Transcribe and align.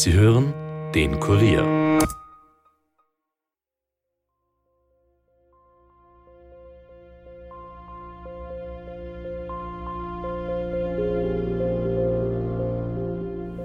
Sie 0.00 0.12
hören 0.12 0.54
den 0.94 1.18
Kurier. 1.18 1.64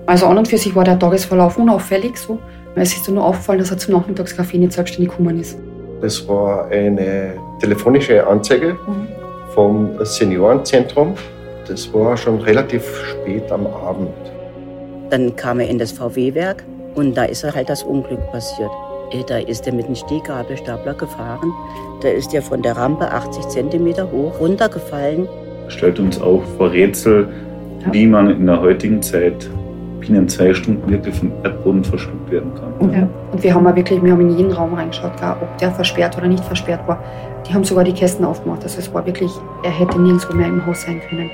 Also 0.05 0.25
an 0.27 0.37
und 0.37 0.47
für 0.47 0.57
sich 0.57 0.75
war 0.75 0.83
der 0.83 0.99
Tagesverlauf 0.99 1.57
unauffällig 1.57 2.17
so. 2.17 2.39
Es 2.75 2.93
ist 2.95 3.07
nur 3.09 3.23
aufgefallen, 3.23 3.59
dass 3.59 3.71
er 3.71 3.77
zum 3.77 3.93
Nachmittagskaffee 3.93 4.57
nicht 4.57 4.73
selbstständig 4.73 5.11
gekommen 5.11 5.39
ist. 5.39 5.57
Das 6.01 6.27
war 6.27 6.65
eine 6.69 7.35
telefonische 7.59 8.25
Anzeige 8.27 8.73
Mhm. 8.73 9.07
vom 9.53 9.91
Seniorenzentrum. 10.03 11.13
Das 11.67 11.93
war 11.93 12.17
schon 12.17 12.39
relativ 12.41 12.83
spät 13.05 13.51
am 13.51 13.67
Abend. 13.67 14.09
Dann 15.13 15.35
kam 15.35 15.59
er 15.59 15.69
in 15.69 15.77
das 15.77 15.91
VW-Werk 15.91 16.63
und 16.95 17.15
da 17.15 17.25
ist 17.25 17.43
er 17.43 17.53
halt 17.53 17.69
das 17.69 17.83
Unglück 17.83 18.31
passiert. 18.31 18.71
Eh, 19.11 19.21
Da 19.27 19.37
ist 19.37 19.67
er 19.67 19.73
mit 19.75 19.87
dem 19.87 19.93
Stehgabelstapler 19.93 20.95
gefahren. 20.95 21.53
Da 22.01 22.07
ist 22.07 22.33
er 22.33 22.41
von 22.41 22.63
der 22.63 22.75
Rampe 22.75 23.11
80 23.11 23.47
Zentimeter 23.47 24.11
hoch 24.11 24.39
runtergefallen. 24.39 25.27
stellt 25.67 25.99
uns 25.99 26.19
auch 26.19 26.41
vor 26.57 26.71
Rätsel, 26.71 27.27
wie 27.91 28.07
man 28.07 28.31
in 28.31 28.47
der 28.47 28.59
heutigen 28.59 29.03
Zeit 29.03 29.47
binnen 29.99 30.27
zwei 30.27 30.51
Stunden 30.51 30.89
wirklich 30.89 31.13
vom 31.13 31.31
Erdboden 31.43 31.83
verschluckt 31.83 32.31
werden 32.31 32.51
kann. 32.55 32.91
Ja. 32.91 33.07
Und 33.31 33.43
wir 33.43 33.53
haben 33.53 33.67
auch 33.67 33.75
wirklich, 33.75 34.01
wir 34.03 34.13
haben 34.13 34.21
in 34.21 34.35
jeden 34.35 34.51
Raum 34.51 34.73
reingeschaut, 34.73 35.15
gar, 35.21 35.39
ob 35.39 35.55
der 35.59 35.69
versperrt 35.69 36.17
oder 36.17 36.27
nicht 36.27 36.43
versperrt 36.43 36.87
war. 36.87 37.03
Die 37.47 37.53
haben 37.53 37.63
sogar 37.63 37.83
die 37.83 37.93
Kästen 37.93 38.25
aufgemacht. 38.25 38.63
Also 38.63 38.79
es 38.79 38.91
war 38.91 39.05
wirklich, 39.05 39.31
er 39.63 39.69
hätte 39.69 40.01
nirgendwo 40.01 40.33
mehr 40.35 40.47
im 40.47 40.65
Haus 40.65 40.81
sein 40.81 40.99
können. 41.07 41.29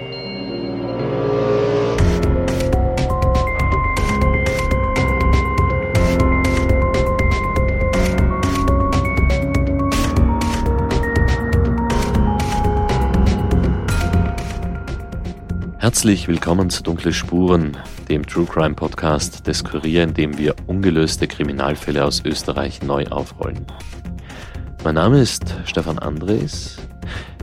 Herzlich 16.00 16.30
willkommen 16.30 16.70
zu 16.70 16.82
Dunkle 16.82 17.12
Spuren, 17.12 17.76
dem 18.08 18.26
True 18.26 18.46
Crime 18.46 18.74
Podcast 18.74 19.46
des 19.46 19.66
Kurier, 19.66 20.04
in 20.04 20.14
dem 20.14 20.38
wir 20.38 20.56
ungelöste 20.66 21.28
Kriminalfälle 21.28 22.06
aus 22.06 22.24
Österreich 22.24 22.82
neu 22.82 23.06
aufrollen. 23.08 23.66
Mein 24.86 24.96
Name 24.96 25.20
ist 25.20 25.54
Stefan 25.66 26.00
Andres. 26.00 26.78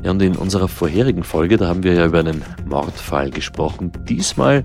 Ja, 0.03 0.12
und 0.12 0.23
in 0.23 0.37
unserer 0.37 0.69
vorherigen 0.69 1.23
Folge, 1.23 1.59
da 1.59 1.69
haben 1.69 1.83
wir 1.83 1.93
ja 1.93 2.07
über 2.07 2.21
einen 2.21 2.43
Mordfall 2.65 3.29
gesprochen. 3.29 3.93
Diesmal, 4.09 4.65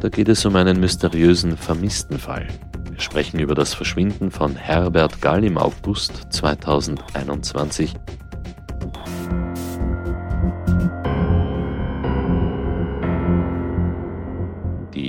da 0.00 0.08
geht 0.08 0.28
es 0.28 0.44
um 0.44 0.56
einen 0.56 0.80
mysteriösen 0.80 1.56
Vermisstenfall. 1.56 2.48
Wir 2.90 3.00
sprechen 3.00 3.38
über 3.38 3.54
das 3.54 3.72
Verschwinden 3.72 4.32
von 4.32 4.56
Herbert 4.56 5.22
Gall 5.22 5.44
im 5.44 5.58
August 5.58 6.26
2021 6.30 7.94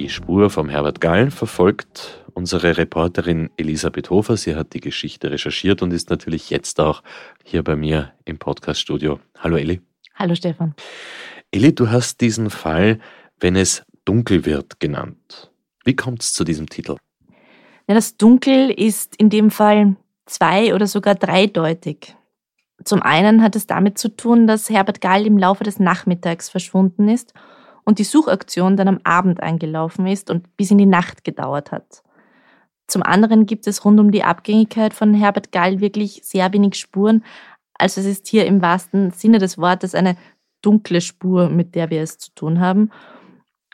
Die 0.09 0.15
Spur 0.15 0.49
vom 0.49 0.69
Herbert 0.69 1.01
Gall 1.01 1.29
verfolgt 1.29 2.25
unsere 2.33 2.77
Reporterin 2.77 3.51
Elisabeth 3.57 4.09
Hofer. 4.09 4.37
Sie 4.37 4.55
hat 4.55 4.73
die 4.73 4.79
Geschichte 4.79 5.29
recherchiert 5.29 5.83
und 5.83 5.93
ist 5.93 6.09
natürlich 6.09 6.49
jetzt 6.49 6.79
auch 6.79 7.03
hier 7.43 7.63
bei 7.63 7.75
mir 7.75 8.11
im 8.25 8.39
Podcaststudio. 8.39 9.19
Hallo 9.37 9.55
Eli. 9.57 9.81
Hallo 10.15 10.33
Stefan. 10.33 10.73
Eli, 11.51 11.75
du 11.75 11.91
hast 11.91 12.21
diesen 12.21 12.49
Fall, 12.49 12.97
wenn 13.39 13.55
es 13.55 13.83
dunkel 14.03 14.45
wird, 14.45 14.79
genannt. 14.79 15.51
Wie 15.85 15.95
kommt 15.95 16.23
es 16.23 16.33
zu 16.33 16.43
diesem 16.43 16.67
Titel? 16.67 16.95
Ja, 17.87 17.93
das 17.93 18.17
Dunkel 18.17 18.71
ist 18.71 19.15
in 19.15 19.29
dem 19.29 19.51
Fall 19.51 19.95
zwei- 20.25 20.73
oder 20.73 20.87
sogar 20.87 21.13
dreideutig. 21.13 22.15
Zum 22.83 23.03
einen 23.03 23.43
hat 23.43 23.55
es 23.55 23.67
damit 23.67 23.99
zu 23.99 24.09
tun, 24.09 24.47
dass 24.47 24.71
Herbert 24.71 25.01
Gall 25.01 25.27
im 25.27 25.37
Laufe 25.37 25.63
des 25.63 25.77
Nachmittags 25.77 26.49
verschwunden 26.49 27.09
ist 27.09 27.35
und 27.89 27.97
die 27.97 28.03
Suchaktion 28.03 28.77
dann 28.77 28.87
am 28.87 28.99
Abend 29.03 29.41
eingelaufen 29.41 30.05
ist 30.05 30.29
und 30.29 30.55
bis 30.55 30.69
in 30.69 30.77
die 30.77 30.85
Nacht 30.85 31.23
gedauert 31.23 31.71
hat. 31.71 32.03
Zum 32.85 33.01
anderen 33.01 33.47
gibt 33.47 33.65
es 33.65 33.83
rund 33.83 33.99
um 33.99 34.11
die 34.11 34.23
Abgängigkeit 34.23 34.93
von 34.93 35.15
Herbert 35.15 35.51
Gall 35.51 35.81
wirklich 35.81 36.21
sehr 36.23 36.53
wenig 36.53 36.75
Spuren. 36.75 37.23
Also 37.73 37.99
es 37.99 38.05
ist 38.05 38.27
hier 38.27 38.45
im 38.45 38.61
wahrsten 38.61 39.09
Sinne 39.09 39.39
des 39.39 39.57
Wortes 39.57 39.95
eine 39.95 40.17
dunkle 40.61 41.01
Spur, 41.01 41.49
mit 41.49 41.73
der 41.73 41.89
wir 41.89 42.03
es 42.03 42.19
zu 42.19 42.29
tun 42.35 42.59
haben. 42.59 42.91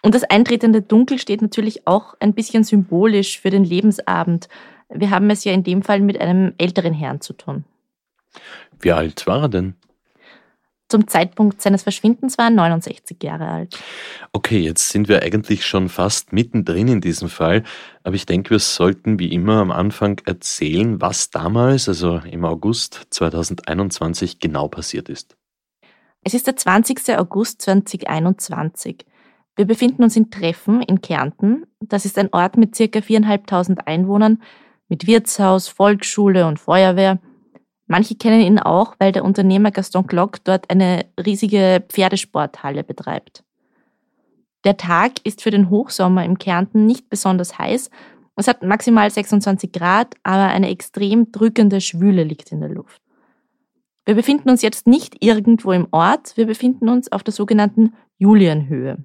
Und 0.01 0.15
das 0.15 0.23
eintretende 0.23 0.81
Dunkel 0.81 1.19
steht 1.19 1.41
natürlich 1.41 1.85
auch 1.85 2.15
ein 2.21 2.33
bisschen 2.33 2.63
symbolisch 2.63 3.41
für 3.41 3.49
den 3.49 3.65
Lebensabend. 3.65 4.47
Wir 4.87 5.09
haben 5.09 5.29
es 5.29 5.43
ja 5.43 5.51
in 5.51 5.63
dem 5.63 5.81
Fall 5.81 5.99
mit 5.99 6.21
einem 6.21 6.53
älteren 6.57 6.93
Herrn 6.93 7.19
zu 7.19 7.33
tun. 7.33 7.65
Wie 8.79 8.93
alt 8.93 9.27
war 9.27 9.41
er 9.41 9.49
denn? 9.49 9.75
Zum 10.87 11.07
Zeitpunkt 11.07 11.61
seines 11.63 11.81
Verschwindens 11.81 12.37
war 12.37 12.45
er 12.45 12.51
69 12.51 13.17
Jahre 13.23 13.47
alt. 13.47 13.79
Okay, 14.33 14.59
jetzt 14.59 14.89
sind 14.89 15.07
wir 15.07 15.23
eigentlich 15.23 15.65
schon 15.65 15.89
fast 15.89 16.31
mittendrin 16.31 16.87
in 16.87 17.01
diesem 17.01 17.27
Fall, 17.27 17.63
aber 18.03 18.15
ich 18.15 18.27
denke, 18.27 18.51
wir 18.51 18.59
sollten 18.59 19.17
wie 19.17 19.33
immer 19.33 19.61
am 19.61 19.71
Anfang 19.71 20.21
erzählen, 20.25 21.01
was 21.01 21.31
damals, 21.31 21.89
also 21.89 22.17
im 22.29 22.45
August 22.45 23.07
2021, 23.09 24.39
genau 24.39 24.67
passiert 24.67 25.09
ist. 25.09 25.35
Es 26.23 26.35
ist 26.35 26.45
der 26.45 26.55
20. 26.55 27.17
August 27.17 27.63
2021. 27.63 29.05
Wir 29.55 29.65
befinden 29.65 30.03
uns 30.03 30.15
in 30.15 30.29
Treffen 30.29 30.81
in 30.81 31.01
Kärnten. 31.01 31.65
Das 31.79 32.05
ist 32.05 32.17
ein 32.17 32.29
Ort 32.31 32.57
mit 32.57 32.75
circa 32.75 32.99
4.500 32.99 33.85
Einwohnern, 33.85 34.41
mit 34.87 35.07
Wirtshaus, 35.07 35.67
Volksschule 35.67 36.45
und 36.45 36.59
Feuerwehr. 36.59 37.19
Manche 37.87 38.15
kennen 38.15 38.41
ihn 38.41 38.59
auch, 38.59 38.95
weil 38.99 39.11
der 39.11 39.23
Unternehmer 39.23 39.71
Gaston 39.71 40.07
Glock 40.07 40.43
dort 40.43 40.69
eine 40.69 41.05
riesige 41.23 41.83
Pferdesporthalle 41.87 42.83
betreibt. 42.83 43.43
Der 44.63 44.77
Tag 44.77 45.13
ist 45.23 45.43
für 45.43 45.51
den 45.51 45.69
Hochsommer 45.69 46.25
im 46.25 46.39
Kärnten 46.39 46.87
nicht 46.87 47.09
besonders 47.09 47.59
heiß. 47.59 47.91
Es 48.35 48.47
hat 48.47 48.63
maximal 48.63 49.09
26 49.09 49.71
Grad, 49.71 50.15
aber 50.23 50.47
eine 50.47 50.69
extrem 50.69 51.31
drückende 51.31 51.79
Schwüle 51.79 52.23
liegt 52.23 52.51
in 52.51 52.61
der 52.61 52.69
Luft. 52.69 53.01
Wir 54.05 54.15
befinden 54.15 54.49
uns 54.49 54.61
jetzt 54.63 54.87
nicht 54.87 55.23
irgendwo 55.23 55.71
im 55.71 55.87
Ort, 55.91 56.35
wir 56.37 56.47
befinden 56.47 56.89
uns 56.89 57.11
auf 57.11 57.23
der 57.23 57.33
sogenannten 57.33 57.93
Julienhöhe. 58.17 59.03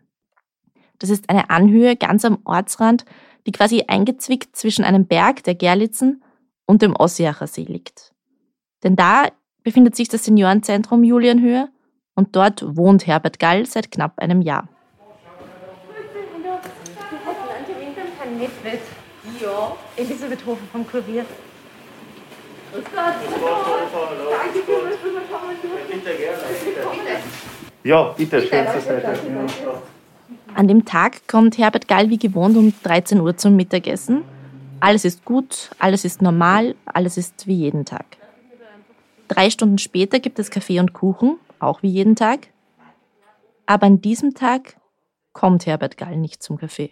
Das 0.99 1.11
ist 1.11 1.29
eine 1.31 1.51
Anhöhe 1.51 1.97
ganz 1.97 2.25
am 2.25 2.39
Ortsrand, 2.45 3.05
die 3.47 3.53
quasi 3.53 3.85
eingezwickt 3.87 4.57
zwischen 4.57 4.85
einem 4.85 5.07
Berg, 5.07 5.43
der 5.45 5.55
Gerlitzen, 5.55 6.23
und 6.67 6.83
dem 6.83 6.95
Ossiacher 6.95 7.47
See 7.47 7.65
liegt. 7.65 8.13
Denn 8.83 8.97
da 8.97 9.29
befindet 9.63 9.97
sich 9.97 10.09
das 10.09 10.25
Seniorenzentrum 10.25 11.05
Julienhöhe 11.05 11.69
und 12.15 12.35
dort 12.37 12.77
wohnt 12.77 13.07
Herbert 13.07 13.39
Gall 13.39 13.67
seit 13.67 13.91
knapp 13.91 14.19
einem 14.19 14.41
Jahr. 14.41 14.69
Ja, 19.41 19.77
Elisabeth 19.97 20.47
Hofer 20.47 20.65
vom 20.73 20.87
Kurier. 20.87 21.25
Ja, 27.83 28.15
bitte, 28.17 28.41
schön 28.43 28.67
zu 28.69 28.81
sein. 28.81 29.03
An 30.55 30.69
dem 30.69 30.85
Tag 30.85 31.27
kommt 31.27 31.59
Herbert 31.59 31.89
Gall 31.89 32.11
wie 32.11 32.19
gewohnt 32.19 32.57
um 32.57 32.73
13 32.83 33.21
Uhr 33.21 33.37
zum 33.37 33.57
Mittagessen. 33.57 34.23
Alles 34.81 35.05
ist 35.05 35.25
gut, 35.25 35.71
alles 35.79 36.05
ist 36.05 36.23
normal, 36.23 36.75
alles 36.87 37.17
ist 37.17 37.47
wie 37.47 37.55
jeden 37.55 37.85
Tag. 37.85 38.20
Drei 39.31 39.49
Stunden 39.49 39.79
später 39.79 40.19
gibt 40.19 40.41
es 40.41 40.51
Kaffee 40.51 40.81
und 40.81 40.93
Kuchen, 40.93 41.39
auch 41.61 41.85
wie 41.85 41.89
jeden 41.89 42.17
Tag. 42.17 42.49
Aber 43.65 43.87
an 43.87 44.01
diesem 44.01 44.35
Tag 44.35 44.75
kommt 45.33 45.67
Herbert 45.67 45.97
Gall 45.97 46.17
nicht 46.17 46.43
zum 46.43 46.59
Kaffee. 46.59 46.91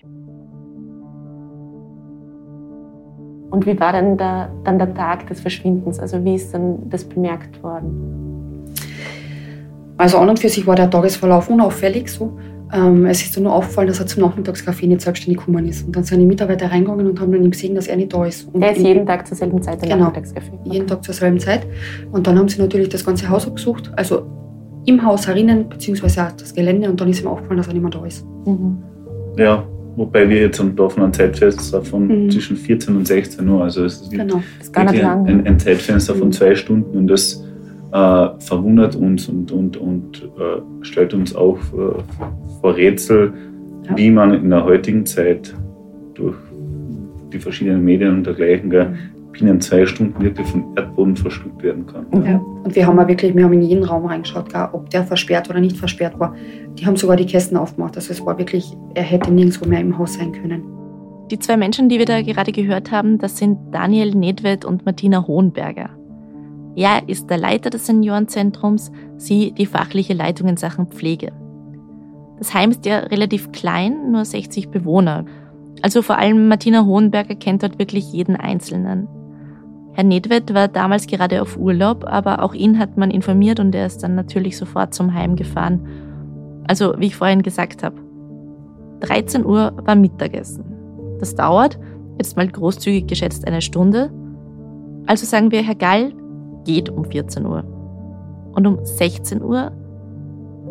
Und 3.50 3.67
wie 3.67 3.81
war 3.81 3.93
dann 3.93 4.17
der, 4.17 4.52
dann 4.62 4.79
der 4.79 4.94
Tag 4.94 5.26
des 5.26 5.40
Verschwindens? 5.40 5.99
Also 5.99 6.25
wie 6.25 6.37
ist 6.37 6.55
dann 6.55 6.88
das 6.88 7.08
bemerkt 7.08 7.61
worden? 7.61 8.73
Also 9.96 10.19
an 10.19 10.29
und 10.29 10.38
für 10.38 10.49
sich 10.49 10.64
war 10.64 10.76
der 10.76 10.88
Tagesverlauf 10.88 11.50
unauffällig 11.50 12.08
so. 12.08 12.38
Ähm, 12.73 13.06
es 13.06 13.23
ist 13.23 13.38
nur 13.41 13.53
aufgefallen, 13.53 13.88
dass 13.88 13.99
er 13.99 14.06
zum 14.06 14.23
Nachmittagskaffee 14.23 14.87
nicht 14.87 15.00
selbstständig 15.00 15.38
gekommen 15.38 15.67
ist. 15.67 15.87
Und 15.87 15.97
dann 15.97 16.05
sind 16.05 16.20
die 16.20 16.26
Mitarbeiter 16.26 16.70
reingegangen 16.70 17.06
und 17.06 17.19
haben 17.20 17.32
dann 17.32 17.43
ihm 17.44 17.50
gesehen, 17.50 17.75
dass 17.75 17.87
er 17.87 17.97
nicht 17.97 18.12
da 18.12 18.25
ist. 18.26 18.47
Und 18.53 18.61
Er 18.62 18.73
ist 18.73 18.82
jeden 18.82 19.06
Tag 19.06 19.26
zur 19.26 19.37
selben 19.37 19.62
Zeit 19.62 19.81
der 19.81 19.88
Genau. 19.88 20.05
Nachmittagskaffee. 20.05 20.53
jeden 20.65 20.87
Tag 20.87 21.03
zur 21.03 21.15
selben 21.15 21.38
Zeit. 21.41 21.67
Und 22.12 22.26
dann 22.26 22.38
haben 22.38 22.49
sie 22.49 22.61
natürlich 22.61 22.88
das 22.91 23.05
ganze 23.05 23.29
Haus 23.29 23.47
abgesucht, 23.47 23.91
also 23.97 24.23
im 24.85 25.03
Haus 25.05 25.26
herinnen, 25.26 25.69
beziehungsweise 25.69 26.25
auch 26.26 26.32
das 26.32 26.55
Gelände. 26.55 26.91
Und 26.91 27.00
dann 27.00 27.09
ist 27.09 27.20
ihm 27.23 27.29
aufgefallen, 27.29 27.56
dass 27.59 27.69
er 27.69 27.73
nicht 27.75 27.82
mehr 27.82 27.91
da 27.91 28.05
ist. 28.05 28.26
Mhm. 28.47 28.79
Ja, 29.38 29.65
wobei 29.97 30.29
wir 30.29 30.41
jetzt 30.43 30.61
am 30.61 30.79
offenen 30.79 31.12
Zeitfenster 31.12 31.82
von 31.82 32.06
Mhm. 32.25 32.31
zwischen 32.31 32.56
14 32.56 32.97
und 32.97 33.06
16 33.06 33.49
Uhr, 33.49 33.62
also 33.65 33.85
es 33.85 34.03
ist 34.03 34.11
Genau. 34.11 34.43
Das 34.59 34.67
ist 34.67 34.73
gar 34.75 34.82
nicht 34.85 34.93
wirklich 34.94 35.06
lang. 35.09 35.26
ein, 35.26 35.47
ein 35.47 35.59
Zeitfenster 35.59 36.15
von 36.15 36.29
Mhm. 36.29 36.32
zwei 36.32 36.55
Stunden 36.55 36.99
und 36.99 37.06
das 37.06 37.43
äh, 37.91 38.29
verwundert 38.41 38.94
uns 38.97 39.31
und, 39.31 39.50
und, 39.50 39.79
und 39.79 40.23
äh, 40.38 40.61
stellt 40.82 41.15
uns 41.15 41.35
auch 41.35 41.56
äh, 41.73 42.03
vor 42.60 42.76
Rätsel, 42.76 43.32
Ja. 43.88 43.96
wie 43.96 44.10
man 44.10 44.34
in 44.34 44.50
der 44.50 44.64
heutigen 44.64 45.06
Zeit 45.06 45.55
durch 46.14 46.37
die 47.32 47.38
verschiedenen 47.38 47.84
Medien 47.84 48.14
und 48.14 48.26
dergleichen, 48.26 48.70
gell, 48.70 48.94
binnen 49.32 49.60
zwei 49.60 49.87
Stunden 49.87 50.20
wirklich 50.22 50.46
vom 50.49 50.72
Erdboden 50.76 51.16
verschluckt 51.16 51.62
werden 51.62 51.87
kann. 51.87 52.06
Ja. 52.25 52.38
Und 52.64 52.75
wir 52.75 52.87
haben 52.87 52.99
auch 52.99 53.06
wirklich, 53.06 53.34
wir 53.37 53.44
haben 53.44 53.52
in 53.52 53.62
jeden 53.62 53.84
Raum 53.84 54.06
reingeschaut, 54.06 54.52
gar, 54.52 54.75
ob 54.75 54.90
der 54.90 55.05
versperrt 55.05 55.49
oder 55.49 55.60
nicht 55.60 55.76
versperrt 55.76 56.19
war. 56.19 56.34
Die 56.78 56.87
haben 56.87 56.96
sogar 56.96 57.16
die 57.16 57.26
Kästen 57.26 57.56
aufgemacht. 57.56 57.96
Also 57.96 58.10
es 58.12 58.25
war 58.25 58.38
wirklich, 58.38 58.76
er 58.94 59.02
hätte 59.05 59.31
nirgendwo 59.31 59.69
mehr 59.69 59.81
im 59.81 59.96
Haus 59.96 60.14
sein 60.14 60.32
können. 60.32 60.62
Die 61.31 61.38
zwei 61.38 61.56
Menschen, 61.56 61.88
die 61.88 61.99
wir 61.99 62.06
da 62.06 62.22
gerade 62.22 62.52
gehört 62.52 62.90
haben, 62.90 63.19
das 63.19 63.37
sind 63.37 63.58
Daniel 63.70 64.14
Nedved 64.14 64.64
und 64.64 64.87
Martina 64.87 65.26
Hohenberger. 65.26 65.90
Er 66.75 67.02
ist 67.06 67.28
der 67.28 67.38
Leiter 67.38 67.70
des 67.70 67.87
Seniorenzentrums, 67.87 68.90
sie 69.19 69.52
die 69.52 69.66
fachliche 69.66 70.14
Leitung 70.14 70.49
in 70.49 70.56
Sachen 70.56 70.87
Pflege. 70.87 71.32
Das 72.38 72.55
Heim 72.55 72.70
ist 72.70 72.87
ja 72.87 72.99
relativ 72.99 73.52
klein, 73.52 74.12
nur 74.12 74.25
60 74.25 74.70
Bewohner. 74.70 75.25
Also 75.82 76.02
vor 76.02 76.19
allem 76.19 76.49
Martina 76.49 76.85
Hohenberger 76.85 77.35
kennt 77.35 77.62
dort 77.62 77.79
wirklich 77.79 78.12
jeden 78.12 78.37
Einzelnen. 78.37 79.08
Herr 79.93 80.05
Nedved 80.05 80.55
war 80.55 80.69
damals 80.69 81.06
gerade 81.06 81.43
auf 81.43 81.56
Urlaub, 81.56 82.05
aber 82.05 82.43
auch 82.43 82.55
ihn 82.55 82.79
hat 82.79 82.96
man 82.96 83.11
informiert 83.11 83.58
und 83.58 83.75
er 83.75 83.87
ist 83.87 84.02
dann 84.02 84.14
natürlich 84.14 84.56
sofort 84.56 84.94
zum 84.94 85.12
Heim 85.12 85.35
gefahren. 85.35 85.87
Also, 86.69 86.94
wie 86.99 87.06
ich 87.06 87.17
vorhin 87.17 87.43
gesagt 87.43 87.82
habe, 87.82 87.96
13 89.00 89.44
Uhr 89.44 89.73
war 89.84 89.96
Mittagessen. 89.96 90.64
Das 91.19 91.34
dauert, 91.34 91.79
jetzt 92.19 92.37
mal 92.37 92.46
großzügig 92.46 93.06
geschätzt, 93.06 93.46
eine 93.46 93.61
Stunde. 93.61 94.12
Also 95.06 95.26
sagen 95.26 95.50
wir, 95.50 95.62
Herr 95.62 95.75
Gall 95.75 96.12
geht 96.64 96.91
um 96.91 97.05
14 97.05 97.46
Uhr. 97.46 97.64
Und 98.52 98.67
um 98.67 98.84
16 98.84 99.43
Uhr 99.43 99.73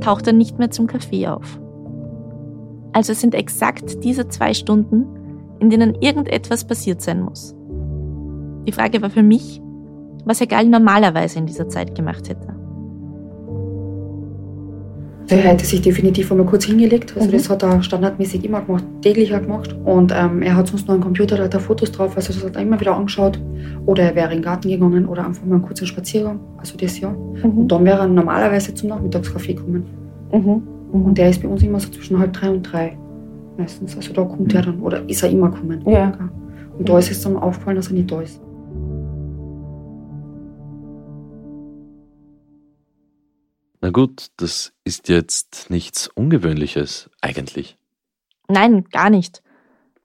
taucht 0.02 0.28
er 0.28 0.34
nicht 0.34 0.60
mehr 0.60 0.72
zum 0.72 0.88
Kaffee 0.88 1.28
auf. 1.28 1.60
Also 2.94 3.14
sind 3.14 3.36
exakt 3.36 4.04
diese 4.04 4.28
zwei 4.28 4.54
Stunden, 4.54 5.06
in 5.60 5.70
denen 5.70 5.96
irgendetwas 5.96 6.66
passiert 6.66 7.02
sein 7.02 7.22
muss. 7.22 7.56
Die 8.68 8.72
Frage 8.72 9.02
war 9.02 9.10
für 9.10 9.24
mich, 9.24 9.62
was 10.26 10.40
Herr 10.40 10.48
Gall 10.48 10.68
normalerweise 10.68 11.40
in 11.40 11.46
dieser 11.46 11.70
Zeit 11.70 11.96
gemacht 11.96 12.28
hätte. 12.30 12.57
Er 15.30 15.38
hätte 15.40 15.66
sich 15.66 15.82
definitiv 15.82 16.32
einmal 16.32 16.46
kurz 16.48 16.66
hingelegt. 16.66 17.14
Also 17.16 17.28
Mhm. 17.28 17.32
das 17.34 17.50
hat 17.50 17.64
er 17.64 17.82
standardmäßig 17.84 18.46
immer 18.46 18.62
gemacht, 18.62 18.86
täglich 19.02 19.34
auch 19.36 19.42
gemacht. 19.42 19.76
Und 19.84 20.14
ähm, 20.16 20.42
er 20.42 20.56
hat 20.56 20.68
sonst 20.68 20.88
noch 20.88 20.94
einen 20.94 21.04
Computer, 21.04 21.36
da 21.36 21.44
hat 21.44 21.54
er 21.54 21.60
Fotos 21.60 21.92
drauf, 21.92 22.16
also 22.16 22.32
das 22.32 22.44
hat 22.46 22.56
er 22.56 22.62
immer 22.62 22.80
wieder 22.80 22.96
angeschaut. 22.96 23.40
Oder 23.86 24.04
er 24.04 24.16
wäre 24.16 24.28
in 24.32 24.38
den 24.40 24.44
Garten 24.44 24.70
gegangen 24.70 25.06
oder 25.06 25.26
einfach 25.26 25.46
mal 25.46 25.56
einen 25.56 25.64
kurzen 25.64 25.86
Spaziergang, 25.86 26.40
also 26.58 26.78
das 26.78 27.00
ja. 27.00 27.10
Und 27.44 27.68
dann 27.68 27.84
wäre 27.84 28.00
er 28.00 28.08
normalerweise 28.08 28.74
zum 28.74 28.90
Nachmittagskaffee 28.90 29.54
gekommen. 29.54 29.84
Mhm. 30.32 30.62
Und 30.94 31.18
der 31.18 31.30
ist 31.30 31.42
bei 31.42 31.50
uns 31.50 31.62
immer 31.62 31.80
so 31.80 31.90
zwischen 31.90 32.18
halb 32.18 32.32
drei 32.34 32.50
und 32.50 32.64
drei 32.64 32.98
meistens. 33.58 33.96
Also 33.98 34.14
da 34.14 34.24
kommt 34.24 34.54
er 34.56 34.62
dann, 34.62 34.80
oder 34.80 35.02
ist 35.10 35.24
er 35.24 35.30
immer 35.30 35.50
gekommen. 35.50 35.82
Ja. 35.86 36.14
Und 36.78 36.88
da 36.88 36.98
ist 37.00 37.12
es 37.12 37.22
dann 37.22 37.36
aufgefallen, 37.36 37.76
dass 37.76 37.88
er 37.88 37.94
nicht 37.96 38.10
da 38.12 38.22
ist. 38.22 38.40
Na 43.88 43.92
gut, 43.92 44.32
das 44.36 44.74
ist 44.84 45.08
jetzt 45.08 45.70
nichts 45.70 46.10
Ungewöhnliches 46.10 47.10
eigentlich. 47.22 47.78
Nein, 48.50 48.84
gar 48.92 49.10
nicht. 49.10 49.42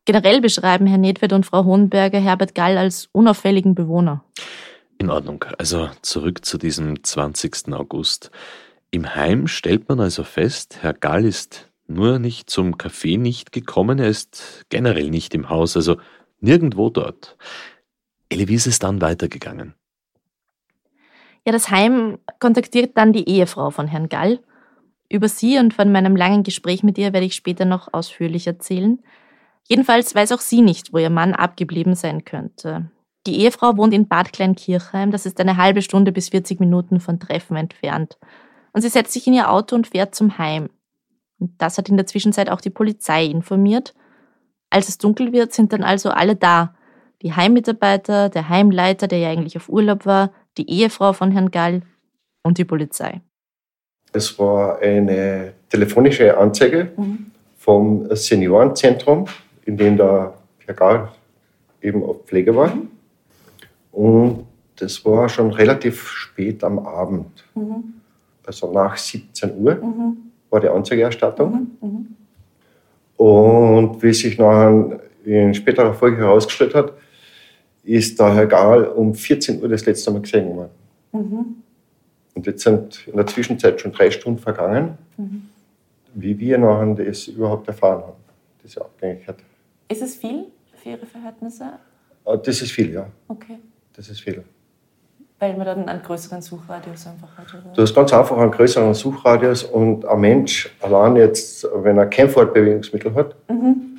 Generell 0.04 0.40
beschreiben 0.40 0.86
Herr 0.86 0.98
Nedved 0.98 1.32
und 1.32 1.44
Frau 1.44 1.64
Hohenberger 1.64 2.20
Herbert 2.20 2.54
Gall 2.54 2.78
als 2.78 3.08
unauffälligen 3.10 3.74
Bewohner. 3.74 4.24
In 4.98 5.10
Ordnung. 5.10 5.44
Also 5.58 5.90
zurück 6.00 6.44
zu 6.44 6.58
diesem 6.58 7.02
20. 7.02 7.72
August. 7.72 8.30
Im 8.92 9.16
Heim 9.16 9.48
stellt 9.48 9.88
man 9.88 9.98
also 9.98 10.22
fest, 10.22 10.78
Herr 10.80 10.94
Gall 10.94 11.24
ist 11.24 11.68
nur 11.88 12.20
nicht 12.20 12.50
zum 12.50 12.78
Kaffee 12.78 13.16
nicht 13.16 13.50
gekommen, 13.50 13.98
er 13.98 14.06
ist 14.06 14.64
generell 14.68 15.10
nicht 15.10 15.34
im 15.34 15.48
Haus, 15.48 15.74
also 15.76 15.96
nirgendwo 16.38 16.88
dort. 16.88 17.36
Wie 18.30 18.54
ist 18.54 18.68
es 18.68 18.78
dann 18.78 19.00
weitergegangen? 19.00 19.74
Ja, 21.44 21.52
das 21.52 21.70
Heim 21.70 22.18
kontaktiert 22.38 22.96
dann 22.96 23.12
die 23.12 23.28
Ehefrau 23.28 23.70
von 23.70 23.88
Herrn 23.88 24.08
Gall. 24.08 24.40
Über 25.08 25.28
sie 25.28 25.58
und 25.58 25.74
von 25.74 25.90
meinem 25.92 26.16
langen 26.16 26.42
Gespräch 26.42 26.82
mit 26.82 26.96
ihr 26.98 27.12
werde 27.12 27.26
ich 27.26 27.34
später 27.34 27.64
noch 27.64 27.92
ausführlich 27.92 28.46
erzählen. 28.46 29.00
Jedenfalls 29.68 30.14
weiß 30.14 30.32
auch 30.32 30.40
sie 30.40 30.62
nicht, 30.62 30.92
wo 30.92 30.98
ihr 30.98 31.10
Mann 31.10 31.34
abgeblieben 31.34 31.94
sein 31.94 32.24
könnte. 32.24 32.90
Die 33.26 33.40
Ehefrau 33.40 33.76
wohnt 33.76 33.94
in 33.94 34.08
Bad 34.08 34.32
Kleinkirchheim, 34.32 35.10
das 35.12 35.26
ist 35.26 35.38
eine 35.40 35.56
halbe 35.56 35.82
Stunde 35.82 36.10
bis 36.12 36.30
40 36.30 36.58
Minuten 36.58 36.98
von 36.98 37.20
Treffen 37.20 37.56
entfernt. 37.56 38.18
Und 38.72 38.82
sie 38.82 38.88
setzt 38.88 39.12
sich 39.12 39.26
in 39.26 39.34
ihr 39.34 39.50
Auto 39.50 39.76
und 39.76 39.86
fährt 39.86 40.14
zum 40.14 40.38
Heim. 40.38 40.70
Und 41.38 41.60
das 41.60 41.78
hat 41.78 41.88
in 41.88 41.96
der 41.96 42.06
Zwischenzeit 42.06 42.50
auch 42.50 42.60
die 42.60 42.70
Polizei 42.70 43.26
informiert. 43.26 43.94
Als 44.70 44.88
es 44.88 44.98
dunkel 44.98 45.32
wird, 45.32 45.52
sind 45.52 45.72
dann 45.72 45.84
also 45.84 46.10
alle 46.10 46.34
da. 46.34 46.74
Die 47.20 47.34
Heimmitarbeiter, 47.34 48.28
der 48.28 48.48
Heimleiter, 48.48 49.06
der 49.06 49.18
ja 49.18 49.30
eigentlich 49.30 49.56
auf 49.56 49.68
Urlaub 49.68 50.06
war, 50.06 50.32
die 50.58 50.68
Ehefrau 50.68 51.12
von 51.12 51.30
Herrn 51.30 51.50
Gall 51.50 51.82
und 52.42 52.58
die 52.58 52.64
Polizei. 52.64 53.20
Es 54.12 54.38
war 54.38 54.78
eine 54.80 55.54
telefonische 55.68 56.36
Anzeige 56.36 56.92
vom 57.56 58.14
Seniorenzentrum, 58.14 59.26
in 59.64 59.76
dem 59.76 59.96
der 59.96 60.34
Herr 60.66 60.74
Gall 60.74 61.08
eben 61.80 62.02
auf 62.02 62.24
Pflege 62.26 62.54
war. 62.54 62.72
Und 63.92 64.46
das 64.76 65.04
war 65.04 65.28
schon 65.28 65.50
relativ 65.52 66.08
spät 66.08 66.62
am 66.64 66.78
Abend. 66.80 67.44
Also 68.44 68.72
nach 68.72 68.96
17 68.96 69.56
Uhr 69.56 69.80
war 70.50 70.60
die 70.60 70.68
Anzeigerstattung. 70.68 71.70
Und 73.16 74.02
wie 74.02 74.12
sich 74.12 74.38
nachher 74.38 75.00
in 75.24 75.54
späterer 75.54 75.94
Folge 75.94 76.18
herausgestellt 76.18 76.74
hat, 76.74 76.92
ist 77.84 78.18
der 78.18 78.34
Herr 78.34 78.46
Gall 78.46 78.84
um 78.84 79.14
14 79.14 79.60
Uhr 79.62 79.68
das 79.68 79.84
letzte 79.86 80.10
Mal 80.10 80.20
gesehen 80.22 80.54
worden. 80.56 80.70
Und 82.34 82.46
jetzt 82.46 82.62
sind 82.62 83.06
in 83.06 83.16
der 83.16 83.26
Zwischenzeit 83.26 83.80
schon 83.80 83.92
drei 83.92 84.10
Stunden 84.10 84.38
vergangen, 84.38 84.96
wie 86.14 86.38
wir 86.38 86.58
nachher 86.58 86.94
das 86.94 87.26
überhaupt 87.26 87.68
erfahren 87.68 88.02
haben, 88.02 88.16
diese 88.64 88.80
Abgängigkeit. 88.80 89.36
Ist 89.88 90.02
es 90.02 90.14
viel 90.16 90.46
für 90.74 90.90
Ihre 90.90 91.06
Verhältnisse? 91.06 91.72
Ah, 92.24 92.36
Das 92.36 92.62
ist 92.62 92.70
viel, 92.70 92.92
ja. 92.92 93.06
Okay. 93.28 93.58
Das 93.94 94.08
ist 94.08 94.20
viel. 94.20 94.42
Weil 95.38 95.56
man 95.56 95.66
dann 95.66 95.88
einen 95.88 96.02
größeren 96.02 96.40
Suchradius 96.40 97.06
einfach 97.08 97.36
hat, 97.36 97.46
oder? 97.52 97.74
Du 97.74 97.82
hast 97.82 97.94
ganz 97.94 98.12
einfach 98.12 98.38
einen 98.38 98.52
größeren 98.52 98.94
Suchradius 98.94 99.64
und 99.64 100.04
ein 100.06 100.20
Mensch, 100.20 100.70
allein 100.80 101.16
jetzt, 101.16 101.66
wenn 101.82 101.98
er 101.98 102.06
kein 102.06 102.30
Fortbewegungsmittel 102.30 103.12
hat, 103.14 103.34
Mhm. 103.50 103.98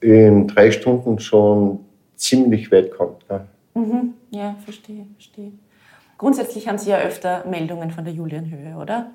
in 0.00 0.48
drei 0.48 0.70
Stunden 0.72 1.18
schon 1.20 1.80
ziemlich 2.16 2.70
weit 2.72 2.90
kommt. 2.96 3.24
Ja. 3.30 3.46
Mhm. 3.74 4.14
Ja, 4.30 4.54
verstehe, 4.64 5.06
verstehe. 5.14 5.52
Grundsätzlich 6.18 6.66
haben 6.66 6.78
Sie 6.78 6.90
ja 6.90 6.98
öfter 6.98 7.44
Meldungen 7.46 7.90
von 7.90 8.04
der 8.04 8.12
Julienhöhe, 8.14 8.74
oder? 8.76 9.10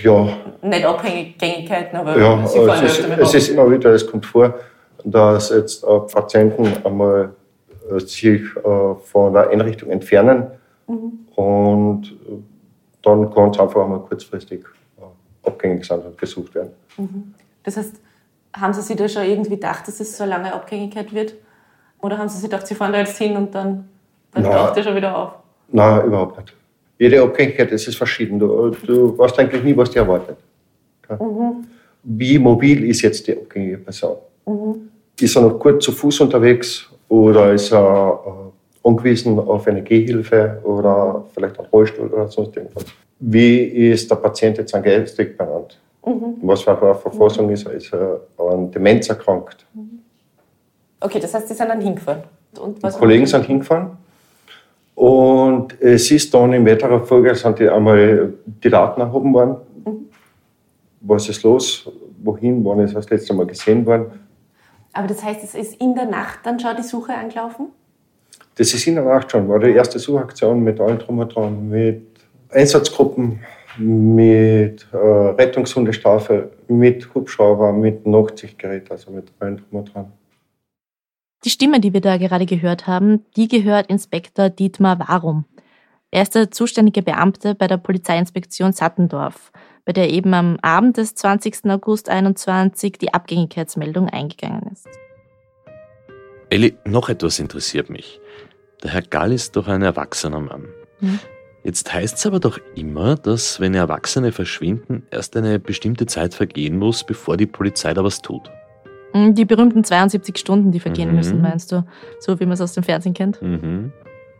Ja, 0.00 0.28
Nicht 0.62 0.84
Abhängigkeiten, 0.84 1.96
aber 1.96 2.16
ja 2.16 2.46
Sie 2.46 2.58
fallen 2.64 2.84
es, 2.84 2.92
ist, 2.92 3.00
öfter 3.00 3.08
mit 3.16 3.20
es 3.20 3.34
ist 3.34 3.48
immer 3.48 3.68
wieder, 3.70 3.90
es 3.90 4.06
kommt 4.06 4.24
vor, 4.24 4.54
dass 5.04 5.50
jetzt 5.50 5.82
äh, 5.82 5.86
Patienten 6.12 6.68
einmal 6.84 7.34
äh, 7.90 7.98
sich 7.98 8.42
äh, 8.56 8.94
von 9.02 9.32
der 9.32 9.50
Einrichtung 9.50 9.90
entfernen 9.90 10.46
Mhm. 10.86 11.26
und 11.36 12.16
dann 13.02 13.30
kann 13.34 13.50
es 13.50 13.58
einfach 13.60 13.82
einmal 13.82 14.00
kurzfristig 14.00 14.64
abgängig 15.42 15.84
sein 15.84 16.00
und 16.00 16.16
gesucht 16.16 16.54
werden. 16.54 16.70
Das 17.62 17.76
heißt, 17.76 17.96
haben 18.54 18.72
Sie 18.72 18.80
sich 18.80 18.96
da 18.96 19.06
schon 19.06 19.24
irgendwie 19.24 19.50
gedacht, 19.50 19.86
dass 19.86 20.00
es 20.00 20.16
so 20.16 20.24
eine 20.24 20.32
lange 20.32 20.52
Abhängigkeit 20.54 21.12
wird? 21.12 21.34
Oder 22.00 22.18
haben 22.18 22.28
Sie 22.28 22.38
sich 22.38 22.48
gedacht, 22.48 22.66
Sie 22.66 22.74
fahren 22.74 22.92
da 22.92 22.98
jetzt 22.98 23.18
hin 23.18 23.36
und 23.36 23.54
dann, 23.54 23.88
dann 24.32 24.44
taucht 24.44 24.76
er 24.76 24.82
schon 24.82 24.96
wieder 24.96 25.16
auf? 25.16 25.32
Nein, 25.70 26.06
überhaupt 26.06 26.38
nicht. 26.38 26.54
Jede 26.98 27.22
Abhängigkeit, 27.22 27.70
das 27.70 27.86
ist 27.86 27.96
verschieden. 27.96 28.38
Du, 28.38 28.70
du 28.70 29.16
weißt 29.16 29.38
eigentlich 29.38 29.62
nie, 29.62 29.76
was 29.76 29.90
dir 29.90 30.00
erwartet. 30.00 30.36
Ja. 31.08 31.18
Wie 32.02 32.38
mobil 32.38 32.84
ist 32.88 33.02
jetzt 33.02 33.26
die 33.26 33.36
abhängige 33.36 33.78
Person? 33.78 34.16
Ist 35.20 35.36
er 35.36 35.42
noch 35.42 35.58
gut 35.58 35.82
zu 35.82 35.92
Fuß 35.92 36.20
unterwegs 36.20 36.88
oder 37.08 37.52
ist 37.52 37.72
er 37.72 38.20
äh, 38.26 38.88
angewiesen 38.88 39.38
auf 39.38 39.66
eine 39.66 39.82
Gehhilfe 39.82 40.60
oder 40.62 41.24
vielleicht 41.34 41.58
einen 41.58 41.68
Rollstuhl 41.68 42.08
oder 42.08 42.28
sonst 42.28 42.56
irgendwas? 42.56 42.84
Wie 43.20 43.58
ist 43.90 44.10
der 44.10 44.16
Patient 44.16 44.58
jetzt 44.58 44.74
an 44.74 44.82
geistig 44.82 45.36
benannt? 45.36 45.78
In 46.04 46.38
was 46.42 46.62
für 46.62 46.70
einer 46.80 46.94
Verfassung 46.94 47.50
ist 47.50 47.66
er? 47.66 47.72
Ist 47.72 47.92
er 47.92 48.20
an 48.38 48.70
Demenz 48.70 49.08
erkrankt? 49.08 49.66
Okay, 51.00 51.20
das 51.20 51.34
heißt, 51.34 51.48
Sie 51.48 51.54
sind 51.54 51.68
dann 51.68 51.80
hingefahren. 51.80 52.22
Und 52.58 52.82
was 52.82 52.94
Die 52.94 53.00
Kollegen 53.00 53.26
sind 53.26 53.44
hingefahren. 53.44 53.90
Und 54.94 55.80
es 55.80 56.10
ist 56.10 56.34
dann 56.34 56.52
in 56.52 56.66
weiterer 56.66 57.04
Folge 57.04 57.34
sind 57.34 57.58
die 57.60 57.68
einmal 57.68 58.34
die 58.44 58.68
Daten 58.68 59.00
erhoben 59.00 59.32
worden. 59.32 59.56
Was 61.00 61.28
ist 61.28 61.44
los? 61.44 61.88
Wohin? 62.24 62.64
Wann 62.64 62.80
ist 62.80 62.96
das 62.96 63.08
letzte 63.08 63.32
Mal 63.32 63.46
gesehen 63.46 63.86
worden? 63.86 64.06
Aber 64.92 65.06
das 65.06 65.22
heißt, 65.22 65.44
es 65.44 65.54
ist 65.54 65.80
in 65.80 65.94
der 65.94 66.06
Nacht 66.06 66.40
dann 66.42 66.58
schon 66.58 66.74
die 66.76 66.82
Suche 66.82 67.14
angelaufen? 67.14 67.68
Das 68.56 68.74
ist 68.74 68.84
in 68.88 68.96
der 68.96 69.04
Nacht 69.04 69.30
schon, 69.30 69.48
war 69.48 69.60
die 69.60 69.70
erste 69.70 70.00
Suchaktion 70.00 70.64
mit 70.64 70.80
allem 70.80 70.98
drum 70.98 71.20
und 71.20 71.32
dran, 71.32 71.68
mit 71.68 72.02
Einsatzgruppen, 72.50 73.38
mit 73.78 74.84
äh, 74.92 74.96
Rettungshundestaffel, 74.96 76.50
mit 76.66 77.14
Hubschrauber, 77.14 77.72
mit 77.72 78.04
Nachtsichtgerät, 78.04 78.90
also 78.90 79.12
mit 79.12 79.28
allem 79.38 79.58
drum 79.58 79.78
und 79.78 79.94
dran. 79.94 80.12
Die 81.44 81.50
Stimme, 81.50 81.80
die 81.80 81.92
wir 81.92 82.00
da 82.00 82.16
gerade 82.16 82.46
gehört 82.46 82.86
haben, 82.86 83.24
die 83.36 83.46
gehört 83.46 83.86
Inspektor 83.88 84.50
Dietmar 84.50 84.98
Warum. 84.98 85.44
Er 86.10 86.22
ist 86.22 86.34
der 86.34 86.50
zuständige 86.50 87.02
Beamte 87.02 87.54
bei 87.54 87.66
der 87.66 87.76
Polizeiinspektion 87.76 88.72
Sattendorf, 88.72 89.52
bei 89.84 89.92
der 89.92 90.10
eben 90.10 90.34
am 90.34 90.58
Abend 90.62 90.96
des 90.96 91.14
20. 91.14 91.66
August 91.66 92.08
21 92.08 92.94
die 92.98 93.14
Abgängigkeitsmeldung 93.14 94.08
eingegangen 94.08 94.70
ist. 94.72 94.88
Elli, 96.50 96.76
noch 96.84 97.08
etwas 97.08 97.38
interessiert 97.38 97.88
mich. 97.90 98.20
Der 98.82 98.92
Herr 98.92 99.02
Gall 99.02 99.32
ist 99.32 99.54
doch 99.54 99.68
ein 99.68 99.82
erwachsener 99.82 100.40
Mann. 100.40 100.66
Hm? 101.00 101.20
Jetzt 101.62 101.92
heißt 101.92 102.16
es 102.16 102.26
aber 102.26 102.40
doch 102.40 102.58
immer, 102.74 103.16
dass 103.16 103.60
wenn 103.60 103.74
Erwachsene 103.74 104.32
verschwinden, 104.32 105.06
erst 105.10 105.36
eine 105.36 105.58
bestimmte 105.58 106.06
Zeit 106.06 106.34
vergehen 106.34 106.78
muss, 106.78 107.04
bevor 107.04 107.36
die 107.36 107.46
Polizei 107.46 107.92
da 107.92 108.02
was 108.02 108.22
tut. 108.22 108.50
Hm, 109.12 109.34
Die 109.34 109.44
berühmten 109.44 109.84
72 109.84 110.36
Stunden, 110.38 110.70
die 110.72 110.80
vergehen 110.80 111.10
Mhm. 111.10 111.16
müssen, 111.16 111.40
meinst 111.40 111.72
du? 111.72 111.84
So 112.20 112.38
wie 112.40 112.44
man 112.44 112.52
es 112.54 112.60
aus 112.60 112.72
dem 112.74 112.82
Fernsehen 112.82 113.14
kennt. 113.14 113.40
Mhm. 113.42 113.92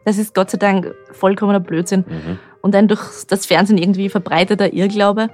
Das 0.04 0.18
ist 0.18 0.34
Gott 0.34 0.50
sei 0.50 0.58
Dank 0.58 0.94
vollkommener 1.12 1.60
Blödsinn 1.60 2.04
Mhm. 2.08 2.38
und 2.62 2.75
ein 2.75 2.88
durch 2.88 3.00
das 3.28 3.46
Fernsehen 3.46 3.78
irgendwie 3.78 4.08
verbreiteter 4.08 4.72
Irrglaube. 4.72 5.28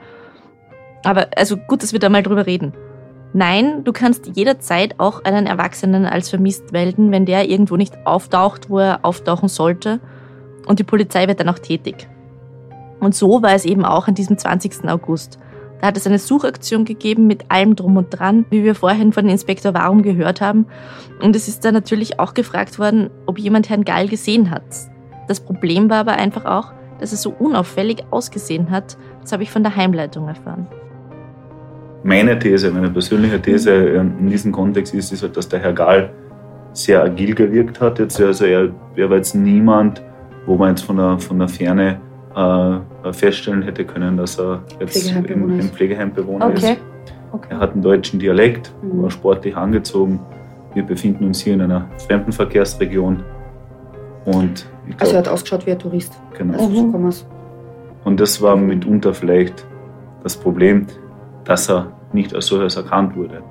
Aber 1.04 1.28
also 1.36 1.56
gut, 1.56 1.82
dass 1.82 1.92
wir 1.92 2.00
da 2.00 2.08
mal 2.08 2.22
drüber 2.22 2.46
reden. 2.46 2.72
Nein, 3.32 3.82
du 3.84 3.92
kannst 3.92 4.36
jederzeit 4.36 4.94
auch 4.98 5.24
einen 5.24 5.46
Erwachsenen 5.46 6.06
als 6.06 6.30
vermisst 6.30 6.72
melden, 6.72 7.10
wenn 7.10 7.26
der 7.26 7.48
irgendwo 7.50 7.76
nicht 7.76 7.94
auftaucht, 8.06 8.70
wo 8.70 8.78
er 8.78 9.00
auftauchen 9.02 9.48
sollte. 9.48 9.98
Und 10.66 10.78
die 10.78 10.84
Polizei 10.84 11.26
wird 11.26 11.40
dann 11.40 11.48
auch 11.48 11.58
tätig. 11.58 12.08
Und 13.00 13.14
so 13.14 13.42
war 13.42 13.52
es 13.52 13.64
eben 13.64 13.84
auch 13.84 14.06
an 14.08 14.14
diesem 14.14 14.38
20. 14.38 14.88
August. 14.88 15.38
Da 15.80 15.88
hat 15.88 15.96
es 15.96 16.06
eine 16.06 16.18
Suchaktion 16.18 16.84
gegeben 16.84 17.26
mit 17.26 17.50
allem 17.50 17.76
drum 17.76 17.96
und 17.96 18.10
dran, 18.10 18.46
wie 18.50 18.64
wir 18.64 18.74
vorhin 18.74 19.12
von 19.12 19.28
Inspektor 19.28 19.74
Warum 19.74 20.02
gehört 20.02 20.40
haben. 20.40 20.66
Und 21.20 21.36
es 21.36 21.48
ist 21.48 21.64
dann 21.64 21.74
natürlich 21.74 22.18
auch 22.18 22.34
gefragt 22.34 22.78
worden, 22.78 23.10
ob 23.26 23.38
jemand 23.38 23.68
Herrn 23.68 23.84
Gall 23.84 24.08
gesehen 24.08 24.50
hat. 24.50 24.62
Das 25.28 25.40
Problem 25.40 25.90
war 25.90 25.98
aber 25.98 26.12
einfach 26.12 26.44
auch, 26.44 26.72
dass 27.00 27.12
er 27.12 27.18
so 27.18 27.30
unauffällig 27.30 28.04
ausgesehen 28.10 28.70
hat. 28.70 28.96
Das 29.20 29.32
habe 29.32 29.42
ich 29.42 29.50
von 29.50 29.62
der 29.62 29.74
Heimleitung 29.76 30.28
erfahren. 30.28 30.66
Meine 32.02 32.38
These, 32.38 32.70
meine 32.70 32.90
persönliche 32.90 33.40
These 33.40 33.70
ähm, 33.70 34.14
in 34.20 34.28
diesem 34.28 34.52
Kontext 34.52 34.94
ist, 34.94 35.12
ist 35.12 35.22
halt, 35.22 35.36
dass 35.36 35.48
der 35.48 35.60
Herr 35.60 35.72
Gall 35.72 36.10
sehr 36.74 37.02
agil 37.02 37.34
gewirkt 37.34 37.80
hat. 37.80 37.98
Jetzt, 37.98 38.20
also 38.20 38.44
er, 38.44 38.70
er 38.96 39.08
war 39.08 39.16
jetzt 39.16 39.34
niemand, 39.34 40.02
wo 40.46 40.56
man 40.56 40.70
jetzt 40.70 40.82
von 40.82 40.96
der, 40.96 41.18
von 41.18 41.38
der 41.38 41.48
Ferne 41.48 42.00
äh, 42.36 43.12
feststellen 43.12 43.62
hätte 43.62 43.84
können, 43.84 44.16
dass 44.16 44.38
er 44.38 44.62
jetzt 44.80 44.96
im, 44.96 45.24
Pflegeheimbewohner 45.24 45.54
im 45.54 45.60
ist. 45.60 45.74
Pflegeheimbewohner 45.74 46.52
ist. 46.52 46.64
Okay. 46.64 46.76
Er 46.76 47.34
okay. 47.34 47.54
hat 47.56 47.72
einen 47.72 47.82
deutschen 47.82 48.18
Dialekt, 48.18 48.72
Mhm. 48.82 49.02
war 49.02 49.10
sportlich 49.10 49.56
angezogen. 49.56 50.20
Wir 50.74 50.82
befinden 50.82 51.24
uns 51.26 51.40
hier 51.40 51.54
in 51.54 51.60
einer 51.62 51.86
Fremdenverkehrsregion. 52.06 53.22
Und 54.24 54.66
ich 54.88 54.94
Also 55.00 55.14
er 55.16 55.22
glaub, 55.22 55.26
hat 55.26 55.28
ausgeschaut 55.28 55.66
wie 55.66 55.72
ein 55.72 55.78
Tourist. 55.78 56.20
genau. 56.36 56.54
Also 56.54 56.74
so 56.74 56.92
kann. 56.92 57.12
Und 58.04 58.20
das 58.20 58.42
war 58.42 58.56
mitunter 58.56 59.14
vielleicht 59.14 59.66
das 60.22 60.36
Problem, 60.36 60.86
dass 61.44 61.68
er 61.70 61.92
nicht 62.12 62.34
als 62.34 62.46
solches 62.46 62.76
erkannt 62.76 63.16
wurde. 63.16 63.42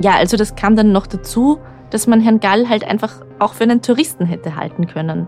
Ja, 0.00 0.12
also 0.16 0.36
das 0.36 0.56
kam 0.56 0.76
dann 0.76 0.92
noch 0.92 1.06
dazu, 1.06 1.58
dass 1.90 2.06
man 2.06 2.20
Herrn 2.20 2.40
Gall 2.40 2.68
halt 2.68 2.84
einfach 2.84 3.24
auch 3.38 3.54
für 3.54 3.64
einen 3.64 3.80
Touristen 3.82 4.26
hätte 4.26 4.56
halten 4.56 4.86
können. 4.86 5.26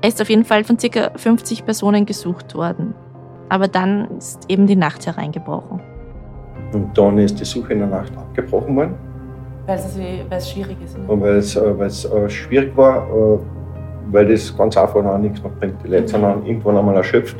Er 0.00 0.08
ist 0.08 0.20
auf 0.22 0.28
jeden 0.30 0.44
Fall 0.44 0.64
von 0.64 0.76
ca. 0.76 1.10
50 1.16 1.64
Personen 1.64 2.06
gesucht 2.06 2.54
worden. 2.54 2.94
Aber 3.48 3.66
dann 3.68 4.08
ist 4.18 4.40
eben 4.48 4.66
die 4.66 4.76
Nacht 4.76 5.06
hereingebrochen. 5.06 5.80
Und 6.72 6.96
dann 6.96 7.18
ist 7.18 7.40
die 7.40 7.44
Suche 7.44 7.72
in 7.72 7.78
der 7.80 7.88
Nacht 7.88 8.16
abgebrochen 8.16 8.76
worden. 8.76 8.94
Weil 9.66 9.76
es, 9.76 9.98
weil 9.98 10.38
es 10.38 10.50
schwierig 10.50 10.76
ist. 10.84 10.96
Ne? 10.98 11.04
Und 11.08 11.20
weil 11.22 11.36
es, 11.36 11.56
äh, 11.56 11.78
weil 11.78 11.86
es 11.88 12.04
äh, 12.04 12.28
schwierig 12.28 12.76
war, 12.76 13.06
äh, 13.08 13.38
weil 14.10 14.26
das 14.28 14.56
ganz 14.56 14.76
einfach 14.76 15.02
noch 15.02 15.18
nichts 15.18 15.42
mehr 15.42 15.52
bringt. 15.58 15.82
Die 15.84 15.88
Leute 15.88 16.08
sind 16.08 16.22
dann 16.22 16.44
irgendwann 16.46 16.76
einmal 16.78 16.96
erschöpft. 16.96 17.36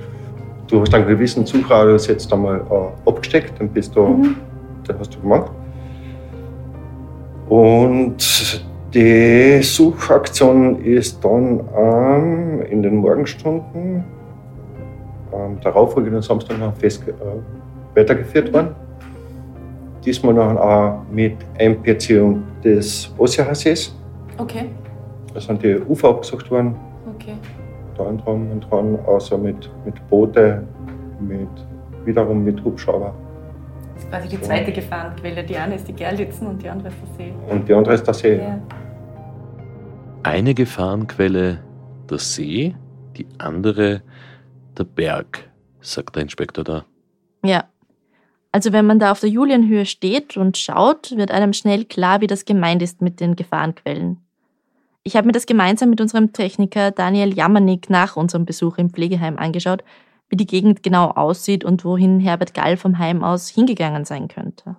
Du 0.66 0.80
hast 0.80 0.94
einen 0.94 1.06
gewissen 1.06 1.46
Suchradius 1.46 2.06
jetzt 2.08 2.30
einmal 2.32 2.60
äh, 2.70 3.08
abgesteckt, 3.08 3.58
dann 3.58 3.68
bist 3.68 3.94
du, 3.96 4.02
Mhm. 4.06 4.36
den 4.86 4.98
hast 4.98 5.14
du 5.14 5.20
gemacht. 5.20 5.50
Und 7.48 8.64
die 8.95 9.62
Suchaktion 9.62 10.80
ist 10.83 11.23
dann 11.25 11.61
ähm, 11.76 12.62
in 12.62 12.83
den 12.83 12.97
Morgenstunden 12.97 14.04
am 15.33 15.61
darauffolgenden 15.61 16.23
Samstag 16.23 16.59
noch 16.59 16.75
fest 16.76 17.04
äh, 17.07 17.12
weitergeführt 17.97 18.52
worden. 18.52 18.75
Diesmal 20.04 20.35
noch 20.35 20.57
auch 20.57 21.02
mit 21.11 21.37
Einbeziehung 21.59 22.42
des 22.64 23.12
Ossiachersees. 23.18 23.95
Okay. 24.38 24.66
Da 25.35 25.40
sind 25.40 25.62
die 25.62 25.78
Ufer 25.80 26.09
abgesucht 26.09 26.50
worden, 26.50 26.75
Okay. 27.14 27.35
da 27.97 28.04
und 28.04 28.25
dran 28.25 28.50
und 28.52 28.71
dran, 28.71 28.99
außer 29.07 29.37
mit, 29.37 29.71
mit 29.85 29.95
Boote, 30.09 30.62
mit, 31.21 31.49
wiederum 32.04 32.42
mit 32.45 32.62
Hubschrauber. 32.64 33.12
Das 33.98 34.04
ist 34.04 34.10
quasi 34.10 34.28
die 34.28 34.40
zweite 34.40 34.70
Gefahrenquelle. 34.70 35.42
Die 35.42 35.56
eine 35.56 35.74
ist 35.74 35.88
die 35.88 35.92
Gerlitzen 35.92 36.46
und 36.46 36.62
die 36.62 36.68
andere 36.68 36.88
ist 36.88 36.96
der 37.00 37.16
See. 37.16 37.34
Und 37.48 37.68
die 37.68 37.74
andere 37.74 37.94
ist 37.94 38.06
der 38.06 38.14
See. 38.14 38.36
Ja. 38.36 38.60
Eine 40.22 40.54
Gefahrenquelle 40.54 41.58
der 42.08 42.18
See, 42.18 42.76
die 43.16 43.26
andere 43.38 44.02
der 44.78 44.84
Berg, 44.84 45.50
sagt 45.80 46.14
der 46.14 46.22
Inspektor 46.22 46.62
da. 46.62 46.84
Ja. 47.44 47.64
Also 48.52 48.72
wenn 48.72 48.86
man 48.86 49.00
da 49.00 49.10
auf 49.10 49.18
der 49.18 49.30
Julienhöhe 49.30 49.84
steht 49.84 50.36
und 50.36 50.56
schaut, 50.56 51.16
wird 51.16 51.32
einem 51.32 51.52
schnell 51.52 51.84
klar, 51.84 52.20
wie 52.20 52.28
das 52.28 52.44
gemeint 52.44 52.82
ist 52.82 53.02
mit 53.02 53.18
den 53.18 53.34
Gefahrenquellen. 53.34 54.18
Ich 55.02 55.16
habe 55.16 55.26
mir 55.26 55.32
das 55.32 55.46
gemeinsam 55.46 55.90
mit 55.90 56.00
unserem 56.00 56.32
Techniker 56.32 56.92
Daniel 56.92 57.34
Jammernick 57.34 57.90
nach 57.90 58.16
unserem 58.16 58.44
Besuch 58.44 58.78
im 58.78 58.90
Pflegeheim 58.90 59.38
angeschaut, 59.38 59.82
wie 60.28 60.37
die 60.37 60.47
Gegend 60.47 60.82
genau 60.82 61.11
aussieht 61.11 61.64
und 61.64 61.85
wohin 61.85 62.20
Herbert 62.20 62.54
Gall 62.54 62.76
vom 62.76 62.99
Heim 62.99 63.25
aus 63.25 63.49
hingegangen 63.49 64.04
sein 64.04 64.28
könnte. 64.28 64.76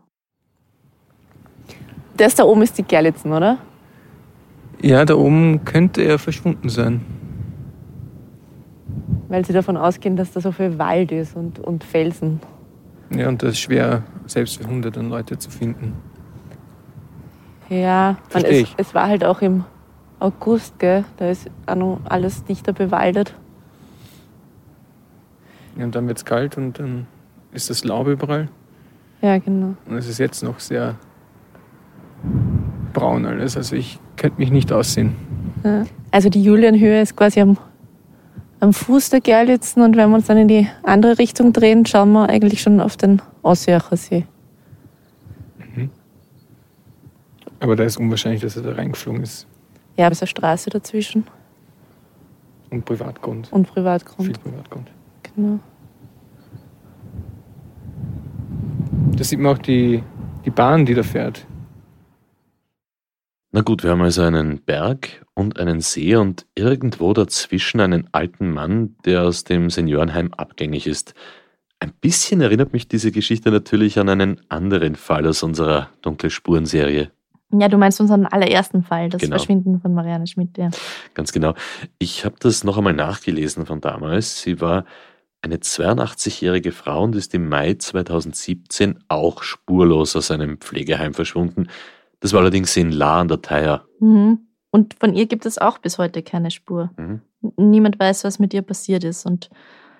Das 2.17 2.35
da 2.35 2.43
oben 2.43 2.61
ist 2.61 2.77
die 2.77 2.83
Gerlitzen, 2.83 3.31
oder? 3.31 3.57
Ja, 4.81 5.05
da 5.05 5.15
oben 5.15 5.65
könnte 5.65 6.01
er 6.01 6.19
verschwunden 6.19 6.69
sein. 6.69 7.01
Weil 9.27 9.45
sie 9.45 9.53
davon 9.53 9.77
ausgehen, 9.77 10.15
dass 10.15 10.31
da 10.31 10.41
so 10.41 10.51
viel 10.51 10.77
Wald 10.79 11.11
ist 11.11 11.35
und, 11.35 11.59
und 11.59 11.83
Felsen. 11.83 12.39
Ja, 13.11 13.27
und 13.27 13.41
das 13.41 13.51
ist 13.51 13.59
schwer, 13.59 14.03
selbst 14.25 14.57
für 14.57 14.67
hunderte 14.67 15.01
Leute 15.01 15.37
zu 15.37 15.49
finden. 15.49 15.93
Ja, 17.69 18.17
man, 18.33 18.43
es, 18.45 18.67
es 18.77 18.93
war 18.95 19.07
halt 19.07 19.23
auch 19.23 19.41
im 19.41 19.63
August, 20.19 20.79
gell? 20.79 21.05
Da 21.17 21.29
ist 21.29 21.49
auch 21.65 21.75
noch 21.75 21.99
alles 22.05 22.43
dichter 22.43 22.73
bewaldet. 22.73 23.33
Ja, 25.79 25.85
und 25.85 25.95
dann 25.95 26.07
wird 26.07 26.17
es 26.17 26.25
kalt 26.25 26.57
und 26.57 26.77
dann 26.77 27.07
ist 27.53 27.69
das 27.69 27.85
Laub 27.85 28.07
überall. 28.07 28.49
Ja, 29.21 29.37
genau. 29.37 29.75
Und 29.87 29.95
es 29.97 30.07
ist 30.07 30.17
jetzt 30.17 30.43
noch 30.43 30.59
sehr 30.59 30.95
braun 32.93 33.25
alles. 33.25 33.55
Also 33.55 33.77
ich 33.77 33.97
könnte 34.17 34.39
mich 34.39 34.51
nicht 34.51 34.71
aussehen. 34.73 35.15
Ja. 35.63 35.85
Also 36.11 36.29
die 36.29 36.43
Julienhöhe 36.43 37.01
ist 37.01 37.15
quasi 37.15 37.39
am, 37.39 37.57
am 38.59 38.73
Fuß 38.73 39.09
der 39.11 39.21
Gerlitzen 39.21 39.81
und 39.81 39.95
wenn 39.95 40.09
wir 40.09 40.15
uns 40.17 40.27
dann 40.27 40.37
in 40.37 40.49
die 40.49 40.67
andere 40.83 41.17
Richtung 41.17 41.53
drehen, 41.53 41.85
schauen 41.85 42.11
wir 42.11 42.27
eigentlich 42.27 42.61
schon 42.61 42.81
auf 42.81 42.97
den 42.97 43.21
Aussiacher 43.41 43.95
See. 43.95 44.25
Aber 47.61 47.75
da 47.75 47.83
ist 47.83 47.97
unwahrscheinlich, 47.97 48.41
dass 48.41 48.55
er 48.55 48.63
da 48.63 48.71
reingeflogen 48.73 49.21
ist. 49.23 49.45
Ja, 49.97 50.05
aber 50.05 50.13
es 50.13 50.19
ist 50.19 50.23
eine 50.23 50.27
Straße 50.29 50.69
dazwischen 50.69 51.25
Und 52.69 52.85
Privatgrund. 52.85 53.51
und 53.51 53.67
Privatgrund. 53.67 54.27
Viel 54.27 54.37
Privatgrund. 54.37 54.89
Genau. 55.39 55.59
Da 59.15 59.23
sieht 59.23 59.39
man 59.39 59.55
auch 59.55 59.61
die, 59.61 60.03
die 60.43 60.49
Bahn, 60.49 60.85
die 60.85 60.93
da 60.93 61.03
fährt. 61.03 61.45
Na 63.51 63.61
gut, 63.61 63.83
wir 63.83 63.91
haben 63.91 64.01
also 64.01 64.21
einen 64.21 64.61
Berg 64.61 65.25
und 65.33 65.59
einen 65.59 65.79
See 65.79 66.15
und 66.15 66.45
irgendwo 66.55 67.13
dazwischen 67.13 67.79
einen 67.79 68.07
alten 68.11 68.51
Mann, 68.51 68.95
der 69.05 69.23
aus 69.23 69.43
dem 69.45 69.69
Seniorenheim 69.69 70.33
abgängig 70.33 70.85
ist. 70.85 71.13
Ein 71.79 71.93
bisschen 72.01 72.41
erinnert 72.41 72.73
mich 72.73 72.89
diese 72.89 73.11
Geschichte 73.11 73.49
natürlich 73.49 73.97
an 73.97 74.09
einen 74.09 74.41
anderen 74.49 74.95
Fall 74.95 75.25
aus 75.25 75.41
unserer 75.41 75.89
Dunkle 76.01 76.29
Spuren-Serie. 76.29 77.11
Ja, 77.51 77.67
du 77.67 77.77
meinst 77.77 77.99
unseren 77.99 78.27
allerersten 78.27 78.83
Fall, 78.83 79.09
das 79.09 79.21
Genau. 79.21 79.37
Verschwinden 79.37 79.81
von 79.81 79.93
Marianne 79.95 80.27
Schmidt, 80.27 80.55
ja. 80.57 80.69
Ganz 81.15 81.31
genau. 81.31 81.55
Ich 81.97 82.23
habe 82.23 82.35
das 82.39 82.63
noch 82.63 82.77
einmal 82.77 82.93
nachgelesen 82.93 83.65
von 83.65 83.81
damals. 83.81 84.41
Sie 84.41 84.61
war 84.61 84.85
eine 85.41 85.57
82-jährige 85.57 86.71
Frau 86.71 87.03
und 87.03 87.15
ist 87.15 87.33
im 87.33 87.47
Mai 87.47 87.75
2017 87.75 88.99
auch 89.07 89.43
spurlos 89.43 90.15
aus 90.15 90.31
einem 90.31 90.57
Pflegeheim 90.57 91.13
verschwunden. 91.13 91.67
Das 92.19 92.33
war 92.33 92.41
allerdings 92.41 92.75
in 92.75 92.91
La 92.91 93.21
an 93.21 93.29
der 93.29 93.41
Theier. 93.41 93.85
Mhm. 93.99 94.39
Und 94.71 94.95
von 94.99 95.15
ihr 95.15 95.25
gibt 95.25 95.45
es 95.45 95.57
auch 95.57 95.77
bis 95.77 95.97
heute 95.97 96.21
keine 96.21 96.51
Spur. 96.51 96.91
Mhm. 96.97 97.21
Niemand 97.55 97.99
weiß, 97.99 98.23
was 98.23 98.39
mit 98.39 98.53
ihr 98.53 98.61
passiert 98.61 99.03
ist. 99.03 99.25
Und 99.25 99.49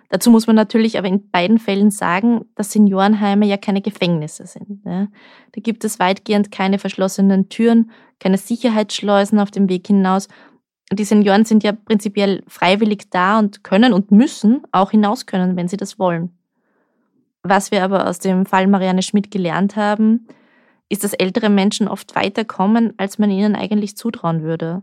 Dazu 0.10 0.32
muss 0.32 0.48
man 0.48 0.56
natürlich 0.56 0.98
aber 0.98 1.08
in 1.08 1.30
beiden 1.30 1.60
Fällen 1.60 1.92
sagen, 1.92 2.46
dass 2.56 2.72
Seniorenheime 2.72 3.46
ja 3.46 3.58
keine 3.58 3.82
Gefängnisse 3.82 4.48
sind. 4.48 4.82
Ja. 4.84 5.08
Da 5.52 5.62
gibt 5.62 5.86
es 5.86 6.00
weitgehend 6.00 6.52
keine 6.52 6.80
verschlossenen 6.80 7.50
Türen, 7.50 7.92
keine 8.20 8.40
Sicherheitsschleusen 8.40 9.40
auf 9.40 9.52
dem 9.52 9.70
Weg 9.70 9.86
hinaus. 9.86 10.28
Die 10.92 11.04
Senioren 11.04 11.46
sind 11.46 11.64
ja 11.64 11.72
prinzipiell 11.72 12.44
freiwillig 12.48 13.10
da 13.12 13.38
und 13.38 13.64
können 13.64 13.94
und 13.94 14.12
müssen 14.12 14.64
auch 14.72 14.92
hinaus 14.92 15.26
können, 15.26 15.56
wenn 15.56 15.68
sie 15.68 15.78
das 15.78 16.00
wollen. 16.00 16.32
Was 17.44 17.72
wir 17.72 17.84
aber 17.84 18.08
aus 18.08 18.20
dem 18.20 18.46
Fall 18.46 18.68
Marianne 18.68 19.04
Schmidt 19.04 19.32
gelernt 19.32 19.76
haben, 19.76 20.28
ist, 20.90 21.04
dass 21.04 21.14
ältere 21.14 21.50
Menschen 21.50 21.88
oft 21.88 22.16
weiterkommen, 22.16 22.94
als 22.98 23.20
man 23.20 23.30
ihnen 23.30 23.56
eigentlich 23.56 23.96
zutrauen 23.96 24.42
würde. 24.42 24.82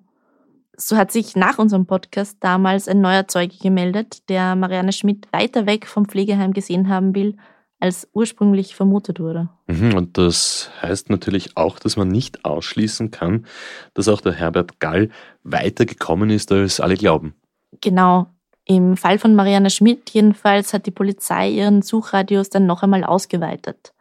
So 0.77 0.97
hat 0.97 1.11
sich 1.11 1.37
nach 1.37 1.59
unserem 1.59 1.87
Podcast 1.87 2.37
damals 2.41 2.87
ein 2.87 3.01
neuer 3.01 3.27
Zeuge 3.27 3.57
gemeldet, 3.61 4.29
der 4.29 4.55
Marianne 4.55 4.93
Schmidt 4.93 5.27
weiter 5.33 5.67
weg 5.67 5.87
vom 5.87 6.07
Pflegeheim 6.07 6.53
gesehen 6.53 6.89
haben 6.89 7.15
will, 7.15 7.37
als 7.79 8.09
ursprünglich 8.13 8.75
vermutet 8.75 9.21
wurde. 9.21 9.49
Mhm, 9.67 9.95
und 9.95 10.19
das 10.19 10.71
heißt 10.81 11.11
natürlich 11.11 11.57
auch, 11.57 11.79
dass 11.79 11.97
man 11.97 12.09
nicht 12.09 12.45
ausschließen 12.45 13.11
kann, 13.11 13.47
dass 13.95 14.09
auch 14.09 14.21
der 14.21 14.33
Herbert 14.33 14.81
Gall 14.81 15.11
weiter 15.43 15.85
gekommen 15.85 16.31
ist, 16.31 16.51
als 16.53 16.81
alle 16.81 16.97
glauben. 16.97 17.35
Genau. 17.81 18.29
Im 18.65 18.97
Fall 18.97 19.19
von 19.19 19.35
Marianne 19.35 19.71
Schmidt 19.71 20.11
jedenfalls 20.11 20.73
hat 20.73 20.87
die 20.87 20.91
Polizei 20.91 21.51
ihren 21.51 21.83
Suchradius 21.83 22.51
dann 22.51 22.67
noch 22.67 22.83
einmal 22.83 23.05
ausgeweitet. 23.05 23.93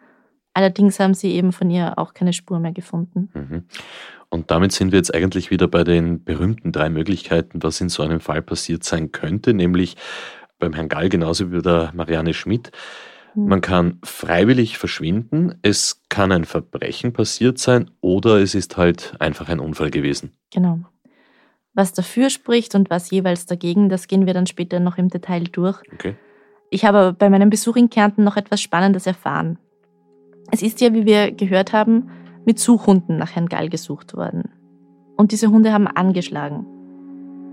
Allerdings 0.53 0.99
haben 0.99 1.13
sie 1.13 1.33
eben 1.33 1.51
von 1.51 1.69
ihr 1.69 1.99
auch 1.99 2.13
keine 2.13 2.33
Spur 2.33 2.59
mehr 2.59 2.71
gefunden. 2.71 3.29
Mhm. 3.33 3.63
Und 4.29 4.49
damit 4.51 4.71
sind 4.71 4.91
wir 4.91 4.97
jetzt 4.97 5.13
eigentlich 5.13 5.51
wieder 5.51 5.67
bei 5.67 5.83
den 5.83 6.23
berühmten 6.23 6.71
drei 6.71 6.89
Möglichkeiten, 6.89 7.61
was 7.61 7.79
in 7.81 7.89
so 7.89 8.03
einem 8.03 8.21
Fall 8.21 8.41
passiert 8.41 8.83
sein 8.83 9.11
könnte, 9.11 9.53
nämlich 9.53 9.97
beim 10.57 10.73
Herrn 10.73 10.89
Gall 10.89 11.09
genauso 11.09 11.51
wie 11.51 11.57
bei 11.57 11.61
der 11.61 11.91
Marianne 11.93 12.33
Schmidt. 12.33 12.71
Mhm. 13.35 13.47
Man 13.47 13.61
kann 13.61 13.99
freiwillig 14.03 14.77
verschwinden, 14.77 15.55
es 15.61 16.01
kann 16.09 16.31
ein 16.31 16.45
Verbrechen 16.45 17.13
passiert 17.13 17.57
sein 17.57 17.91
oder 18.01 18.39
es 18.39 18.55
ist 18.55 18.77
halt 18.77 19.13
einfach 19.19 19.49
ein 19.49 19.59
Unfall 19.59 19.91
gewesen. 19.91 20.31
Genau. 20.53 20.79
Was 21.73 21.91
dafür 21.91 22.29
spricht 22.29 22.73
und 22.73 22.89
was 22.89 23.11
jeweils 23.11 23.45
dagegen, 23.45 23.89
das 23.89 24.07
gehen 24.07 24.25
wir 24.25 24.33
dann 24.33 24.47
später 24.47 24.79
noch 24.79 24.97
im 24.97 25.09
Detail 25.09 25.43
durch. 25.43 25.81
Okay. 25.93 26.15
Ich 26.69 26.85
habe 26.85 27.13
bei 27.13 27.29
meinem 27.29 27.49
Besuch 27.49 27.75
in 27.75 27.89
Kärnten 27.89 28.23
noch 28.23 28.37
etwas 28.37 28.61
Spannendes 28.61 29.05
erfahren. 29.05 29.59
Es 30.51 30.61
ist 30.61 30.79
ja, 30.81 30.93
wie 30.93 31.05
wir 31.05 31.31
gehört 31.31 31.73
haben, 31.73 32.09
mit 32.45 32.59
Suchhunden 32.59 33.17
nach 33.17 33.35
Herrn 33.35 33.47
Gall 33.47 33.69
gesucht 33.69 34.15
worden. 34.15 34.51
Und 35.17 35.31
diese 35.31 35.49
Hunde 35.49 35.73
haben 35.73 35.87
angeschlagen. 35.87 36.65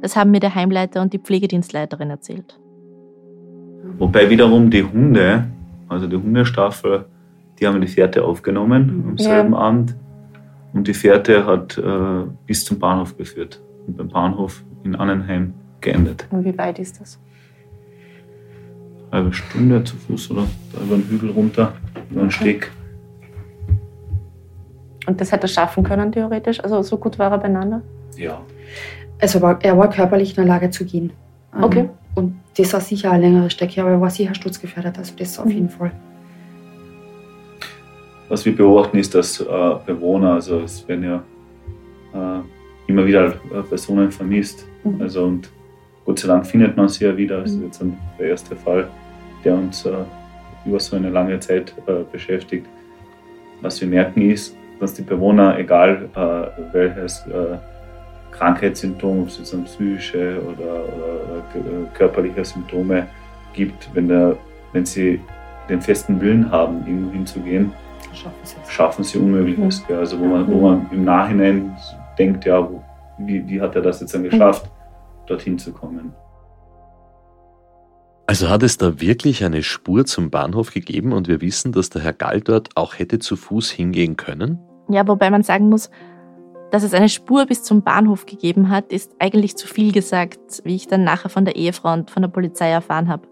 Das 0.02 0.16
haben 0.16 0.30
mir 0.30 0.40
der 0.40 0.54
Heimleiter 0.54 1.00
und 1.00 1.12
die 1.12 1.18
Pflegedienstleiterin 1.18 2.10
erzählt. 2.10 2.58
Wobei 3.98 4.30
wiederum 4.30 4.70
die 4.70 4.82
Hunde, 4.82 5.46
also 5.92 6.06
die 6.06 6.16
Hundestaffel, 6.16 7.06
die 7.58 7.66
haben 7.66 7.80
die 7.80 7.86
Fährte 7.86 8.24
aufgenommen 8.24 9.04
am 9.08 9.18
selben 9.18 9.52
ja. 9.52 9.58
Abend. 9.58 9.94
Und 10.72 10.88
die 10.88 10.94
Fährte 10.94 11.46
hat 11.46 11.76
äh, 11.78 12.24
bis 12.46 12.64
zum 12.64 12.78
Bahnhof 12.78 13.16
geführt. 13.16 13.62
Und 13.86 13.96
beim 13.96 14.08
Bahnhof 14.08 14.64
in 14.84 14.96
Annenheim 14.96 15.54
geendet. 15.80 16.26
Und 16.30 16.44
wie 16.44 16.56
weit 16.56 16.78
ist 16.78 17.00
das? 17.00 17.18
Eine 19.10 19.24
halbe 19.24 19.34
Stunde 19.34 19.84
zu 19.84 19.96
Fuß 19.96 20.30
oder 20.30 20.46
da 20.72 20.82
über 20.82 20.96
den 20.96 21.08
Hügel 21.08 21.30
runter, 21.30 21.74
über 22.10 22.22
einen 22.22 22.30
Steg. 22.30 22.72
Und 25.06 25.20
das 25.20 25.32
hätte 25.32 25.44
er 25.44 25.48
schaffen 25.48 25.84
können, 25.84 26.12
theoretisch? 26.12 26.62
Also 26.62 26.82
so 26.82 26.96
gut 26.96 27.18
war 27.18 27.30
er 27.30 27.38
beieinander? 27.38 27.82
Ja. 28.16 28.40
Also 29.20 29.42
war, 29.42 29.62
er 29.62 29.76
war 29.76 29.90
körperlich 29.90 30.30
in 30.30 30.36
der 30.36 30.46
Lage 30.46 30.70
zu 30.70 30.84
gehen. 30.84 31.12
Ähm, 31.54 31.64
okay. 31.64 31.88
Das 32.56 32.72
war 32.72 32.80
sicher 32.80 33.10
eine 33.10 33.26
längere 33.26 33.50
Strecke, 33.50 33.80
aber 33.80 33.90
er 33.90 34.00
war 34.00 34.10
sicher 34.10 34.34
sturzgefährdet, 34.34 34.98
also 34.98 35.14
das 35.16 35.38
auf 35.38 35.46
mhm. 35.46 35.52
jeden 35.52 35.68
Fall. 35.70 35.92
Was 38.28 38.44
wir 38.44 38.54
beobachten, 38.56 38.98
ist, 38.98 39.14
dass 39.14 39.40
äh, 39.40 39.44
Bewohner, 39.86 40.34
also 40.34 40.60
es 40.60 40.86
werden 40.88 41.04
ja 41.04 41.22
äh, 42.14 42.42
immer 42.86 43.06
wieder 43.06 43.26
äh, 43.26 43.62
Personen 43.68 44.10
vermisst. 44.10 44.66
Mhm. 44.84 45.00
Also 45.00 45.24
und 45.24 45.50
Gott 46.04 46.18
sei 46.18 46.28
Dank 46.28 46.46
findet 46.46 46.76
man 46.76 46.88
sie 46.88 47.04
ja 47.04 47.16
wieder. 47.16 47.40
Das 47.40 47.50
ist 47.50 47.58
mhm. 47.58 47.64
jetzt 47.64 47.84
der 48.18 48.28
erste 48.28 48.56
Fall, 48.56 48.88
der 49.44 49.54
uns 49.54 49.86
äh, 49.86 49.92
über 50.64 50.80
so 50.80 50.96
eine 50.96 51.10
lange 51.10 51.38
Zeit 51.40 51.74
äh, 51.86 52.04
beschäftigt. 52.10 52.66
Was 53.60 53.80
wir 53.80 53.88
merken 53.88 54.30
ist, 54.30 54.56
dass 54.80 54.94
die 54.94 55.02
Bewohner, 55.02 55.58
egal 55.58 56.08
äh, 56.14 56.72
welches 56.72 57.22
äh, 58.32 58.36
Krankheitssymptom, 58.36 59.22
ob 59.22 59.28
es 59.28 59.38
jetzt 59.38 59.64
psychische 59.64 60.40
oder, 60.42 60.84
oder 60.84 61.38
äh, 61.54 61.86
körperliche 61.94 62.44
Symptome 62.44 63.06
gibt, 63.52 63.90
wenn, 63.94 64.08
der, 64.08 64.36
wenn 64.72 64.86
sie 64.86 65.20
den 65.68 65.80
festen 65.80 66.20
Willen 66.20 66.50
haben, 66.50 66.86
irgendwo 66.86 67.12
hinzugehen, 67.12 67.72
schaffen 68.68 69.04
sie 69.04 69.18
Unmögliches. 69.18 69.84
Mhm. 69.88 69.96
Also 69.96 70.18
wo 70.18 70.24
man, 70.24 70.46
wo 70.48 70.60
man 70.60 70.86
im 70.90 71.04
Nachhinein 71.04 71.76
denkt, 72.18 72.44
ja, 72.44 72.68
wie, 73.18 73.46
wie 73.48 73.60
hat 73.60 73.74
er 73.74 73.82
das 73.82 74.00
jetzt 74.00 74.14
dann 74.14 74.24
geschafft, 74.24 74.66
mhm. 74.66 75.26
dorthin 75.26 75.58
zu 75.58 75.72
kommen. 75.72 76.12
Also 78.26 78.48
hat 78.48 78.62
es 78.62 78.78
da 78.78 79.00
wirklich 79.00 79.44
eine 79.44 79.62
Spur 79.62 80.06
zum 80.06 80.30
Bahnhof 80.30 80.72
gegeben 80.72 81.12
und 81.12 81.28
wir 81.28 81.40
wissen, 81.40 81.72
dass 81.72 81.90
der 81.90 82.02
Herr 82.02 82.12
Gall 82.12 82.40
dort 82.40 82.70
auch 82.76 82.98
hätte 82.98 83.18
zu 83.18 83.36
Fuß 83.36 83.70
hingehen 83.70 84.16
können? 84.16 84.58
Ja, 84.88 85.06
wobei 85.06 85.30
man 85.30 85.42
sagen 85.42 85.68
muss, 85.68 85.90
dass 86.72 86.82
es 86.82 86.94
eine 86.94 87.10
Spur 87.10 87.44
bis 87.44 87.62
zum 87.62 87.82
Bahnhof 87.82 88.24
gegeben 88.24 88.70
hat, 88.70 88.92
ist 88.92 89.14
eigentlich 89.18 89.56
zu 89.56 89.68
viel 89.68 89.92
gesagt, 89.92 90.62
wie 90.64 90.74
ich 90.74 90.88
dann 90.88 91.04
nachher 91.04 91.28
von 91.28 91.44
der 91.44 91.54
Ehefrau 91.54 91.92
und 91.92 92.10
von 92.10 92.22
der 92.22 92.30
Polizei 92.30 92.70
erfahren 92.70 93.08
habe. 93.08 93.28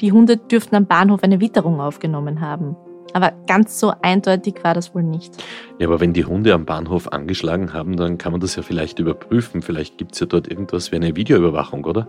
Die 0.00 0.10
Hunde 0.10 0.38
dürften 0.38 0.74
am 0.74 0.86
Bahnhof 0.86 1.22
eine 1.22 1.38
Witterung 1.38 1.82
aufgenommen 1.82 2.40
haben. 2.40 2.74
Aber 3.12 3.32
ganz 3.46 3.78
so 3.78 3.92
eindeutig 4.00 4.54
war 4.62 4.72
das 4.72 4.94
wohl 4.94 5.02
nicht. 5.02 5.34
Ja, 5.78 5.86
aber 5.86 6.00
wenn 6.00 6.14
die 6.14 6.24
Hunde 6.24 6.54
am 6.54 6.64
Bahnhof 6.64 7.12
angeschlagen 7.12 7.74
haben, 7.74 7.98
dann 7.98 8.16
kann 8.16 8.32
man 8.32 8.40
das 8.40 8.56
ja 8.56 8.62
vielleicht 8.62 8.98
überprüfen. 8.98 9.60
Vielleicht 9.60 9.98
gibt 9.98 10.14
es 10.14 10.20
ja 10.20 10.26
dort 10.26 10.48
irgendwas 10.48 10.92
wie 10.92 10.96
eine 10.96 11.14
Videoüberwachung, 11.14 11.84
oder? 11.84 12.08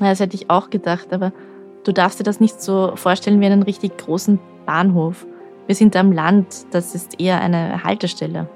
Ja, 0.00 0.08
das 0.08 0.20
hätte 0.20 0.36
ich 0.36 0.48
auch 0.48 0.70
gedacht, 0.70 1.12
aber 1.12 1.34
du 1.84 1.92
darfst 1.92 2.18
dir 2.18 2.24
das 2.24 2.40
nicht 2.40 2.62
so 2.62 2.92
vorstellen 2.94 3.42
wie 3.42 3.46
einen 3.46 3.62
richtig 3.62 3.98
großen 3.98 4.38
Bahnhof. 4.64 5.26
Wir 5.66 5.74
sind 5.74 5.94
am 5.96 6.12
Land, 6.12 6.64
das 6.70 6.94
ist 6.94 7.20
eher 7.20 7.42
eine 7.42 7.84
Haltestelle. 7.84 8.48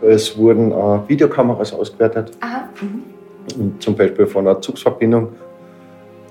Es 0.00 0.36
wurden 0.38 0.72
äh, 0.72 1.08
Videokameras 1.08 1.72
ausgewertet. 1.72 2.32
Aha. 2.40 2.68
Mhm. 2.80 3.80
Zum 3.80 3.96
Beispiel 3.96 4.26
von 4.26 4.46
einer 4.46 4.60
Zugsverbindung. 4.60 5.32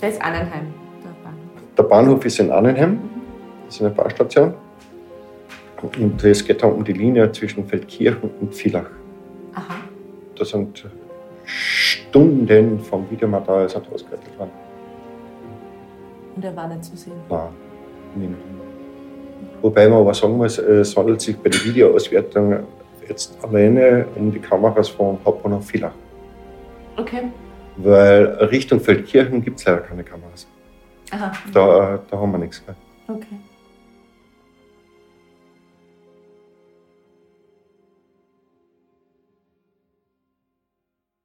Der 0.01 0.09
ist 0.09 0.21
Annenheim, 0.21 0.73
der 1.03 1.09
Bahnhof. 1.23 1.75
Der 1.77 1.83
Bahnhof 1.83 2.25
ist 2.25 2.39
in 2.39 2.51
Annenheim, 2.51 2.91
mhm. 2.91 2.99
das 3.65 3.75
ist 3.75 3.81
eine 3.81 3.89
Bahnstation. 3.89 4.53
Und 5.81 6.23
es 6.23 6.43
geht 6.43 6.63
dann 6.63 6.73
um 6.73 6.83
die 6.83 6.93
Linie 6.93 7.31
zwischen 7.31 7.67
Feldkirchen 7.67 8.29
und 8.41 8.55
Villach. 8.55 8.89
Aha. 9.53 9.75
Da 10.35 10.45
sind 10.45 10.85
Stunden 11.45 12.79
vom 12.79 13.09
Videomaterial 13.09 13.65
ausgewertet 13.65 14.37
worden. 14.37 14.51
Und 16.35 16.45
er 16.45 16.55
war 16.55 16.67
nicht 16.67 16.85
zu 16.85 16.95
sehen? 16.95 17.13
Nein, 17.29 17.49
nicht. 18.15 18.31
Wobei 19.61 19.87
man 19.87 20.01
aber 20.01 20.13
sagen 20.13 20.37
muss, 20.37 20.57
es 20.57 20.95
handelt 20.95 21.21
sich 21.21 21.37
bei 21.37 21.49
der 21.49 21.63
Videoauswertung 21.63 22.59
jetzt 23.09 23.37
alleine 23.43 24.05
um 24.15 24.31
die 24.31 24.39
Kameras 24.39 24.89
von 24.89 25.17
Hauptbahnhof 25.25 25.65
Villach. 25.67 25.93
Okay. 26.97 27.31
Weil 27.77 28.25
Richtung 28.51 28.79
Feldkirchen 28.79 29.43
gibt 29.43 29.59
es 29.59 29.65
leider 29.65 29.81
keine 29.81 30.03
Kameras. 30.03 30.47
Aha. 31.11 31.31
Da, 31.53 31.99
da 32.09 32.17
haben 32.17 32.31
wir 32.31 32.39
nichts. 32.39 32.63
Okay. 33.07 33.39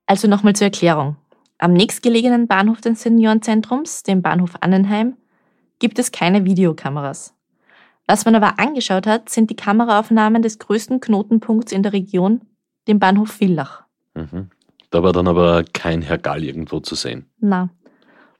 Also 0.06 0.28
nochmal 0.28 0.54
zur 0.54 0.66
Erklärung. 0.66 1.16
Am 1.56 1.72
nächstgelegenen 1.72 2.46
Bahnhof 2.46 2.80
des 2.80 3.02
Seniorenzentrums, 3.02 4.02
dem 4.02 4.20
Bahnhof 4.20 4.50
Annenheim, 4.60 5.16
gibt 5.78 5.98
es 5.98 6.12
keine 6.12 6.44
Videokameras. 6.44 7.34
Was 8.12 8.26
man 8.26 8.34
aber 8.34 8.58
angeschaut 8.58 9.06
hat, 9.06 9.30
sind 9.30 9.48
die 9.48 9.56
Kameraaufnahmen 9.56 10.42
des 10.42 10.58
größten 10.58 11.00
Knotenpunkts 11.00 11.72
in 11.72 11.82
der 11.82 11.94
Region, 11.94 12.42
dem 12.86 12.98
Bahnhof 12.98 13.30
Villach. 13.30 13.84
Mhm. 14.12 14.50
Da 14.90 15.02
war 15.02 15.14
dann 15.14 15.26
aber 15.26 15.64
kein 15.72 16.02
Herr 16.02 16.18
Gall 16.18 16.44
irgendwo 16.44 16.80
zu 16.80 16.94
sehen. 16.94 17.30
Na. 17.40 17.70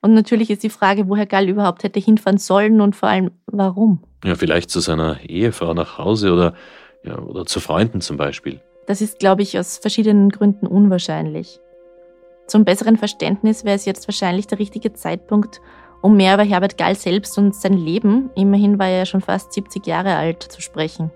Und 0.03 0.13
natürlich 0.13 0.51
ist 0.51 0.63
die 0.63 0.69
Frage, 0.69 1.09
wo 1.09 1.17
Herr 1.17 1.25
Gall 1.25 1.49
überhaupt 1.49 1.85
hätte 1.85 2.01
hinfahren 2.01 2.37
sollen 2.37 2.83
und 2.83 2.95
vor 2.95 3.09
allem 3.09 3.31
warum. 3.47 4.05
Ja, 4.23 4.35
vielleicht 4.35 4.69
zu 4.69 4.81
seiner 4.81 5.19
Ehefrau 5.23 5.73
nach 5.73 5.97
Hause 5.97 6.35
oder, 6.35 6.55
ja, 7.03 7.19
oder 7.21 7.47
zu 7.47 7.59
Freunden 7.59 8.03
zum 8.03 8.19
Beispiel. 8.19 8.61
Das 8.87 9.01
ist, 9.01 9.21
glaube 9.21 9.41
ich, 9.41 9.59
aus 9.59 9.79
verschiedenen 9.79 10.29
Gründen 10.29 10.67
unwahrscheinlich. 10.67 11.61
Zum 12.47 12.67
besseren 12.67 12.99
Verständnis 12.99 13.65
wäre 13.65 13.77
es 13.77 13.87
jetzt 13.87 14.07
wahrscheinlich 14.07 14.47
der 14.47 14.59
richtige 14.59 14.93
Zeitpunkt, 14.93 15.63
um 16.03 16.17
mehr 16.17 16.35
über 16.35 16.43
Herbert 16.43 16.77
Gall 16.77 16.97
selbst 16.97 17.39
und 17.39 17.55
sein 17.55 17.75
Leben, 17.75 18.31
immerhin 18.35 18.79
war 18.79 18.89
er 18.89 18.99
ja 18.99 19.07
schon 19.07 19.21
fast 19.23 19.53
70 19.53 19.87
Jahre 19.87 20.17
alt, 20.17 20.43
zu 20.43 20.61
sprechen. 20.61 21.11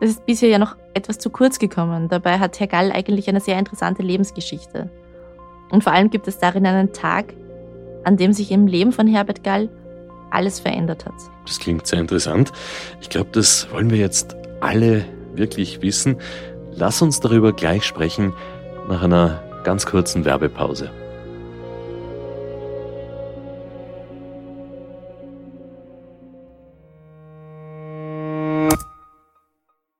Das 0.00 0.10
ist 0.10 0.26
bisher 0.26 0.48
ja 0.48 0.58
noch 0.58 0.76
etwas 0.94 1.18
zu 1.18 1.30
kurz 1.30 1.58
gekommen. 1.58 2.08
Dabei 2.08 2.38
hat 2.38 2.58
Herr 2.58 2.66
Gall 2.66 2.90
eigentlich 2.92 3.28
eine 3.28 3.40
sehr 3.40 3.58
interessante 3.58 4.02
Lebensgeschichte. 4.02 4.90
Und 5.70 5.84
vor 5.84 5.92
allem 5.92 6.10
gibt 6.10 6.28
es 6.28 6.38
darin 6.38 6.66
einen 6.66 6.92
Tag, 6.92 7.34
an 8.04 8.16
dem 8.16 8.32
sich 8.32 8.50
im 8.50 8.66
Leben 8.66 8.92
von 8.92 9.06
Herbert 9.06 9.44
Gall 9.44 9.68
alles 10.30 10.60
verändert 10.60 11.06
hat. 11.06 11.14
Das 11.46 11.58
klingt 11.58 11.86
sehr 11.86 12.00
interessant. 12.00 12.52
Ich 13.00 13.10
glaube, 13.10 13.30
das 13.32 13.70
wollen 13.70 13.90
wir 13.90 13.98
jetzt 13.98 14.36
alle 14.60 15.04
wirklich 15.34 15.82
wissen. 15.82 16.16
Lass 16.72 17.00
uns 17.02 17.20
darüber 17.20 17.52
gleich 17.52 17.84
sprechen 17.84 18.32
nach 18.88 19.02
einer 19.02 19.42
ganz 19.64 19.86
kurzen 19.86 20.24
Werbepause. 20.24 20.90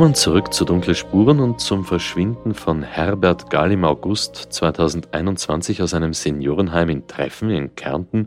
Willkommen 0.00 0.14
zurück 0.14 0.54
zu 0.54 0.64
Dunkle 0.64 0.94
Spuren 0.94 1.40
und 1.40 1.60
zum 1.60 1.84
Verschwinden 1.84 2.54
von 2.54 2.82
Herbert 2.82 3.50
Gall 3.50 3.72
im 3.72 3.84
August 3.84 4.34
2021 4.34 5.82
aus 5.82 5.92
einem 5.92 6.14
Seniorenheim 6.14 6.88
in 6.88 7.06
Treffen 7.06 7.50
in 7.50 7.74
Kärnten. 7.74 8.24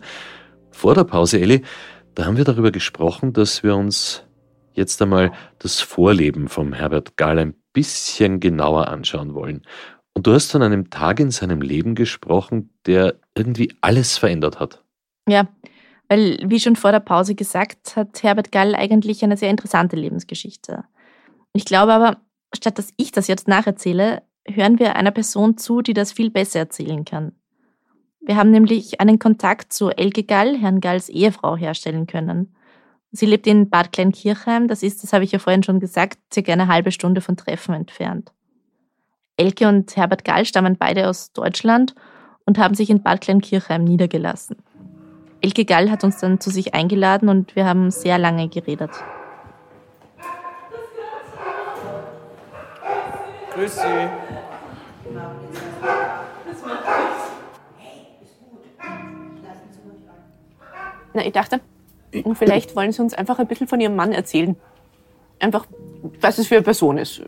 Vor 0.70 0.94
der 0.94 1.04
Pause, 1.04 1.40
Elli, 1.40 1.64
da 2.14 2.26
haben 2.26 2.38
wir 2.38 2.44
darüber 2.44 2.70
gesprochen, 2.70 3.34
dass 3.34 3.64
wir 3.64 3.76
uns 3.76 4.24
jetzt 4.74 5.02
einmal 5.02 5.32
das 5.58 5.82
Vorleben 5.82 6.48
vom 6.48 6.74
Herbert 6.74 7.18
Gall 7.18 7.40
ein 7.40 7.56
bisschen 7.74 8.40
genauer 8.40 8.90
anschauen 8.90 9.34
wollen. 9.34 9.64
Und 10.14 10.28
du 10.28 10.34
hast 10.34 10.52
von 10.52 10.62
einem 10.62 10.92
Tag 10.92 11.20
in 11.20 11.32
seinem 11.32 11.64
Leben 11.64 11.96
gesprochen, 11.96 12.70
der 12.86 13.16
irgendwie 13.36 13.74
alles 13.82 14.20
verändert 14.20 14.60
hat. 14.60 14.84
Ja, 15.28 15.48
weil, 16.08 16.38
wie 16.46 16.60
schon 16.60 16.76
vor 16.76 16.92
der 16.92 17.00
Pause 17.00 17.34
gesagt, 17.34 17.96
hat 17.96 18.22
Herbert 18.22 18.52
Gall 18.52 18.76
eigentlich 18.76 19.24
eine 19.24 19.38
sehr 19.38 19.50
interessante 19.50 19.96
Lebensgeschichte. 19.96 20.84
Ich 21.54 21.66
glaube 21.66 21.94
aber, 21.94 22.18
statt 22.54 22.78
dass 22.78 22.94
ich 22.98 23.12
das 23.12 23.28
jetzt 23.28 23.48
nacherzähle, 23.48 24.24
hören 24.48 24.80
wir 24.80 24.96
einer 24.96 25.12
Person 25.12 25.58
zu, 25.58 25.82
die 25.82 25.94
das 25.94 26.12
viel 26.12 26.30
besser 26.30 26.60
erzählen 26.60 27.06
kann. 27.06 27.34
Wir 28.20 28.38
haben 28.38 28.52
nämlich 28.52 29.00
einen 29.00 29.20
Kontakt 29.20 29.74
zu 29.74 29.90
Elke 29.90 30.24
Gall, 30.24 30.58
Herrn 30.58 30.82
Galls 30.82 31.10
Ehefrau, 31.10 31.58
herstellen 31.58 32.08
können. 32.08 32.56
Sie 33.12 33.26
lebt 33.26 33.46
in 33.46 33.70
Bad 33.70 33.92
Kleinkirchheim, 33.92 34.68
das 34.68 34.82
ist, 34.82 35.04
das 35.04 35.14
habe 35.14 35.24
ich 35.24 35.32
ja 35.32 35.40
vorhin 35.40 35.62
schon 35.62 35.80
gesagt, 35.80 36.18
circa 36.34 36.52
eine 36.52 36.68
halbe 36.68 36.92
Stunde 36.92 37.22
von 37.22 37.38
Treffen 37.38 37.76
entfernt. 37.76 38.32
Elke 39.38 39.68
und 39.68 39.96
Herbert 39.96 40.26
Gall 40.26 40.46
stammen 40.46 40.78
beide 40.78 41.10
aus 41.10 41.32
Deutschland 41.34 41.94
und 42.46 42.58
haben 42.58 42.76
sich 42.76 42.90
in 42.90 43.04
Bad 43.04 43.22
Kleinkirchheim 43.22 43.84
niedergelassen. 43.84 44.58
Elke 45.42 45.66
Gall 45.66 45.92
hat 45.92 46.04
uns 46.04 46.18
dann 46.20 46.40
zu 46.40 46.50
sich 46.50 46.74
eingeladen 46.74 47.30
und 47.30 47.56
wir 47.56 47.66
haben 47.66 47.92
sehr 47.92 48.18
lange 48.18 48.48
geredet. 48.48 48.92
Grüß 53.54 53.76
Sie. 53.76 54.10
Na, 61.14 61.26
ich 61.26 61.32
dachte, 61.32 61.60
vielleicht 62.34 62.76
wollen 62.76 62.92
Sie 62.92 63.02
uns 63.02 63.14
einfach 63.14 63.38
ein 63.38 63.48
bisschen 63.48 63.68
von 63.68 63.80
Ihrem 63.80 63.96
Mann 63.96 64.12
erzählen. 64.12 64.56
Einfach, 65.40 65.68
was 66.20 66.40
es 66.40 66.48
für 66.48 66.56
eine 66.56 66.64
Person 66.64 66.98
ist. 66.98 67.22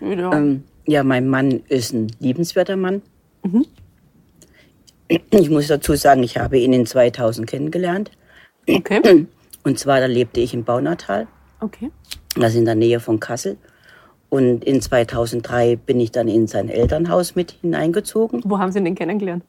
Ja, 0.00 0.32
ähm, 0.32 0.64
ja 0.86 1.02
mein 1.02 1.28
Mann 1.28 1.62
ist 1.68 1.92
ein 1.92 2.10
liebenswerter 2.18 2.76
Mann. 2.76 3.02
Mhm. 3.42 3.66
Ich 5.30 5.50
muss 5.50 5.66
dazu 5.66 5.94
sagen, 5.94 6.22
ich 6.22 6.38
habe 6.38 6.58
ihn 6.58 6.72
in 6.72 6.86
2000 6.86 7.46
kennengelernt. 7.46 8.10
Okay. 8.68 9.26
Und 9.64 9.78
zwar, 9.78 10.00
da 10.00 10.06
lebte 10.06 10.40
ich 10.40 10.54
im 10.54 10.64
Baunatal. 10.64 11.26
Okay. 11.60 11.90
Das 12.36 12.52
ist 12.52 12.58
in 12.58 12.64
der 12.64 12.74
Nähe 12.74 13.00
von 13.00 13.20
Kassel. 13.20 13.56
Und 14.30 14.64
in 14.64 14.80
2003 14.80 15.76
bin 15.76 16.00
ich 16.00 16.12
dann 16.12 16.28
in 16.28 16.46
sein 16.46 16.68
Elternhaus 16.68 17.34
mit 17.34 17.52
hineingezogen. 17.52 18.42
Wo 18.44 18.58
haben 18.58 18.72
Sie 18.72 18.78
ihn 18.78 18.84
denn 18.84 18.94
kennengelernt? 18.94 19.44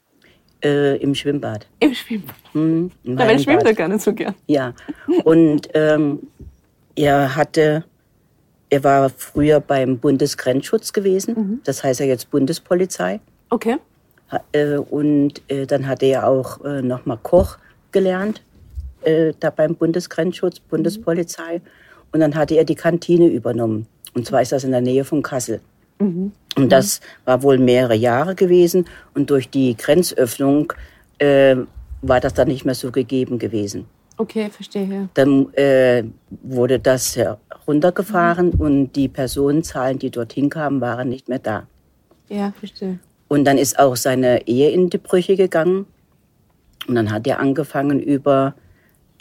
Äh, 0.63 0.97
Im 0.97 1.15
Schwimmbad. 1.15 1.67
Im 1.79 1.93
Schwimmbad? 1.93 2.35
Hm, 2.53 2.91
im 3.03 3.17
Dabei 3.17 3.37
schwimmt 3.37 3.63
er 3.63 3.73
gar 3.73 3.87
nicht 3.87 4.01
so 4.01 4.13
gern. 4.13 4.35
Ja. 4.47 4.73
Und 5.23 5.69
ähm, 5.73 6.19
er 6.95 7.35
hatte, 7.35 7.85
er 8.69 8.83
war 8.83 9.09
früher 9.09 9.59
beim 9.59 9.99
Bundesgrenzschutz 9.99 10.91
gewesen. 10.91 11.35
Mhm. 11.35 11.61
Das 11.63 11.83
heißt 11.83 11.99
ja 12.01 12.05
jetzt 12.05 12.29
Bundespolizei. 12.29 13.21
Okay. 13.49 13.77
Äh, 14.51 14.77
und 14.77 15.41
äh, 15.49 15.65
dann 15.65 15.87
hat 15.87 16.03
er 16.03 16.27
auch 16.27 16.63
äh, 16.63 16.81
nochmal 16.81 17.19
Koch 17.21 17.57
gelernt, 17.91 18.43
äh, 19.03 19.33
da 19.39 19.49
beim 19.49 19.75
Bundesgrenzschutz, 19.75 20.59
Bundespolizei. 20.59 21.59
Mhm. 21.59 21.69
Und 22.11 22.19
dann 22.21 22.35
hatte 22.35 22.55
er 22.55 22.65
die 22.65 22.75
Kantine 22.75 23.27
übernommen. 23.27 23.87
Und 24.19 24.25
zwar 24.25 24.41
ist 24.41 24.51
das 24.51 24.65
in 24.65 24.71
der 24.71 24.81
Nähe 24.81 25.05
von 25.05 25.23
Kassel. 25.23 25.61
Mhm. 25.99 26.33
Und 26.57 26.71
das 26.73 26.99
war 27.23 27.41
wohl 27.41 27.57
mehrere 27.57 27.95
Jahre 27.95 28.35
gewesen. 28.35 28.85
Und 29.13 29.29
durch 29.29 29.49
die 29.49 29.77
Grenzöffnung 29.77 30.73
äh, 31.19 31.55
war 32.01 32.19
das 32.19 32.33
dann 32.33 32.49
nicht 32.49 32.65
mehr 32.65 32.75
so 32.75 32.91
gegeben 32.91 33.39
gewesen. 33.39 33.85
Okay, 34.17 34.49
verstehe. 34.49 35.07
Dann 35.13 35.53
äh, 35.53 36.03
wurde 36.43 36.79
das 36.79 37.17
runtergefahren 37.65 38.47
mhm. 38.47 38.59
und 38.59 38.91
die 38.97 39.07
Personenzahlen, 39.07 39.99
die 39.99 40.09
dorthin 40.11 40.49
kamen, 40.49 40.81
waren 40.81 41.07
nicht 41.07 41.29
mehr 41.29 41.39
da. 41.39 41.65
Ja, 42.27 42.51
verstehe. 42.59 42.99
Und 43.29 43.45
dann 43.45 43.57
ist 43.57 43.79
auch 43.79 43.95
seine 43.95 44.45
Ehe 44.47 44.69
in 44.71 44.89
die 44.89 44.97
Brüche 44.97 45.37
gegangen. 45.37 45.85
Und 46.89 46.95
dann 46.95 47.09
hat 47.09 47.25
er 47.25 47.39
angefangen, 47.39 48.01
über 48.01 48.53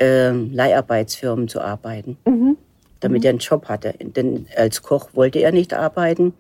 äh, 0.00 0.32
Leiharbeitsfirmen 0.32 1.46
zu 1.46 1.60
arbeiten. 1.60 2.16
Mhm 2.24 2.56
damit 3.00 3.22
mhm. 3.22 3.26
er 3.26 3.30
einen 3.30 3.38
Job 3.38 3.68
hatte. 3.68 3.94
Denn 4.00 4.46
als 4.56 4.82
Koch 4.82 5.10
wollte 5.14 5.40
er 5.40 5.52
nicht 5.52 5.74
arbeiten. 5.74 6.34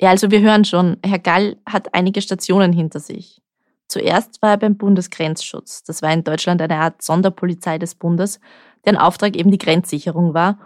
Ja, 0.00 0.10
also 0.10 0.30
wir 0.30 0.40
hören 0.40 0.64
schon, 0.64 0.98
Herr 1.04 1.18
Gall 1.18 1.56
hat 1.66 1.94
einige 1.94 2.20
Stationen 2.20 2.72
hinter 2.72 3.00
sich. 3.00 3.40
Zuerst 3.88 4.42
war 4.42 4.50
er 4.50 4.56
beim 4.58 4.76
Bundesgrenzschutz. 4.76 5.84
Das 5.84 6.02
war 6.02 6.12
in 6.12 6.24
Deutschland 6.24 6.60
eine 6.60 6.76
Art 6.76 7.02
Sonderpolizei 7.02 7.78
des 7.78 7.94
Bundes, 7.94 8.40
deren 8.84 8.96
Auftrag 8.96 9.36
eben 9.36 9.50
die 9.50 9.58
Grenzsicherung 9.58 10.34
war. 10.34 10.58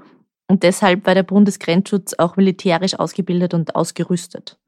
Und 0.49 0.63
deshalb 0.63 1.07
war 1.07 1.15
der 1.15 1.23
Bundesgrenzschutz 1.23 2.15
auch 2.15 2.37
militärisch 2.37 2.99
ausgebildet 2.99 3.55
und 3.55 3.77
ausgerüstet. 3.77 4.59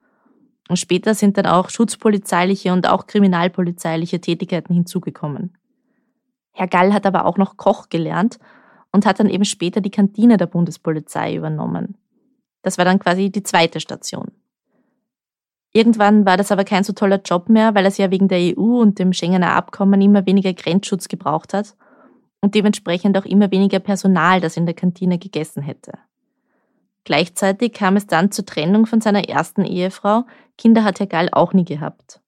Und 0.69 0.77
später 0.77 1.15
sind 1.15 1.39
dann 1.39 1.47
auch 1.47 1.71
schutzpolizeiliche 1.71 2.73
und 2.73 2.89
auch 2.89 3.07
kriminalpolizeiliche 3.07 4.21
Tätigkeiten 4.21 4.75
hinzugekommen. 4.75 5.57
Herr 6.53 6.69
Gall 6.69 6.93
hat 6.93 7.07
aber 7.07 7.25
auch 7.25 7.37
noch 7.37 7.57
Koch 7.57 7.89
gelernt 7.89 8.39
und 8.93 9.07
hat 9.07 9.19
dann 9.19 9.29
eben 9.29 9.45
später 9.45 9.81
die 9.81 9.91
Kantine 9.91 10.37
der 10.37 10.47
Bundespolizei 10.47 11.35
übernommen. 11.35 11.97
Das 12.63 12.79
war 12.79 12.85
dann 12.85 12.99
quasi 12.99 13.31
die 13.31 13.43
zweite 13.43 13.81
Station. 13.81 14.31
Irgendwann 15.73 16.27
war 16.27 16.37
das 16.37 16.53
aber 16.53 16.65
kein 16.65 16.85
so 16.85 16.93
toller 16.93 17.21
Job 17.23 17.49
mehr, 17.49 17.75
weil 17.75 17.87
es 17.87 17.97
ja 17.97 18.11
wegen 18.11 18.29
der 18.29 18.57
EU 18.57 18.81
und 18.81 18.99
dem 18.99 19.13
Schengener 19.13 19.55
Abkommen 19.55 20.03
immer 20.03 20.27
weniger 20.27 20.53
Grenzschutz 20.53 21.09
gebraucht 21.09 21.55
hat 21.55 21.75
und 22.43 22.55
dementsprechend 22.55 23.17
auch 23.17 23.25
immer 23.25 23.51
weniger 23.51 23.79
Personal, 23.79 24.41
das 24.41 24.59
in 24.59 24.67
der 24.67 24.75
Kantine 24.75 25.19
gegessen 25.19 25.63
hätte. 25.63 25.93
Gleichzeitig 27.05 27.73
kam 27.73 27.97
es 27.97 28.07
dann 28.07 28.31
zur 28.31 28.45
Trennung 28.45 28.87
von 28.87 29.01
seiner 29.01 29.29
ersten 29.29 29.65
Ehefrau. 29.65 30.25
Kinder 30.59 30.85
hat 30.85 31.01
Herr 31.01 31.07
Gall 31.07 31.31
auch 31.33 31.53
nie 31.53 31.65
gehabt. 31.65 32.21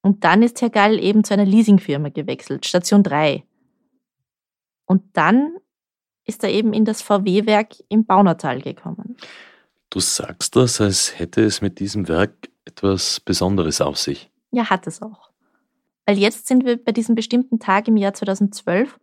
Und 0.00 0.24
dann 0.24 0.42
ist 0.42 0.62
Herr 0.62 0.70
Gall 0.70 0.98
eben 0.98 1.24
zu 1.24 1.34
einer 1.34 1.44
Leasingfirma 1.44 2.08
gewechselt, 2.08 2.66
Station 2.66 3.02
3. 3.02 3.44
Und 4.86 5.02
dann 5.12 5.56
ist 6.26 6.44
er 6.44 6.50
eben 6.50 6.72
in 6.72 6.84
das 6.84 7.02
VW-Werk 7.02 7.74
im 7.88 8.04
Baunatal 8.04 8.60
gekommen. 8.60 9.16
Du 9.90 10.00
sagst 10.00 10.56
das, 10.56 10.80
als 10.80 11.18
hätte 11.18 11.42
es 11.42 11.60
mit 11.60 11.78
diesem 11.78 12.08
Werk 12.08 12.48
etwas 12.64 13.20
Besonderes 13.20 13.80
auf 13.80 13.98
sich. 13.98 14.30
Ja, 14.50 14.70
hat 14.70 14.86
es 14.86 15.02
auch. 15.02 15.30
Weil 16.06 16.18
jetzt 16.18 16.46
sind 16.46 16.64
wir 16.64 16.82
bei 16.82 16.92
diesem 16.92 17.14
bestimmten 17.14 17.58
Tag 17.58 17.88
im 17.88 17.96
Jahr 17.96 18.14
2012, 18.14 18.98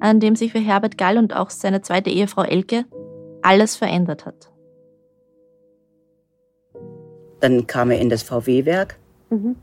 an 0.00 0.20
dem 0.20 0.36
sich 0.36 0.52
für 0.52 0.60
Herbert 0.60 0.96
Gall 0.96 1.18
und 1.18 1.34
auch 1.34 1.50
seine 1.50 1.82
zweite 1.82 2.10
Ehefrau 2.10 2.42
Elke 2.42 2.84
alles 3.42 3.76
verändert 3.76 4.26
hat. 4.26 4.50
Dann 7.40 7.66
kam 7.66 7.90
er 7.90 8.00
in 8.00 8.08
das 8.08 8.22
VW-Werk 8.22 8.98
mhm. 9.30 9.56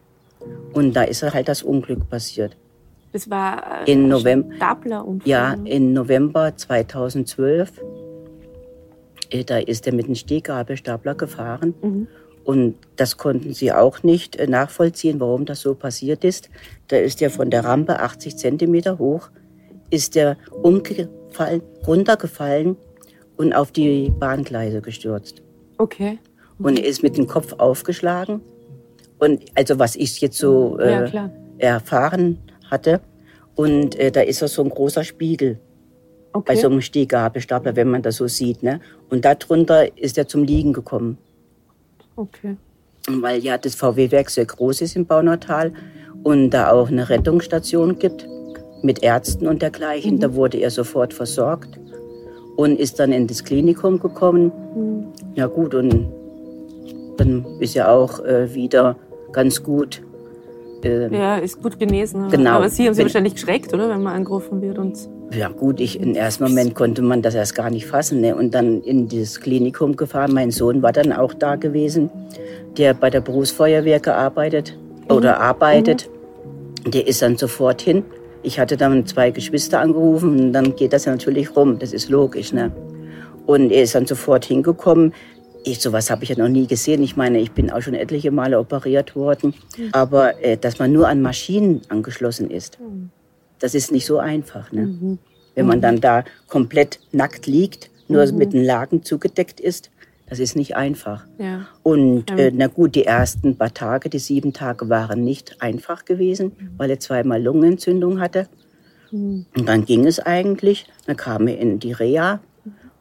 und 0.73 0.93
da 0.93 1.03
ist 1.03 1.23
halt 1.23 1.47
das 1.47 1.63
Unglück 1.63 2.09
passiert. 2.09 2.55
Das 3.15 3.29
war 3.29 3.87
äh, 3.87 3.93
in 3.93 4.09
November. 4.09 4.53
Staplerunfall. 4.57 5.29
Ja, 5.29 5.53
in 5.63 5.93
November 5.93 6.53
2012. 6.53 7.71
Äh, 9.29 9.45
da 9.45 9.57
ist 9.57 9.87
er 9.87 9.93
mit 9.93 10.07
einem 10.07 10.15
Stehgabelstapler 10.15 11.15
gefahren. 11.15 11.73
Mhm. 11.81 12.07
Und 12.43 12.75
das 12.97 13.15
konnten 13.15 13.53
sie 13.53 13.71
auch 13.71 14.03
nicht 14.03 14.35
äh, 14.35 14.47
nachvollziehen, 14.47 15.21
warum 15.21 15.45
das 15.45 15.61
so 15.61 15.75
passiert 15.75 16.25
ist. 16.25 16.49
Da 16.89 16.97
ist 16.97 17.21
er 17.21 17.29
von 17.29 17.49
der 17.49 17.63
Rampe 17.63 18.01
80 18.01 18.35
Zentimeter 18.35 18.99
hoch, 18.99 19.29
ist 19.91 20.17
er 20.17 20.35
umgefallen, 20.61 21.61
runtergefallen 21.87 22.75
und 23.37 23.53
auf 23.53 23.71
die 23.71 24.09
Bahngleise 24.09 24.81
gestürzt. 24.81 25.41
Okay. 25.77 26.19
Und 26.59 26.79
er 26.79 26.85
ist 26.85 27.01
mit 27.01 27.15
dem 27.15 27.27
Kopf 27.27 27.53
aufgeschlagen. 27.59 28.41
Und 29.19 29.45
also 29.55 29.79
was 29.79 29.95
ich 29.95 30.19
jetzt 30.19 30.37
so 30.37 30.77
äh, 30.79 31.09
ja, 31.09 31.31
erfahren 31.59 32.39
hatte. 32.69 33.01
Und 33.55 33.97
äh, 33.97 34.11
da 34.11 34.21
ist 34.21 34.39
so 34.39 34.63
ein 34.63 34.69
großer 34.69 35.03
Spiegel 35.03 35.59
okay. 36.33 36.53
bei 36.53 36.55
so 36.59 36.67
einem 36.67 36.81
Stehgabelstapler, 36.81 37.75
wenn 37.75 37.89
man 37.89 38.01
das 38.01 38.17
so 38.17 38.27
sieht. 38.27 38.63
Ne? 38.63 38.79
Und 39.09 39.25
darunter 39.25 39.97
ist 39.97 40.17
er 40.17 40.27
zum 40.27 40.43
Liegen 40.43 40.73
gekommen. 40.73 41.17
Okay. 42.15 42.57
Weil 43.07 43.43
ja 43.43 43.57
das 43.57 43.75
VW-Werk 43.75 44.29
sehr 44.29 44.45
groß 44.45 44.81
ist 44.81 44.95
im 44.95 45.05
Baunatal 45.05 45.73
und 46.23 46.49
da 46.49 46.71
auch 46.71 46.89
eine 46.89 47.09
Rettungsstation 47.09 47.99
gibt 47.99 48.27
mit 48.81 49.03
Ärzten 49.03 49.47
und 49.47 49.61
dergleichen. 49.61 50.15
Mhm. 50.15 50.19
Da 50.19 50.33
wurde 50.35 50.57
er 50.57 50.71
sofort 50.71 51.13
versorgt 51.13 51.79
und 52.55 52.79
ist 52.79 52.99
dann 52.99 53.11
in 53.11 53.27
das 53.27 53.43
Klinikum 53.43 53.99
gekommen. 53.99 54.51
Mhm. 54.75 55.05
Ja 55.35 55.47
gut, 55.47 55.75
und 55.75 56.07
dann 57.17 57.45
ist 57.59 57.75
er 57.75 57.91
auch 57.91 58.23
äh, 58.23 58.53
wieder 58.53 58.97
ganz 59.31 59.63
gut. 59.63 60.01
Äh, 60.85 61.13
ja, 61.13 61.37
ist 61.37 61.61
gut 61.61 61.79
genesen. 61.79 62.29
Genau. 62.29 62.51
Aber 62.51 62.69
Sie 62.69 62.85
haben 62.85 62.93
sich 62.93 63.05
wahrscheinlich 63.05 63.33
geschreckt, 63.33 63.73
oder, 63.73 63.89
wenn 63.89 64.03
man 64.03 64.15
angerufen 64.15 64.61
wird 64.61 64.77
und 64.77 64.97
ja 65.31 65.49
gut, 65.49 65.79
ich, 65.79 65.99
im 65.99 66.13
ersten 66.13 66.43
Moment 66.43 66.75
konnte 66.75 67.01
man 67.01 67.21
das 67.21 67.33
erst 67.33 67.55
gar 67.55 67.69
nicht 67.69 67.87
fassen. 67.87 68.21
Ne? 68.21 68.35
Und 68.35 68.53
dann 68.53 68.81
in 68.81 69.07
das 69.09 69.41
Klinikum 69.41 69.95
gefahren. 69.95 70.31
Mein 70.33 70.51
Sohn 70.51 70.81
war 70.81 70.91
dann 70.91 71.11
auch 71.11 71.33
da 71.33 71.55
gewesen, 71.55 72.09
der 72.77 72.93
bei 72.93 73.09
der 73.09 73.21
Berufsfeuerwehr 73.21 73.99
gearbeitet 73.99 74.77
mhm. 75.09 75.15
oder 75.15 75.39
arbeitet. 75.39 76.09
Mhm. 76.85 76.91
Der 76.91 77.07
ist 77.07 77.21
dann 77.21 77.37
sofort 77.37 77.81
hin. 77.81 78.03
Ich 78.43 78.59
hatte 78.59 78.77
dann 78.77 79.07
zwei 79.07 79.31
Geschwister 79.31 79.79
angerufen 79.79 80.39
und 80.39 80.53
dann 80.53 80.75
geht 80.75 80.93
das 80.93 81.07
natürlich 81.07 81.55
rum. 81.55 81.79
Das 81.79 81.91
ist 81.91 82.09
logisch. 82.09 82.53
Ne? 82.53 82.71
Und 83.47 83.71
er 83.71 83.83
ist 83.83 83.95
dann 83.95 84.05
sofort 84.05 84.45
hingekommen. 84.45 85.13
Ich, 85.65 85.81
sowas 85.81 86.11
habe 86.11 86.23
ich 86.23 86.29
ja 86.29 86.37
noch 86.37 86.47
nie 86.47 86.67
gesehen. 86.67 87.01
Ich 87.01 87.17
meine, 87.17 87.39
ich 87.39 87.51
bin 87.51 87.71
auch 87.71 87.81
schon 87.81 87.95
etliche 87.95 88.31
Male 88.31 88.59
operiert 88.59 89.15
worden. 89.15 89.53
Aber 89.91 90.41
äh, 90.43 90.57
dass 90.57 90.79
man 90.79 90.91
nur 90.91 91.07
an 91.07 91.21
Maschinen 91.21 91.81
angeschlossen 91.89 92.49
ist, 92.51 92.77
das 93.59 93.73
ist 93.73 93.91
nicht 93.91 94.05
so 94.05 94.19
einfach. 94.19 94.71
Ne? 94.71 94.81
Mhm. 94.81 95.19
Wenn 95.55 95.65
man 95.65 95.81
dann 95.81 96.01
da 96.01 96.23
komplett 96.47 96.99
nackt 97.11 97.47
liegt, 97.47 97.89
nur 98.07 98.25
mhm. 98.25 98.37
mit 98.37 98.53
einem 98.53 98.63
Laken 98.63 99.03
zugedeckt 99.03 99.59
ist, 99.59 99.89
das 100.27 100.39
ist 100.39 100.55
nicht 100.55 100.75
einfach. 100.75 101.25
Ja. 101.37 101.67
Und 101.83 102.31
äh, 102.31 102.51
na 102.53 102.67
gut, 102.67 102.95
die 102.95 103.05
ersten 103.05 103.57
paar 103.57 103.73
Tage, 103.73 104.09
die 104.09 104.19
sieben 104.19 104.53
Tage 104.53 104.89
waren 104.89 105.23
nicht 105.23 105.61
einfach 105.61 106.05
gewesen, 106.05 106.53
mhm. 106.57 106.69
weil 106.77 106.89
er 106.89 106.99
zweimal 106.99 107.41
Lungenentzündung 107.41 108.19
hatte. 108.19 108.47
Mhm. 109.11 109.45
Und 109.55 109.69
dann 109.69 109.85
ging 109.85 110.05
es 110.05 110.19
eigentlich. 110.19 110.87
Dann 111.05 111.15
kam 111.15 111.47
er 111.47 111.59
in 111.59 111.79
die 111.79 111.91
Reha. 111.91 112.39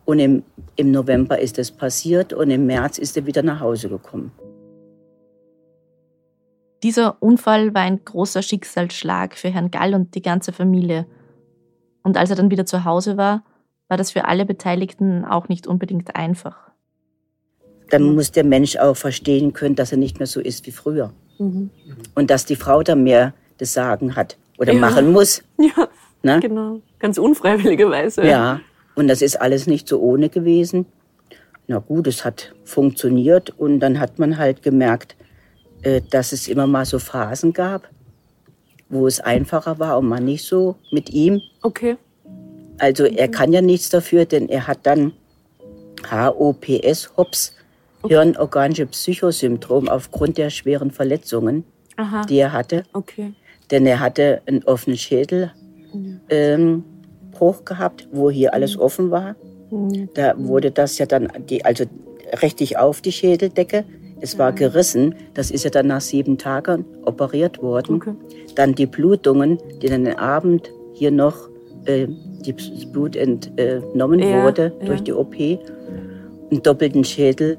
Und 0.05 0.19
im, 0.19 0.43
im 0.77 0.91
November 0.91 1.39
ist 1.39 1.59
es 1.59 1.71
passiert 1.71 2.33
und 2.33 2.51
im 2.51 2.67
März 2.67 2.99
ist 2.99 3.17
er 3.17 3.27
wieder 3.27 3.43
nach 3.43 3.61
Hause 3.61 3.89
gekommen. 3.89 4.33
Dieser 6.83 7.23
Unfall 7.23 7.73
war 7.73 7.83
ein 7.83 8.05
großer 8.05 8.43
Schicksalsschlag 8.43 9.37
für 9.39 9.49
Herrn 9.49 9.71
Gall 9.71 9.95
und 9.95 10.15
die 10.15 10.21
ganze 10.21 10.53
Familie. 10.53 11.07
Und 12.03 12.19
als 12.19 12.29
er 12.29 12.37
dann 12.37 12.51
wieder 12.51 12.67
zu 12.67 12.85
Hause 12.85 13.17
war, 13.17 13.43
war 13.89 13.97
das 13.97 14.11
für 14.11 14.27
alle 14.27 14.45
Beteiligten 14.45 15.25
auch 15.25 15.49
nicht 15.49 15.67
unbedingt 15.67 16.15
einfach. 16.15 16.57
Dann 17.89 18.15
muss 18.15 18.33
der 18.33 18.45
Mensch 18.45 18.77
auch 18.77 18.97
verstehen 18.97 19.55
können, 19.55 19.77
dass 19.77 19.93
er 19.93 19.99
nicht 19.99 20.19
mehr 20.19 20.27
so 20.27 20.41
ist 20.41 20.67
wie 20.67 20.73
früher. 20.73 21.13
Mhm. 21.39 21.71
Und 22.15 22.31
dass 22.31 22.45
die 22.45 22.57
Frau 22.57 22.83
da 22.83 22.95
mehr 22.95 23.33
das 23.57 23.73
Sagen 23.73 24.15
hat 24.15 24.37
oder 24.59 24.75
ja. 24.75 24.81
machen 24.81 25.13
muss. 25.13 25.43
Ja, 25.59 25.89
Na? 26.23 26.39
genau. 26.41 26.81
Ganz 26.99 27.17
unfreiwilligerweise. 27.17 28.27
Ja, 28.27 28.61
und 28.95 29.09
das 29.09 29.23
ist 29.23 29.41
alles 29.41 29.67
nicht 29.67 29.89
so 29.89 30.01
ohne 30.01 30.29
gewesen. 30.29 30.87
Na 31.67 31.79
gut, 31.79 32.07
es 32.07 32.25
hat 32.25 32.55
funktioniert 32.65 33.51
und 33.51 33.81
dann 33.81 33.99
hat 33.99 34.19
man 34.19 34.39
halt 34.39 34.63
gemerkt, 34.63 35.17
äh, 35.83 36.03
dass 36.11 36.33
es 36.33 36.49
immer 36.49 36.67
mal 36.67 36.85
so 36.85 36.99
Phasen 36.99 37.53
gab, 37.53 37.89
wo 38.89 39.07
es 39.07 39.21
einfacher 39.21 39.79
war 39.79 39.99
und 39.99 40.07
man 40.07 40.25
nicht 40.25 40.45
so 40.45 40.77
mit 40.93 41.11
ihm. 41.11 41.41
Okay. 41.63 41.97
Also 42.79 43.05
er 43.05 43.29
kann 43.29 43.53
ja 43.53 43.63
nichts 43.63 43.89
dafür, 43.89 44.27
denn 44.27 44.49
er 44.49 44.67
hat 44.67 44.81
dann 44.83 45.13
HOPS, 46.11 47.17
HOPS, 47.17 47.55
okay. 48.03 48.15
Hirnorganische 48.15 48.87
Psychosyndrom 48.87 49.89
aufgrund 49.89 50.37
der 50.39 50.51
schweren 50.51 50.91
Verletzungen, 50.91 51.65
Aha. 51.97 52.25
die 52.27 52.39
er 52.39 52.53
hatte. 52.53 52.83
Okay. 52.93 53.33
Denn 53.71 53.87
er 53.87 54.01
hatte 54.01 54.43
einen 54.47 54.63
offenen 54.65 54.99
Schädelbruch 54.99 55.55
ähm, 56.29 56.85
gehabt, 57.65 58.09
wo 58.13 58.31
hier 58.31 58.55
alles 58.55 58.79
offen 58.79 59.11
war. 59.11 59.37
Da 60.15 60.35
wurde 60.37 60.71
das 60.71 60.99
ja 60.99 61.07
dann, 61.07 61.29
die, 61.49 61.65
also 61.65 61.85
richtig 62.43 62.79
auf 62.79 63.01
die 63.01 63.13
Schädeldecke. 63.13 63.85
Es 64.21 64.39
war 64.39 64.53
gerissen. 64.53 65.15
Das 65.35 65.51
ist 65.51 65.65
ja 65.65 65.71
dann 65.71 65.89
nach 65.89 66.01
sieben 66.01 66.39
Tagen 66.39 66.85
operiert 67.05 67.61
worden. 67.63 67.97
Okay. 67.97 68.15
Dann 68.55 68.75
die 68.75 68.87
Blutungen, 68.87 69.59
die 69.83 69.89
dann 69.89 70.07
am 70.07 70.17
Abend 70.17 70.71
hier 70.95 71.11
noch 71.11 71.49
äh, 71.87 72.07
das 72.47 72.87
Blut 72.87 73.17
entnommen 73.17 74.21
ja, 74.21 74.45
wurde 74.45 74.73
ja. 74.81 74.87
durch 74.87 75.03
die 75.03 75.13
OP. 75.13 75.35
Einen 75.35 76.63
doppelten 76.63 77.05
Schädel, 77.05 77.59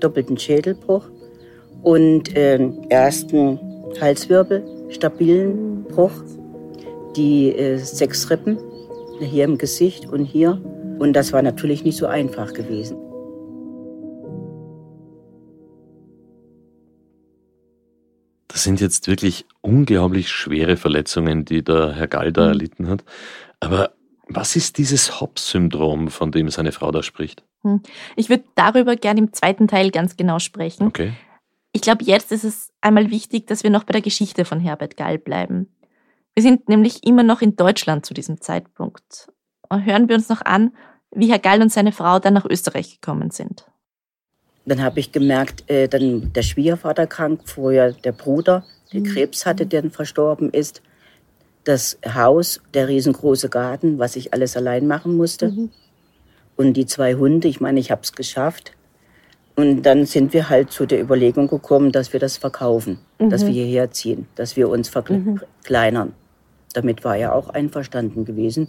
doppelten 0.00 0.36
Schädelbruch 0.36 1.08
und 1.82 2.36
äh, 2.36 2.58
ersten 2.88 3.58
Halswirbel, 4.00 4.62
stabilen 4.90 5.84
Bruch, 5.84 6.12
die 7.18 7.52
äh, 7.52 7.76
sechs 7.76 8.30
Rippen 8.30 8.58
hier 9.20 9.44
im 9.44 9.58
Gesicht 9.58 10.06
und 10.06 10.24
hier. 10.24 10.62
Und 10.98 11.12
das 11.12 11.32
war 11.32 11.42
natürlich 11.42 11.84
nicht 11.84 11.96
so 11.96 12.06
einfach 12.06 12.52
gewesen. 12.52 12.96
Das 18.48 18.64
sind 18.64 18.80
jetzt 18.80 19.06
wirklich 19.06 19.46
unglaublich 19.60 20.30
schwere 20.30 20.76
Verletzungen, 20.76 21.44
die 21.44 21.62
der 21.62 21.92
Herr 21.92 22.08
Galda 22.08 22.42
mhm. 22.42 22.48
erlitten 22.48 22.88
hat. 22.88 23.04
Aber 23.60 23.92
was 24.28 24.56
ist 24.56 24.78
dieses 24.78 25.20
Hobbs-Syndrom, 25.20 26.08
von 26.08 26.32
dem 26.32 26.48
seine 26.48 26.72
Frau 26.72 26.90
da 26.90 27.02
spricht? 27.02 27.44
Hm. 27.62 27.82
Ich 28.16 28.28
würde 28.28 28.44
darüber 28.54 28.94
gerne 28.96 29.20
im 29.20 29.32
zweiten 29.32 29.68
Teil 29.68 29.90
ganz 29.90 30.16
genau 30.16 30.38
sprechen. 30.38 30.86
Okay. 30.86 31.12
Ich 31.72 31.82
glaube, 31.82 32.04
jetzt 32.04 32.32
ist 32.32 32.44
es 32.44 32.72
einmal 32.80 33.10
wichtig, 33.10 33.46
dass 33.46 33.62
wir 33.62 33.70
noch 33.70 33.84
bei 33.84 33.92
der 33.92 34.02
Geschichte 34.02 34.44
von 34.44 34.60
Herbert 34.60 34.96
Gall 34.96 35.18
bleiben. 35.18 35.68
Wir 36.38 36.42
sind 36.42 36.68
nämlich 36.68 37.04
immer 37.04 37.24
noch 37.24 37.42
in 37.42 37.56
Deutschland 37.56 38.06
zu 38.06 38.14
diesem 38.14 38.40
Zeitpunkt. 38.40 39.26
Hören 39.72 40.08
wir 40.08 40.14
uns 40.14 40.28
noch 40.28 40.40
an, 40.42 40.70
wie 41.10 41.32
Herr 41.32 41.40
Gall 41.40 41.60
und 41.60 41.72
seine 41.72 41.90
Frau 41.90 42.20
dann 42.20 42.34
nach 42.34 42.44
Österreich 42.44 43.00
gekommen 43.00 43.32
sind. 43.32 43.66
Dann 44.64 44.80
habe 44.80 45.00
ich 45.00 45.10
gemerkt, 45.10 45.68
äh, 45.68 45.88
dann 45.88 46.32
der 46.32 46.42
Schwiegervater 46.42 47.08
krank, 47.08 47.40
vorher 47.46 47.90
der 47.90 48.12
Bruder, 48.12 48.64
der 48.92 49.00
mhm. 49.00 49.06
Krebs 49.06 49.46
hatte, 49.46 49.66
der 49.66 49.82
dann 49.82 49.90
verstorben 49.90 50.50
ist. 50.50 50.80
Das 51.64 51.98
Haus, 52.06 52.60
der 52.72 52.86
riesengroße 52.86 53.48
Garten, 53.48 53.98
was 53.98 54.14
ich 54.14 54.32
alles 54.32 54.56
allein 54.56 54.86
machen 54.86 55.16
musste. 55.16 55.50
Mhm. 55.50 55.70
Und 56.54 56.74
die 56.74 56.86
zwei 56.86 57.16
Hunde, 57.16 57.48
ich 57.48 57.60
meine, 57.60 57.80
ich 57.80 57.90
habe 57.90 58.02
es 58.04 58.12
geschafft. 58.12 58.74
Und 59.56 59.82
dann 59.82 60.06
sind 60.06 60.32
wir 60.32 60.48
halt 60.48 60.70
zu 60.70 60.86
der 60.86 61.00
Überlegung 61.00 61.48
gekommen, 61.48 61.90
dass 61.90 62.12
wir 62.12 62.20
das 62.20 62.36
verkaufen, 62.36 63.00
mhm. 63.18 63.28
dass 63.28 63.44
wir 63.44 63.52
hierher 63.52 63.90
ziehen, 63.90 64.28
dass 64.36 64.54
wir 64.54 64.68
uns 64.68 64.94
mhm. 64.94 65.40
Damit 66.72 67.04
war 67.04 67.16
er 67.16 67.34
auch 67.34 67.48
einverstanden 67.48 68.24
gewesen. 68.24 68.68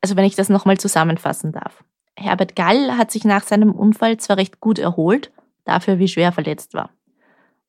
Also 0.00 0.16
wenn 0.16 0.24
ich 0.24 0.34
das 0.34 0.48
nochmal 0.48 0.78
zusammenfassen 0.78 1.52
darf. 1.52 1.84
Herbert 2.16 2.56
Gall 2.56 2.96
hat 2.96 3.10
sich 3.10 3.24
nach 3.24 3.44
seinem 3.44 3.72
Unfall 3.72 4.18
zwar 4.18 4.36
recht 4.36 4.60
gut 4.60 4.78
erholt, 4.78 5.30
dafür 5.64 5.98
wie 5.98 6.08
schwer 6.08 6.32
verletzt 6.32 6.74
war. 6.74 6.90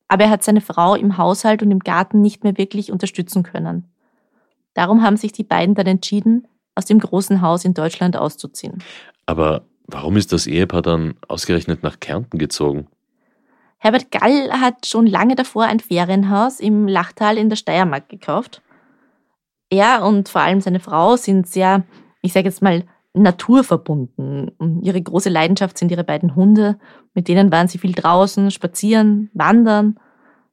Aber 0.08 0.24
er 0.24 0.30
hat 0.30 0.42
seine 0.42 0.60
Frau 0.60 0.94
im 0.94 1.16
Haushalt 1.16 1.62
und 1.62 1.70
im 1.70 1.78
Garten 1.78 2.20
nicht 2.20 2.44
mehr 2.44 2.58
wirklich 2.58 2.92
unterstützen 2.92 3.42
können. 3.42 3.90
Darum 4.74 5.02
haben 5.02 5.16
sich 5.16 5.32
die 5.32 5.44
beiden 5.44 5.74
dann 5.74 5.86
entschieden, 5.86 6.46
aus 6.74 6.84
dem 6.84 6.98
großen 6.98 7.40
Haus 7.42 7.64
in 7.64 7.74
Deutschland 7.74 8.16
auszuziehen. 8.16 8.82
Aber 9.26 9.64
warum 9.86 10.16
ist 10.16 10.32
das 10.32 10.46
Ehepaar 10.46 10.82
dann 10.82 11.14
ausgerechnet 11.28 11.82
nach 11.82 12.00
Kärnten 12.00 12.38
gezogen? 12.38 12.88
Herbert 13.78 14.10
Gall 14.10 14.60
hat 14.60 14.86
schon 14.86 15.06
lange 15.06 15.34
davor 15.34 15.64
ein 15.64 15.80
Ferienhaus 15.80 16.60
im 16.60 16.86
Lachtal 16.86 17.36
in 17.36 17.48
der 17.48 17.56
Steiermark 17.56 18.08
gekauft. 18.08 18.62
Er 19.72 20.04
und 20.04 20.28
vor 20.28 20.42
allem 20.42 20.60
seine 20.60 20.80
Frau 20.80 21.16
sind 21.16 21.46
sehr, 21.46 21.84
ich 22.20 22.34
sage 22.34 22.46
jetzt 22.46 22.60
mal, 22.60 22.84
naturverbunden. 23.14 24.50
Ihre 24.82 25.00
große 25.00 25.30
Leidenschaft 25.30 25.78
sind 25.78 25.90
ihre 25.90 26.04
beiden 26.04 26.36
Hunde. 26.36 26.78
Mit 27.14 27.26
denen 27.26 27.50
waren 27.50 27.68
sie 27.68 27.78
viel 27.78 27.92
draußen, 27.92 28.50
spazieren, 28.50 29.30
wandern. 29.32 29.98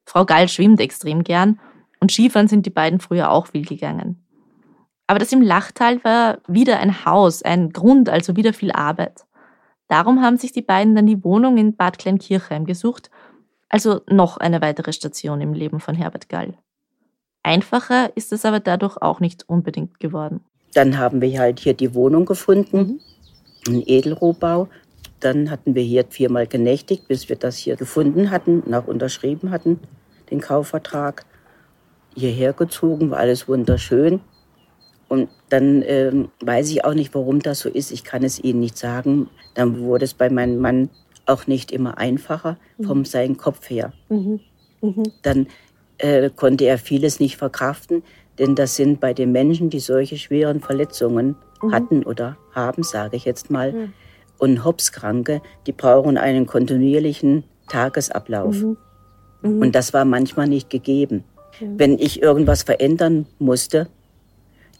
Frau 0.06 0.26
Gall 0.26 0.48
schwimmt 0.48 0.80
extrem 0.80 1.26
gern. 1.26 1.60
Und 2.00 2.14
Skifahren 2.14 2.48
sind 2.48 2.66
die 2.66 2.70
beiden 2.70 3.02
früher 3.02 3.30
auch 3.30 3.48
viel 3.48 3.66
gegangen. 3.66 4.26
Aber 5.06 5.20
das 5.20 5.34
im 5.34 5.42
Lachtal 5.42 6.02
war 6.06 6.38
wieder 6.48 6.80
ein 6.80 7.04
Haus, 7.04 7.44
ein 7.44 7.72
Grund, 7.72 8.08
also 8.08 8.38
wieder 8.38 8.54
viel 8.54 8.72
Arbeit. 8.72 9.26
Darum 9.90 10.22
haben 10.22 10.38
sich 10.38 10.54
die 10.54 10.62
beiden 10.62 10.96
dann 10.96 11.08
die 11.08 11.26
Wohnung 11.26 11.58
in 11.58 11.76
Bad 11.76 11.98
Kleinkirchheim 11.98 12.66
gesucht, 12.66 13.10
also 13.68 14.00
noch 14.08 14.38
eine 14.38 14.62
weitere 14.62 14.94
Station 14.94 15.42
im 15.42 15.52
Leben 15.54 15.82
von 15.82 15.96
Herbert 15.96 16.30
Gall. 16.30 16.58
Einfacher 17.44 18.16
ist 18.16 18.34
es 18.34 18.46
aber 18.46 18.60
dadurch 18.60 18.98
auch 18.98 19.20
nicht 19.20 19.48
unbedingt 19.48 20.00
geworden. 20.00 20.42
Dann 20.74 20.98
haben 20.98 21.22
wir 21.22 21.40
halt 21.40 21.60
hier 21.60 21.74
die 21.74 21.94
Wohnung 21.96 22.26
gefunden, 22.26 23.00
einen 23.68 23.84
Edelrohbau. 23.86 24.68
Dann 25.20 25.50
hatten 25.50 25.76
wir 25.76 25.84
hier 25.84 26.06
viermal 26.10 26.48
genächtigt, 26.48 27.08
bis 27.08 27.28
wir 27.30 27.36
das 27.36 27.58
hier 27.58 27.76
gefunden 27.76 28.30
hatten, 28.32 28.64
nach 28.68 28.88
unterschrieben 28.88 29.52
hatten, 29.52 29.80
den 30.32 30.40
Kaufvertrag. 30.40 31.26
Hierher 32.16 32.54
gezogen, 32.54 33.12
war 33.12 33.20
alles 33.20 33.48
wunderschön. 33.48 34.20
Und 35.08 35.30
dann 35.50 35.84
ähm, 35.86 36.30
weiß 36.42 36.70
ich 36.70 36.86
auch 36.86 36.94
nicht, 36.94 37.14
warum 37.16 37.40
das 37.40 37.60
so 37.60 37.70
ist. 37.70 37.92
Ich 37.92 38.04
kann 38.04 38.24
es 38.24 38.44
Ihnen 38.44 38.60
nicht 38.60 38.78
sagen. 38.78 39.30
Dann 39.56 39.80
wurde 39.80 40.06
es 40.06 40.14
bei 40.14 40.30
meinem 40.30 40.60
Mann 40.60 40.90
auch 41.26 41.48
nicht 41.48 41.72
immer 41.72 41.98
einfacher 41.98 42.58
vom 42.84 43.06
seinen 43.06 43.38
Kopf 43.38 43.70
her. 43.70 43.94
Mhm. 44.10 44.40
Mhm. 44.82 45.04
Dann 45.22 45.48
äh, 46.00 46.30
konnte 46.36 46.66
er 46.66 46.78
vieles 46.78 47.20
nicht 47.20 47.38
verkraften, 47.38 48.04
denn 48.40 48.56
das 48.56 48.76
sind 48.76 49.00
bei 49.00 49.14
den 49.14 49.32
Menschen, 49.32 49.70
die 49.70 49.80
solche 49.80 50.18
schweren 50.18 50.60
Verletzungen 50.62 51.36
Mhm. 51.62 51.72
hatten 51.74 52.04
oder 52.04 52.38
haben, 52.54 52.84
sage 52.84 53.18
ich 53.18 53.26
jetzt 53.26 53.50
mal, 53.52 53.72
Mhm. 53.74 53.94
und 54.38 54.64
Hopskranke, 54.64 55.42
die 55.68 55.74
brauchen 55.74 56.18
einen 56.18 56.46
kontinuierlichen 56.48 57.44
Tagesablauf. 57.68 58.56
Mhm. 58.56 58.78
Mhm. 59.42 59.62
Und 59.62 59.76
das 59.76 59.94
war 59.94 60.06
manchmal 60.06 60.48
nicht 60.48 60.70
gegeben. 60.70 61.24
Wenn 61.62 62.00
ich 62.00 62.22
irgendwas 62.22 62.64
verändern 62.64 63.26
musste, 63.40 63.88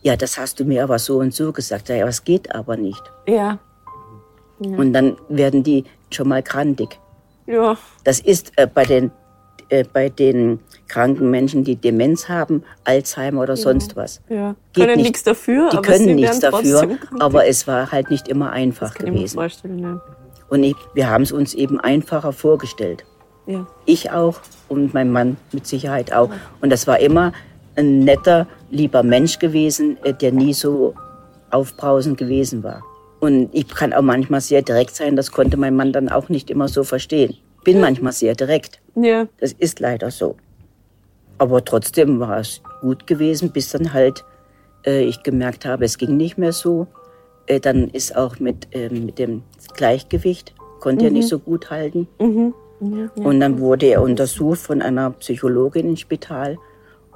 ja, 0.02 0.16
das 0.16 0.38
hast 0.38 0.62
du 0.62 0.64
mir 0.64 0.84
aber 0.86 0.98
so 0.98 1.18
und 1.20 1.34
so 1.34 1.52
gesagt. 1.52 1.90
Ja, 1.90 2.06
das 2.06 2.24
geht 2.24 2.56
aber 2.56 2.78
nicht. 2.78 3.04
Ja. 3.28 3.60
Ja. 4.62 4.78
Und 4.78 4.94
dann 4.94 5.18
werden 5.28 5.64
die 5.64 5.84
schon 6.12 6.30
mal 6.30 6.42
krantig. 6.44 6.98
ja. 7.48 7.78
Das 8.06 8.20
ist 8.22 8.54
äh, 8.56 8.68
bei, 8.68 8.86
den, 8.86 9.12
äh, 9.70 9.84
bei 9.92 10.10
den 10.10 10.60
kranken 10.88 11.30
Menschen, 11.30 11.64
die 11.64 11.76
Demenz 11.76 12.28
haben, 12.30 12.64
Alzheimer 12.84 13.42
oder 13.44 13.56
sonst 13.56 13.96
was. 13.96 14.22
ja. 14.30 14.56
Geht 14.74 14.86
Können 14.86 14.98
nicht. 14.98 15.06
nichts 15.06 15.24
dafür, 15.24 15.70
Die 15.72 15.78
aber 15.78 15.88
können 15.88 16.16
nichts 16.16 16.40
dafür, 16.40 16.98
aber 17.20 17.48
es 17.48 17.68
war 17.68 17.92
halt 17.92 18.10
nicht 18.10 18.28
immer 18.28 18.52
einfach 18.52 18.94
gewesen. 18.96 19.40
ja. 19.80 20.02
Und 20.50 20.64
ich, 20.64 20.76
wir 20.96 21.10
haben 21.10 21.22
es 21.24 21.32
uns 21.32 21.54
eben 21.54 21.80
einfacher 21.80 22.34
vorgestellt. 22.34 23.06
ja. 23.46 23.68
Ich 23.86 24.12
auch 24.12 24.40
und 24.68 24.94
mein 24.94 25.12
Mann 25.12 25.38
mit 25.52 25.68
Sicherheit 25.68 26.12
auch. 26.14 26.30
Und 26.62 26.72
das 26.72 26.88
war 26.88 27.00
immer 27.00 27.34
ein 27.76 28.00
netter, 28.00 28.48
lieber 28.72 29.04
Mensch 29.04 29.38
gewesen, 29.40 29.98
äh, 30.04 30.14
der 30.14 30.32
nie 30.32 30.54
so 30.54 30.96
aufbrausend 31.52 32.18
gewesen 32.18 32.64
war. 32.64 32.82
Und 33.20 33.50
ich 33.52 33.68
kann 33.68 33.94
auch 33.94 34.02
manchmal 34.02 34.42
sehr 34.42 34.62
direkt 34.62 34.96
sein, 34.96 35.16
das 35.16 35.32
konnte 35.32 35.58
mein 35.58 35.76
Mann 35.76 35.92
dann 35.94 36.10
auch 36.10 36.30
nicht 36.30 36.50
immer 36.50 36.68
so 36.68 36.84
verstehen. 36.84 37.36
Bin 37.64 37.80
manchmal 37.80 38.14
sehr 38.14 38.36
direkt. 38.36 38.80
Ja. 38.96 39.28
Das 39.40 39.54
ist 39.54 39.80
leider 39.80 40.12
so. 40.12 40.36
Aber 41.38 41.64
trotzdem 41.64 42.20
war 42.20 42.40
es 42.40 42.62
gut 42.82 43.08
gewesen, 43.08 43.52
bis 43.52 43.70
dann 43.70 43.94
halt 43.94 44.24
äh, 44.86 45.04
ich 45.04 45.24
gemerkt 45.24 45.66
habe, 45.66 45.86
es 45.86 45.98
ging 45.98 46.18
nicht 46.18 46.38
mehr 46.38 46.54
so. 46.54 46.88
Äh, 47.48 47.60
dann 47.60 47.90
ist 47.90 48.16
auch 48.16 48.40
mit, 48.40 48.68
äh, 48.74 48.90
mit 48.90 49.20
dem 49.20 49.44
Gleichgewicht, 49.76 50.54
konnte 50.80 51.06
er 51.06 51.12
Mhm. 51.12 51.18
nicht 51.18 51.28
so 51.30 51.40
gut 51.40 51.70
halten. 51.70 52.08
Mhm. 52.20 52.54
Ja. 52.82 53.10
ja. 53.16 53.26
Und 53.26 53.40
dann 53.40 53.60
wurde 53.60 53.88
er 53.88 54.02
untersucht 54.02 54.60
von 54.60 54.82
einer 54.82 55.12
Psychologin 55.12 55.90
im 55.90 55.98
Spital. 55.98 56.58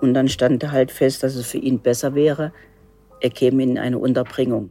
Und 0.01 0.13
dann 0.13 0.27
stand 0.27 0.69
halt 0.71 0.91
fest, 0.91 1.23
dass 1.23 1.35
es 1.35 1.47
für 1.47 1.57
ihn 1.59 1.79
besser 1.79 2.13
wäre, 2.15 2.51
er 3.21 3.29
käme 3.29 3.63
in 3.63 3.77
eine 3.77 3.97
Unterbringung. 3.97 4.69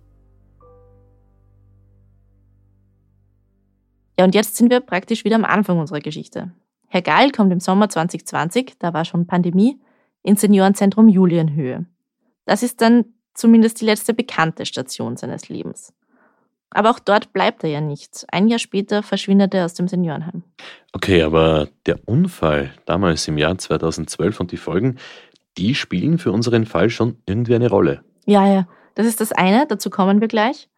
Ja, 4.22 4.26
und 4.26 4.37
jetzt 4.37 4.54
sind 4.54 4.70
wir 4.70 4.78
praktisch 4.78 5.24
wieder 5.24 5.35
am 5.35 5.44
Anfang 5.44 5.80
unserer 5.80 5.98
Geschichte. 5.98 6.52
Herr 6.87 7.02
Gall 7.02 7.32
kommt 7.32 7.52
im 7.52 7.58
Sommer 7.58 7.88
2020, 7.88 8.74
da 8.78 8.94
war 8.94 9.04
schon 9.04 9.26
Pandemie, 9.26 9.80
ins 10.22 10.42
Seniorenzentrum 10.42 11.08
Julienhöhe. 11.08 11.87
Das 12.44 12.62
ist 12.62 12.80
dann 12.80 13.04
zumindest 13.35 13.80
die 13.80 13.85
letzte 13.85 14.14
bekannte 14.14 14.64
Station 14.64 15.16
seines 15.16 15.48
Lebens. 15.48 15.92
Aber 16.70 16.90
auch 16.90 17.00
dort 17.00 17.32
bleibt 17.32 17.64
er 17.64 17.70
ja 17.70 17.80
nicht. 17.80 18.24
Ein 18.30 18.46
Jahr 18.46 18.61
später 18.61 19.02
verschwindet 19.02 19.54
er 19.54 19.64
aus 19.64 19.74
dem 19.74 19.88
Seniorenheim. 19.88 20.44
Okay, 20.92 21.22
aber 21.22 21.66
der 21.87 21.98
Unfall 22.06 22.72
damals 22.87 23.26
im 23.26 23.38
Jahr 23.38 23.58
2012 23.58 24.38
und 24.38 24.52
die 24.52 24.56
Folgen, 24.56 24.98
die 25.58 25.74
spielen 25.74 26.18
für 26.18 26.30
unseren 26.30 26.64
Fall 26.64 26.90
schon 26.90 27.16
irgendwie 27.26 27.56
eine 27.56 27.68
Rolle. 27.68 28.04
Ja, 28.24 28.46
ja, 28.46 28.68
das 28.94 29.04
ist 29.04 29.20
das 29.20 29.32
eine, 29.32 29.66
dazu 29.66 29.90
kommen 29.90 30.20
wir 30.20 30.28
gleich. 30.28 30.68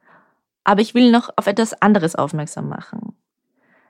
Aber 0.67 0.81
ich 0.81 0.95
will 0.95 1.11
noch 1.11 1.29
auf 1.37 1.47
etwas 1.47 1.75
anderes 1.83 2.15
aufmerksam 2.15 2.71
machen. 2.71 3.14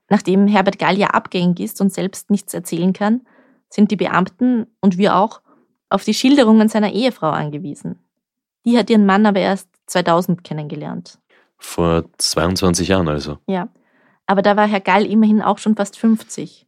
Nachdem 0.09 0.47
Herbert 0.47 0.79
Gall 0.79 0.99
ja 0.99 1.09
abgängig 1.09 1.61
ist 1.61 1.81
und 1.81 1.93
selbst 1.93 2.31
nichts 2.31 2.55
erzählen 2.55 2.93
kann, 2.93 3.23
sind 3.71 3.91
die 3.91 3.97
Beamten 3.97 4.67
und 4.81 4.99
wir 4.99 5.17
auch 5.17 5.41
auf 5.89 6.05
die 6.05 6.15
Schilderungen 6.15 6.69
seiner 6.69 6.93
Ehefrau 6.93 7.31
angewiesen. 7.31 7.99
Die 8.65 8.79
hat 8.79 8.91
ihren 8.91 9.07
Mann 9.07 9.27
aber 9.27 9.41
erst 9.41 9.69
2000 9.87 10.45
kennengelernt. 10.45 11.19
Vor 11.59 12.05
22 12.19 12.89
Jahren 12.89 13.09
also. 13.09 13.39
Ja, 13.47 13.69
aber 14.27 14.43
da 14.43 14.57
war 14.57 14.67
Herr 14.67 14.81
Gall 14.81 15.07
immerhin 15.07 15.43
auch 15.43 15.59
schon 15.59 15.77
fast 15.77 15.99
50. 15.99 16.67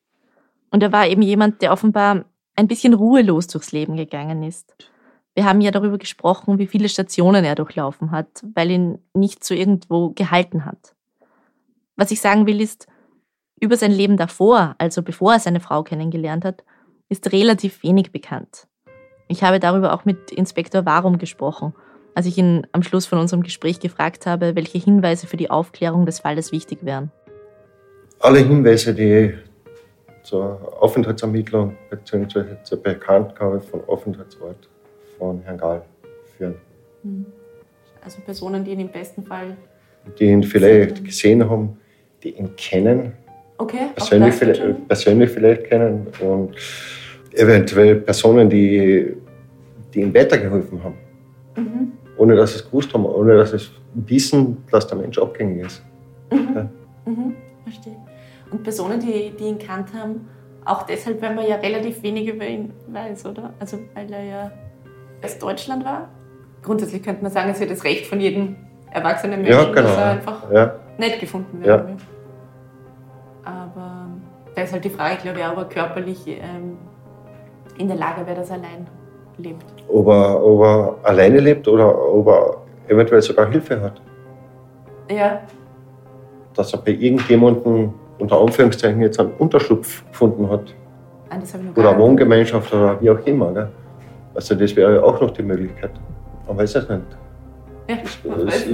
Und 0.70 0.82
er 0.82 0.92
war 0.92 1.06
eben 1.06 1.22
jemand, 1.22 1.62
der 1.62 1.72
offenbar 1.72 2.24
ein 2.54 2.68
bisschen 2.68 2.94
ruhelos 2.94 3.46
durchs 3.46 3.72
Leben 3.72 3.96
gegangen 3.96 4.42
ist. 4.42 4.74
Wir 5.34 5.44
haben 5.44 5.60
ja 5.60 5.70
darüber 5.70 5.98
gesprochen, 5.98 6.58
wie 6.58 6.66
viele 6.66 6.88
Stationen 6.88 7.44
er 7.44 7.54
durchlaufen 7.54 8.10
hat, 8.10 8.42
weil 8.54 8.70
ihn 8.70 8.98
nicht 9.12 9.44
so 9.44 9.54
irgendwo 9.54 10.10
gehalten 10.10 10.64
hat. 10.64 10.94
Was 11.96 12.10
ich 12.10 12.20
sagen 12.20 12.46
will, 12.46 12.60
ist, 12.60 12.86
über 13.60 13.76
sein 13.76 13.92
Leben 13.92 14.16
davor, 14.16 14.74
also 14.78 15.02
bevor 15.02 15.34
er 15.34 15.40
seine 15.40 15.60
Frau 15.60 15.82
kennengelernt 15.82 16.44
hat, 16.44 16.64
ist 17.08 17.32
relativ 17.32 17.82
wenig 17.82 18.12
bekannt. 18.12 18.66
Ich 19.28 19.42
habe 19.42 19.60
darüber 19.60 19.92
auch 19.92 20.04
mit 20.04 20.30
Inspektor 20.30 20.86
Warum 20.86 21.18
gesprochen, 21.18 21.74
als 22.14 22.26
ich 22.26 22.38
ihn 22.38 22.66
am 22.72 22.82
Schluss 22.82 23.06
von 23.06 23.18
unserem 23.18 23.42
Gespräch 23.42 23.80
gefragt 23.80 24.26
habe, 24.26 24.54
welche 24.56 24.78
Hinweise 24.78 25.26
für 25.26 25.36
die 25.36 25.50
Aufklärung 25.50 26.06
des 26.06 26.20
Falles 26.20 26.52
wichtig 26.52 26.78
wären. 26.82 27.10
Alle 28.20 28.38
Hinweise, 28.38 28.94
die 28.94 29.34
zur 30.22 30.82
Aufenthaltsermittlung 30.82 31.76
bzw. 31.90 32.56
zur 32.62 32.82
Bekanntgabe 32.82 33.60
von 33.60 33.80
Aufenthaltsort 33.86 34.68
von 35.18 35.40
Herrn 35.42 35.58
Gall 35.58 35.82
führen. 36.36 36.56
Also 38.02 38.20
Personen, 38.22 38.64
die 38.64 38.72
ihn 38.72 38.80
im 38.80 38.90
besten 38.90 39.24
Fall. 39.24 39.56
Die 40.18 40.24
ihn 40.24 40.42
vielleicht 40.42 41.04
gesehen 41.04 41.48
haben, 41.48 41.78
die 42.22 42.30
ihn 42.30 42.54
kennen, 42.56 43.12
Okay, 43.58 43.88
persönlich, 43.94 44.34
vielleicht, 44.34 44.88
persönlich 44.88 45.30
vielleicht 45.30 45.64
kennen 45.64 46.06
und 46.20 46.54
eventuell 47.34 47.96
Personen, 47.96 48.48
die, 48.50 49.16
die 49.94 50.00
ihm 50.02 50.14
weitergeholfen 50.14 50.82
haben. 50.84 50.94
Mhm. 51.56 51.92
Ohne 52.18 52.36
dass 52.36 52.52
sie 52.52 52.58
es 52.58 52.66
gewusst 52.66 52.92
haben, 52.92 53.06
ohne 53.06 53.36
dass 53.36 53.50
sie 53.50 53.56
es 53.56 53.70
wissen, 53.94 54.58
dass 54.70 54.86
der 54.86 54.98
Mensch 54.98 55.18
abgängig 55.18 55.66
ist. 55.66 55.82
Mhm. 56.30 56.68
Mhm. 57.06 57.34
Verstehe. 57.64 57.96
Und 58.50 58.62
Personen, 58.62 59.00
die, 59.00 59.32
die 59.38 59.44
ihn 59.44 59.58
kannt 59.58 59.92
haben, 59.94 60.28
auch 60.64 60.82
deshalb, 60.84 61.22
weil 61.22 61.34
man 61.34 61.46
ja 61.46 61.56
relativ 61.56 62.02
wenig 62.02 62.28
über 62.28 62.46
ihn 62.46 62.72
weiß, 62.88 63.26
oder? 63.26 63.54
Also 63.58 63.78
weil 63.94 64.12
er 64.12 64.24
ja 64.24 64.50
aus 65.22 65.38
Deutschland 65.38 65.84
war. 65.84 66.08
Grundsätzlich 66.62 67.02
könnte 67.02 67.22
man 67.22 67.30
sagen, 67.32 67.50
es 67.50 67.60
wird 67.60 67.70
das 67.70 67.84
Recht 67.84 68.06
von 68.06 68.20
jedem 68.20 68.56
erwachsenen 68.92 69.42
Menschen, 69.42 69.60
Ja, 69.60 69.64
genau. 69.66 69.82
dass 69.82 69.96
er 69.96 70.10
einfach 70.10 70.52
Ja. 70.52 70.74
nett 70.98 71.20
gefunden 71.20 71.60
Ja. 71.60 71.66
werden 71.68 71.88
will. 71.88 71.96
Aber 73.46 74.08
da 74.54 74.62
ist 74.62 74.72
halt 74.72 74.84
die 74.84 74.90
Frage, 74.90 75.16
glaube 75.22 75.38
ich, 75.38 75.46
ob 75.46 75.56
er 75.56 75.64
körperlich 75.64 76.26
ähm, 76.26 76.76
in 77.78 77.88
der 77.88 77.96
Lage 77.96 78.26
wäre, 78.26 78.36
dass 78.36 78.50
er 78.50 78.56
allein 78.56 78.86
lebt. 79.38 79.64
Ob 79.88 80.08
er, 80.08 80.44
ob 80.44 80.62
er 80.62 80.96
alleine 81.04 81.38
lebt 81.38 81.68
oder 81.68 81.96
ob 82.12 82.26
er 82.26 82.56
eventuell 82.88 83.22
sogar 83.22 83.48
Hilfe 83.48 83.80
hat. 83.80 84.00
Ja, 85.10 85.40
Dass 86.54 86.72
er 86.72 86.80
bei 86.80 86.90
irgendjemandem 86.92 87.92
unter 88.18 88.40
Anführungszeichen 88.40 89.00
jetzt 89.00 89.20
einen 89.20 89.32
Unterschlupf 89.38 90.04
gefunden 90.08 90.50
hat. 90.50 90.74
Noch 91.30 91.76
Oder 91.76 91.90
eine. 91.90 91.98
Wohngemeinschaft 91.98 92.72
oder 92.72 93.00
wie 93.00 93.10
auch 93.10 93.24
immer. 93.26 93.52
Gell? 93.52 93.68
Also 94.34 94.54
das 94.54 94.74
wäre 94.74 94.96
ja 94.96 95.02
auch 95.02 95.20
noch 95.20 95.30
die 95.30 95.42
Möglichkeit. 95.42 95.92
Man 96.48 96.56
weiß 96.56 96.74
es 96.76 96.88
nicht. 96.88 97.02
Ja, 97.88 97.96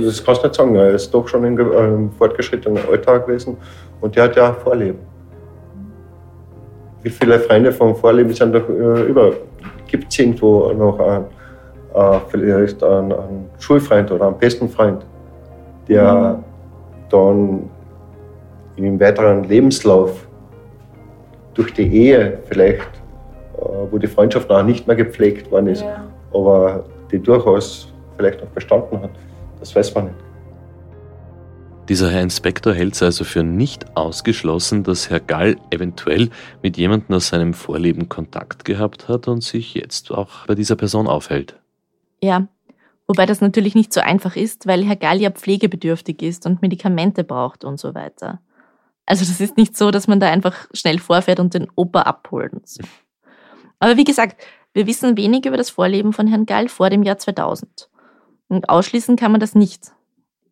Das, 0.02 0.24
kannst 0.24 0.42
du 0.42 0.46
nicht 0.46 0.54
sagen. 0.54 0.76
Er 0.76 0.90
ist 0.90 1.12
doch 1.12 1.26
schon 1.28 1.44
im 1.44 1.58
äh, 1.58 1.88
im 1.88 2.10
fortgeschrittenen 2.12 2.82
Alter 2.90 3.20
gewesen 3.20 3.56
und 4.00 4.16
der 4.16 4.24
hat 4.24 4.36
ja 4.36 4.52
Vorleben. 4.52 4.98
Wie 7.02 7.10
viele 7.10 7.38
Freunde 7.40 7.72
vom 7.72 7.94
Vorleben 7.96 8.32
sind 8.32 8.54
doch 8.54 8.68
äh, 8.68 9.02
über? 9.02 9.32
Gibt 9.86 10.10
es 10.10 10.18
irgendwo 10.18 10.72
noch 10.72 10.98
einen, 11.00 11.24
äh, 11.94 12.20
vielleicht 12.28 12.82
einen, 12.82 13.12
einen 13.12 13.50
Schulfreund 13.58 14.10
oder 14.10 14.28
einen 14.28 14.38
besten 14.38 14.68
Freund, 14.68 15.04
der 15.88 16.42
dann 17.10 17.68
im 18.76 18.98
weiteren 18.98 19.44
Lebenslauf 19.44 20.26
durch 21.54 21.74
die 21.74 21.86
Ehe 21.92 22.38
vielleicht 22.48 23.02
äh, 23.62 23.90
wo 23.90 23.98
die 23.98 24.06
Freundschaft 24.06 24.48
noch 24.48 24.62
nicht 24.62 24.86
mehr 24.86 24.96
gepflegt 24.96 25.50
worden 25.50 25.68
ist, 25.68 25.82
ja. 25.82 26.04
aber 26.32 26.84
die 27.10 27.18
durchaus 27.18 27.91
vielleicht 28.16 28.40
noch 28.40 28.48
bestanden 28.50 29.00
hat. 29.00 29.10
Das 29.60 29.74
weiß 29.74 29.94
man 29.94 30.06
nicht. 30.06 30.16
Dieser 31.88 32.10
Herr 32.10 32.22
Inspektor 32.22 32.74
hält 32.74 32.94
es 32.94 33.02
also 33.02 33.24
für 33.24 33.42
nicht 33.42 33.96
ausgeschlossen, 33.96 34.84
dass 34.84 35.10
Herr 35.10 35.18
Gall 35.20 35.56
eventuell 35.70 36.30
mit 36.62 36.76
jemandem 36.76 37.16
aus 37.16 37.28
seinem 37.28 37.54
Vorleben 37.54 38.08
Kontakt 38.08 38.64
gehabt 38.64 39.08
hat 39.08 39.26
und 39.26 39.42
sich 39.42 39.74
jetzt 39.74 40.12
auch 40.12 40.46
bei 40.46 40.54
dieser 40.54 40.76
Person 40.76 41.08
aufhält. 41.08 41.58
Ja, 42.22 42.46
wobei 43.08 43.26
das 43.26 43.40
natürlich 43.40 43.74
nicht 43.74 43.92
so 43.92 44.00
einfach 44.00 44.36
ist, 44.36 44.66
weil 44.68 44.84
Herr 44.84 44.96
Gall 44.96 45.20
ja 45.20 45.30
pflegebedürftig 45.30 46.22
ist 46.22 46.46
und 46.46 46.62
Medikamente 46.62 47.24
braucht 47.24 47.64
und 47.64 47.80
so 47.80 47.94
weiter. 47.94 48.40
Also 49.04 49.24
das 49.24 49.40
ist 49.40 49.56
nicht 49.56 49.76
so, 49.76 49.90
dass 49.90 50.06
man 50.06 50.20
da 50.20 50.30
einfach 50.30 50.68
schnell 50.72 51.00
vorfährt 51.00 51.40
und 51.40 51.54
den 51.54 51.66
Opa 51.74 52.02
abholt. 52.02 52.78
Aber 53.80 53.96
wie 53.96 54.04
gesagt, 54.04 54.40
wir 54.72 54.86
wissen 54.86 55.16
wenig 55.16 55.44
über 55.44 55.56
das 55.56 55.70
Vorleben 55.70 56.12
von 56.12 56.28
Herrn 56.28 56.46
Gall 56.46 56.68
vor 56.68 56.88
dem 56.88 57.02
Jahr 57.02 57.18
2000. 57.18 57.90
Und 58.52 58.68
ausschließen 58.68 59.16
kann 59.16 59.32
man 59.32 59.40
das 59.40 59.54
nicht. 59.54 59.92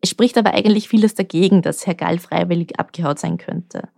Es 0.01 0.09
spricht 0.09 0.35
aber 0.35 0.55
eigentlich 0.55 0.89
vieles 0.89 1.13
dagegen, 1.13 1.61
dass 1.61 1.85
Herr 1.85 1.93
Gall 1.93 2.17
freiwillig 2.17 2.79
abgehaut 2.79 3.19
sein 3.19 3.37
könnte. 3.37 3.89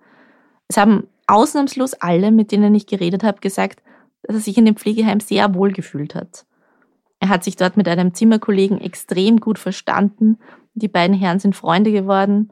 Es 0.68 0.76
haben 0.76 1.08
ausnahmslos 1.26 1.94
alle, 1.94 2.32
mit 2.32 2.52
denen 2.52 2.76
ich 2.76 2.86
geredet 2.86 3.24
habe, 3.24 3.40
gesagt, 3.40 3.82
dass 4.24 4.36
er 4.36 4.42
sich 4.42 4.58
in 4.58 4.66
dem 4.66 4.76
Pflegeheim 4.76 5.22
sehr 5.22 5.56
wohl 5.56 5.72
gefühlt 5.72 6.16
hat. 6.16 6.46
Er 7.22 7.30
hat 7.30 7.46
sich 7.46 7.56
dort 7.56 7.78
mit 7.78 7.88
einem 7.88 8.14
Zimmerkollegen 8.14 8.82
extrem 8.82 9.40
gut 9.40 9.58
verstanden. 9.58 10.38
Die 10.74 10.90
beiden 10.90 11.16
Herren 11.16 11.40
sind 11.40 11.56
Freunde 11.56 11.94
geworden. 11.94 12.52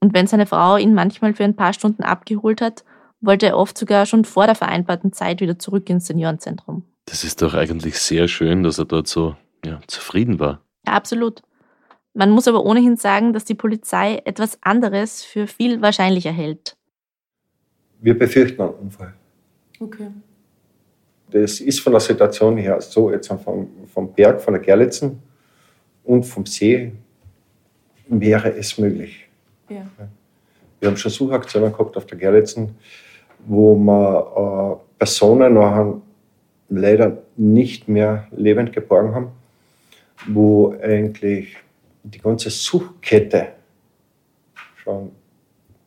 Und 0.00 0.12
wenn 0.12 0.26
seine 0.26 0.46
Frau 0.46 0.76
ihn 0.76 0.94
manchmal 0.94 1.34
für 1.34 1.44
ein 1.44 1.54
paar 1.54 1.72
Stunden 1.72 2.02
abgeholt 2.02 2.60
hat, 2.60 2.84
wollte 3.20 3.46
er 3.46 3.56
oft 3.56 3.78
sogar 3.78 4.06
schon 4.06 4.24
vor 4.24 4.46
der 4.46 4.56
vereinbarten 4.56 5.12
Zeit 5.12 5.40
wieder 5.40 5.56
zurück 5.56 5.88
ins 5.88 6.06
Seniorenzentrum. 6.06 6.82
Das 7.04 7.22
ist 7.22 7.42
doch 7.42 7.54
eigentlich 7.54 7.96
sehr 8.00 8.26
schön, 8.26 8.64
dass 8.64 8.78
er 8.78 8.86
dort 8.86 9.06
so 9.06 9.36
ja, 9.64 9.78
zufrieden 9.86 10.40
war. 10.40 10.62
Ja, 10.90 10.96
absolut. 10.96 11.42
Man 12.14 12.30
muss 12.30 12.48
aber 12.48 12.64
ohnehin 12.64 12.96
sagen, 12.96 13.32
dass 13.32 13.44
die 13.44 13.54
Polizei 13.54 14.20
etwas 14.24 14.58
anderes 14.62 15.22
für 15.22 15.46
viel 15.46 15.80
wahrscheinlicher 15.80 16.32
hält. 16.32 16.76
Wir 18.00 18.18
befürchten 18.18 18.60
einen 18.60 18.74
Unfall. 18.74 19.14
Okay. 19.78 20.08
Das 21.30 21.60
ist 21.60 21.80
von 21.80 21.92
der 21.92 22.00
Situation 22.00 22.56
her 22.56 22.80
so, 22.80 23.12
jetzt 23.12 23.28
vom, 23.28 23.68
vom 23.86 24.12
Berg, 24.12 24.40
von 24.40 24.54
der 24.54 24.62
Gerlitzen 24.62 25.22
und 26.02 26.24
vom 26.24 26.44
See 26.44 26.92
wäre 28.08 28.52
es 28.56 28.76
möglich. 28.78 29.28
Ja. 29.68 29.86
Wir 30.80 30.88
haben 30.88 30.96
schon 30.96 31.12
Suchaktionen 31.12 31.70
gehabt 31.70 31.96
auf 31.96 32.06
der 32.06 32.18
Gerlitzen, 32.18 32.74
wo 33.46 33.76
wir 33.76 34.80
äh, 34.80 34.98
Personen 34.98 35.54
nachher 35.54 36.00
leider 36.68 37.22
nicht 37.36 37.86
mehr 37.86 38.26
lebend 38.32 38.72
geborgen 38.72 39.14
haben, 39.14 39.32
wo 40.26 40.74
eigentlich 40.82 41.56
die 42.02 42.18
ganze 42.18 42.50
Suchkette 42.50 43.48
schon 44.76 45.10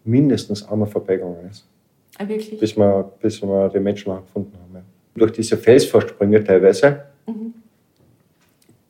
mindestens 0.04 0.68
einmal 0.68 0.88
vorbeigegangen 0.88 1.50
ist. 1.50 1.68
Ah, 2.18 2.28
wirklich? 2.28 2.60
Bis 2.60 2.78
wir, 2.78 3.12
bis 3.22 3.42
wir 3.42 3.70
die 3.70 3.80
Menschen 3.80 4.12
auch 4.12 4.22
gefunden 4.22 4.54
haben. 4.58 4.76
Ja. 4.76 4.82
Durch 5.16 5.32
diese 5.32 5.58
Felsvorsprünge 5.58 6.44
teilweise 6.44 7.06
mhm. 7.26 7.54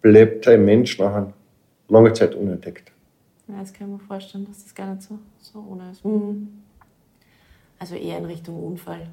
bleibt 0.01 0.47
ein 0.47 0.65
Mensch 0.65 0.99
nachher 0.99 1.33
lange 1.87 2.13
Zeit 2.13 2.35
unentdeckt. 2.35 2.91
Ja, 3.47 3.59
das 3.59 3.73
kann 3.73 3.87
ich 3.87 4.01
mir 4.01 4.07
vorstellen, 4.07 4.45
dass 4.45 4.63
das 4.63 4.73
gar 4.73 4.93
nicht 4.93 5.03
so, 5.03 5.19
so 5.39 5.65
ohne 5.69 5.91
ist. 5.91 6.03
Mhm. 6.03 6.47
Also 7.79 7.95
eher 7.95 8.17
in 8.17 8.25
Richtung 8.25 8.61
Unfall. 8.63 9.07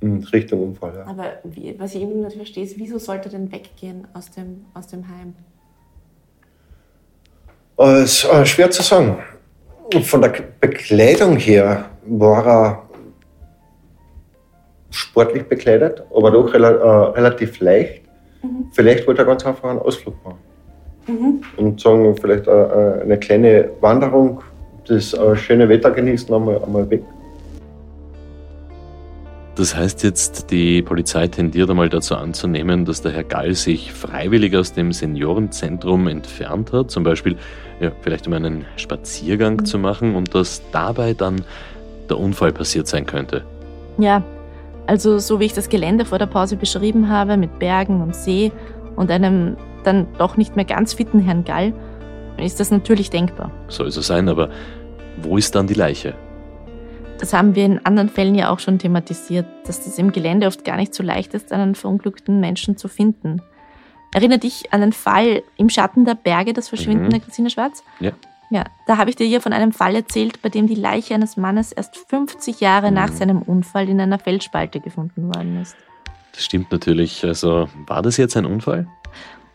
In 0.00 0.22
Richtung 0.24 0.62
Unfall, 0.62 0.94
ja. 0.94 1.06
Aber 1.06 1.38
wie, 1.44 1.78
was 1.78 1.94
ich 1.94 2.02
eben 2.02 2.22
nicht 2.22 2.36
verstehe, 2.36 2.64
ist, 2.64 2.78
wieso 2.78 2.98
sollte 2.98 3.28
er 3.28 3.32
denn 3.32 3.52
weggehen 3.52 4.06
aus 4.14 4.30
dem, 4.30 4.64
aus 4.74 4.86
dem 4.86 5.08
Heim? 5.08 5.34
Äh, 7.78 8.02
ist 8.02 8.24
äh, 8.24 8.44
schwer 8.44 8.70
zu 8.70 8.82
sagen. 8.82 9.18
Von 10.02 10.20
der 10.20 10.32
Bekleidung 10.60 11.36
her 11.36 11.84
war 12.06 12.46
er 12.46 12.82
sportlich 14.90 15.44
bekleidet, 15.44 16.02
aber 16.14 16.30
doch 16.30 16.52
rel 16.52 16.64
äh, 16.64 16.66
relativ 16.66 17.60
leicht. 17.60 18.02
Mhm. 18.42 18.70
Vielleicht 18.72 19.06
wollte 19.06 19.22
er 19.22 19.26
ganz 19.26 19.46
einfach 19.46 19.70
einen 19.70 19.78
Ausflug 19.78 20.14
machen. 20.24 20.38
Mhm. 21.06 21.40
Und 21.56 21.80
sagen, 21.80 22.16
vielleicht 22.16 22.46
äh, 22.46 22.50
äh 22.50 23.02
eine 23.02 23.18
kleine 23.18 23.70
Wanderung, 23.80 24.42
das 24.86 25.14
äh, 25.14 25.36
schöne 25.36 25.68
Wetter 25.68 25.90
genießen, 25.90 26.34
einmal, 26.34 26.62
einmal 26.62 26.90
weg. 26.90 27.02
Das 29.58 29.74
heißt 29.74 30.04
jetzt, 30.04 30.52
die 30.52 30.82
Polizei 30.82 31.26
tendiert 31.26 31.68
einmal 31.68 31.88
dazu 31.88 32.14
anzunehmen, 32.14 32.84
dass 32.84 33.02
der 33.02 33.10
Herr 33.10 33.24
Gall 33.24 33.54
sich 33.54 33.92
freiwillig 33.92 34.56
aus 34.56 34.72
dem 34.72 34.92
Seniorenzentrum 34.92 36.06
entfernt 36.06 36.72
hat, 36.72 36.92
zum 36.92 37.02
Beispiel 37.02 37.36
ja, 37.80 37.90
vielleicht 38.02 38.28
um 38.28 38.34
einen 38.34 38.66
Spaziergang 38.76 39.54
mhm. 39.54 39.64
zu 39.64 39.80
machen 39.80 40.14
und 40.14 40.32
dass 40.32 40.62
dabei 40.70 41.12
dann 41.12 41.42
der 42.08 42.20
Unfall 42.20 42.52
passiert 42.52 42.86
sein 42.86 43.04
könnte. 43.04 43.42
Ja, 43.98 44.22
also 44.86 45.18
so 45.18 45.40
wie 45.40 45.46
ich 45.46 45.54
das 45.54 45.68
Gelände 45.68 46.04
vor 46.04 46.20
der 46.20 46.26
Pause 46.26 46.54
beschrieben 46.54 47.08
habe, 47.08 47.36
mit 47.36 47.58
Bergen 47.58 48.00
und 48.00 48.14
See 48.14 48.52
und 48.94 49.10
einem 49.10 49.56
dann 49.82 50.06
doch 50.18 50.36
nicht 50.36 50.54
mehr 50.54 50.66
ganz 50.66 50.94
fitten 50.94 51.18
Herrn 51.18 51.42
Gall, 51.42 51.72
ist 52.40 52.60
das 52.60 52.70
natürlich 52.70 53.10
denkbar. 53.10 53.50
Soll 53.66 53.90
so 53.90 54.02
sein, 54.02 54.28
aber 54.28 54.50
wo 55.20 55.36
ist 55.36 55.56
dann 55.56 55.66
die 55.66 55.74
Leiche? 55.74 56.14
Das 57.18 57.32
haben 57.32 57.54
wir 57.54 57.64
in 57.64 57.84
anderen 57.84 58.08
Fällen 58.08 58.34
ja 58.34 58.50
auch 58.50 58.60
schon 58.60 58.78
thematisiert, 58.78 59.46
dass 59.66 59.84
das 59.84 59.98
im 59.98 60.12
Gelände 60.12 60.46
oft 60.46 60.64
gar 60.64 60.76
nicht 60.76 60.94
so 60.94 61.02
leicht 61.02 61.34
ist, 61.34 61.52
einen 61.52 61.74
verunglückten 61.74 62.38
Menschen 62.38 62.76
zu 62.76 62.88
finden. 62.88 63.42
Erinnert 64.12 64.44
dich 64.44 64.72
an 64.72 64.80
den 64.80 64.92
Fall 64.92 65.42
im 65.56 65.68
Schatten 65.68 66.04
der 66.04 66.14
Berge, 66.14 66.52
das 66.52 66.68
Verschwinden 66.68 67.06
mhm. 67.06 67.10
der 67.10 67.20
Christine 67.20 67.50
Schwarz? 67.50 67.82
Ja. 68.00 68.12
Ja, 68.50 68.64
da 68.86 68.96
habe 68.96 69.10
ich 69.10 69.16
dir 69.16 69.26
hier 69.26 69.42
von 69.42 69.52
einem 69.52 69.72
Fall 69.72 69.94
erzählt, 69.94 70.40
bei 70.40 70.48
dem 70.48 70.66
die 70.66 70.74
Leiche 70.74 71.14
eines 71.14 71.36
Mannes 71.36 71.70
erst 71.70 71.98
50 72.08 72.60
Jahre 72.60 72.88
mhm. 72.88 72.94
nach 72.94 73.12
seinem 73.12 73.42
Unfall 73.42 73.90
in 73.90 74.00
einer 74.00 74.18
Felsspalte 74.18 74.80
gefunden 74.80 75.26
worden 75.34 75.60
ist. 75.60 75.76
Das 76.32 76.44
stimmt 76.44 76.72
natürlich. 76.72 77.24
Also 77.24 77.68
war 77.86 78.00
das 78.00 78.16
jetzt 78.16 78.36
ein 78.38 78.46
Unfall? 78.46 78.86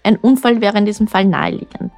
Ein 0.04 0.18
Unfall 0.18 0.62
wäre 0.62 0.78
in 0.78 0.86
diesem 0.86 1.08
Fall 1.08 1.26
naheliegend. 1.26 1.92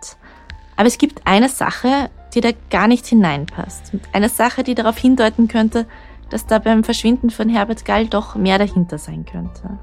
Aber 0.77 0.87
es 0.87 0.97
gibt 0.97 1.25
eine 1.25 1.49
Sache, 1.49 2.09
die 2.35 2.41
da 2.41 2.49
gar 2.69 2.87
nicht 2.87 3.05
hineinpasst. 3.05 3.93
Eine 4.11 4.29
Sache, 4.29 4.63
die 4.63 4.75
darauf 4.75 4.97
hindeuten 4.97 5.47
könnte, 5.47 5.87
dass 6.29 6.45
da 6.45 6.59
beim 6.59 6.83
Verschwinden 6.83 7.29
von 7.29 7.49
Herbert 7.49 7.85
Gall 7.85 8.07
doch 8.07 8.35
mehr 8.35 8.57
dahinter 8.57 8.97
sein 8.97 9.25
könnte. 9.25 9.79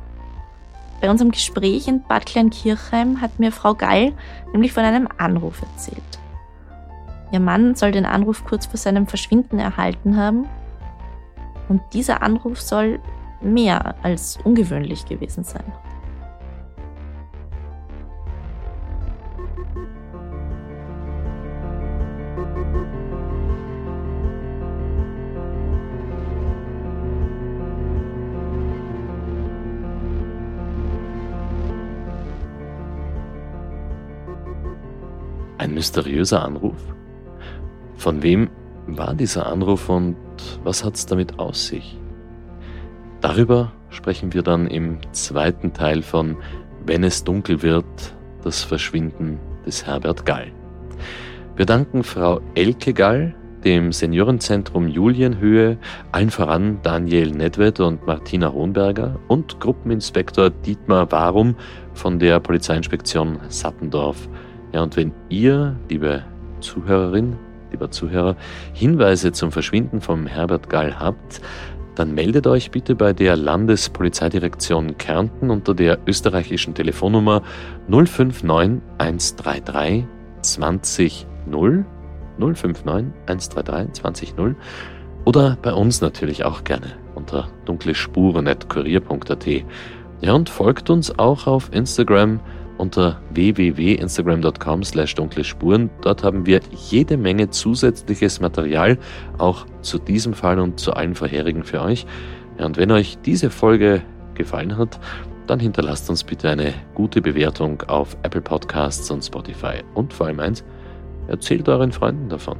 Bei 1.00 1.10
unserem 1.10 1.32
Gespräch 1.32 1.88
in 1.88 2.02
Bad 2.02 2.26
Kleinkirchheim 2.26 3.20
hat 3.20 3.38
mir 3.38 3.50
Frau 3.50 3.74
Gall 3.74 4.12
nämlich 4.52 4.72
von 4.72 4.84
einem 4.84 5.08
Anruf 5.18 5.62
erzählt. 5.62 6.02
Ihr 7.32 7.40
Mann 7.40 7.74
soll 7.74 7.92
den 7.92 8.04
Anruf 8.04 8.44
kurz 8.44 8.66
vor 8.66 8.76
seinem 8.76 9.06
Verschwinden 9.06 9.58
erhalten 9.58 10.16
haben. 10.16 10.46
Und 11.68 11.80
dieser 11.94 12.22
Anruf 12.22 12.60
soll 12.60 13.00
mehr 13.40 13.94
als 14.02 14.38
ungewöhnlich 14.44 15.06
gewesen 15.06 15.42
sein. 15.42 15.64
Ein 35.72 35.76
mysteriöser 35.76 36.44
Anruf? 36.44 36.76
Von 37.96 38.22
wem 38.22 38.50
war 38.86 39.14
dieser 39.14 39.46
Anruf 39.46 39.88
und 39.88 40.16
was 40.64 40.84
hat 40.84 40.96
es 40.96 41.06
damit 41.06 41.38
aus 41.38 41.68
sich? 41.68 41.98
Darüber 43.22 43.72
sprechen 43.88 44.34
wir 44.34 44.42
dann 44.42 44.66
im 44.66 44.98
zweiten 45.12 45.72
Teil 45.72 46.02
von 46.02 46.36
Wenn 46.84 47.04
es 47.04 47.24
dunkel 47.24 47.62
wird, 47.62 47.86
das 48.44 48.62
Verschwinden 48.62 49.40
des 49.64 49.86
Herbert 49.86 50.26
Gall. 50.26 50.52
Wir 51.56 51.64
danken 51.64 52.04
Frau 52.04 52.42
Elke 52.54 52.92
Gall, 52.92 53.34
dem 53.64 53.92
Seniorenzentrum 53.92 54.88
Julienhöhe, 54.88 55.78
allen 56.10 56.30
voran 56.30 56.80
Daniel 56.82 57.30
Nedved 57.30 57.80
und 57.80 58.06
Martina 58.06 58.52
Hohenberger 58.52 59.18
und 59.26 59.58
Gruppeninspektor 59.58 60.50
Dietmar 60.50 61.10
Warum 61.12 61.56
von 61.94 62.18
der 62.18 62.40
Polizeiinspektion 62.40 63.38
Sattendorf 63.48 64.28
ja, 64.72 64.82
und 64.82 64.96
wenn 64.96 65.12
ihr, 65.28 65.76
liebe 65.88 66.24
Zuhörerin, 66.60 67.36
lieber 67.70 67.90
Zuhörer, 67.90 68.36
Hinweise 68.72 69.32
zum 69.32 69.52
Verschwinden 69.52 70.00
von 70.00 70.26
Herbert 70.26 70.68
Gall 70.70 70.98
habt, 70.98 71.40
dann 71.94 72.14
meldet 72.14 72.46
euch 72.46 72.70
bitte 72.70 72.94
bei 72.94 73.12
der 73.12 73.36
Landespolizeidirektion 73.36 74.96
Kärnten 74.96 75.50
unter 75.50 75.74
der 75.74 75.98
österreichischen 76.06 76.74
Telefonnummer 76.74 77.42
059 77.88 78.80
133 78.98 80.04
20 80.40 81.26
0 81.46 81.84
059 82.38 83.12
133 83.26 83.92
20 83.92 84.36
0 84.36 84.56
oder 85.24 85.58
bei 85.60 85.72
uns 85.72 86.00
natürlich 86.00 86.44
auch 86.44 86.64
gerne 86.64 86.94
unter 87.14 87.48
dunklespuren.kurier.at 87.66 89.46
Ja, 90.20 90.32
und 90.32 90.48
folgt 90.48 90.88
uns 90.88 91.18
auch 91.18 91.46
auf 91.46 91.70
Instagram 91.72 92.40
unter 92.82 93.20
www.instagram.com 93.30 94.82
slash 94.82 95.14
dunkle 95.14 95.44
Spuren. 95.44 95.88
Dort 96.00 96.24
haben 96.24 96.46
wir 96.46 96.60
jede 96.90 97.16
Menge 97.16 97.48
zusätzliches 97.48 98.40
Material, 98.40 98.98
auch 99.38 99.66
zu 99.82 100.00
diesem 100.00 100.34
Fall 100.34 100.58
und 100.58 100.80
zu 100.80 100.92
allen 100.92 101.14
vorherigen 101.14 101.62
für 101.62 101.80
euch. 101.80 102.06
Und 102.58 102.76
wenn 102.78 102.90
euch 102.90 103.18
diese 103.24 103.50
Folge 103.50 104.02
gefallen 104.34 104.76
hat, 104.76 104.98
dann 105.46 105.60
hinterlasst 105.60 106.10
uns 106.10 106.24
bitte 106.24 106.50
eine 106.50 106.74
gute 106.94 107.22
Bewertung 107.22 107.80
auf 107.82 108.16
Apple 108.24 108.40
Podcasts 108.40 109.08
und 109.12 109.22
Spotify. 109.24 109.84
Und 109.94 110.12
vor 110.12 110.26
allem 110.26 110.40
eins, 110.40 110.64
erzählt 111.28 111.68
euren 111.68 111.92
Freunden 111.92 112.28
davon. 112.28 112.58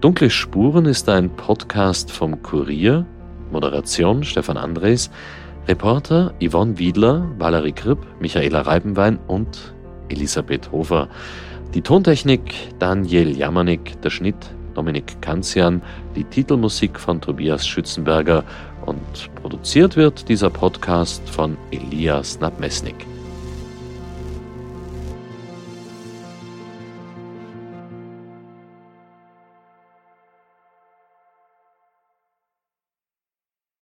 Dunkle 0.00 0.30
Spuren 0.30 0.86
ist 0.86 1.10
ein 1.10 1.28
Podcast 1.28 2.10
vom 2.10 2.42
Kurier, 2.42 3.04
Moderation 3.52 4.24
Stefan 4.24 4.56
Andres, 4.56 5.10
Reporter 5.68 6.32
Yvonne 6.40 6.78
Wiedler, 6.78 7.28
Valerie 7.38 7.72
Kripp, 7.72 7.98
Michaela 8.20 8.62
Reibenwein 8.62 9.18
und 9.26 9.74
Elisabeth 10.08 10.70
Hofer. 10.72 11.08
Die 11.74 11.82
Tontechnik 11.82 12.54
Daniel 12.78 13.36
Jamanik, 13.36 14.00
der 14.02 14.10
Schnitt 14.10 14.36
Dominik 14.74 15.20
Kanzian, 15.20 15.82
die 16.16 16.24
Titelmusik 16.24 16.98
von 16.98 17.20
Tobias 17.20 17.66
Schützenberger 17.66 18.44
und 18.86 19.34
produziert 19.36 19.96
wird 19.96 20.28
dieser 20.28 20.50
Podcast 20.50 21.28
von 21.28 21.56
Elias 21.70 22.40
Nabmesnik. 22.40 23.09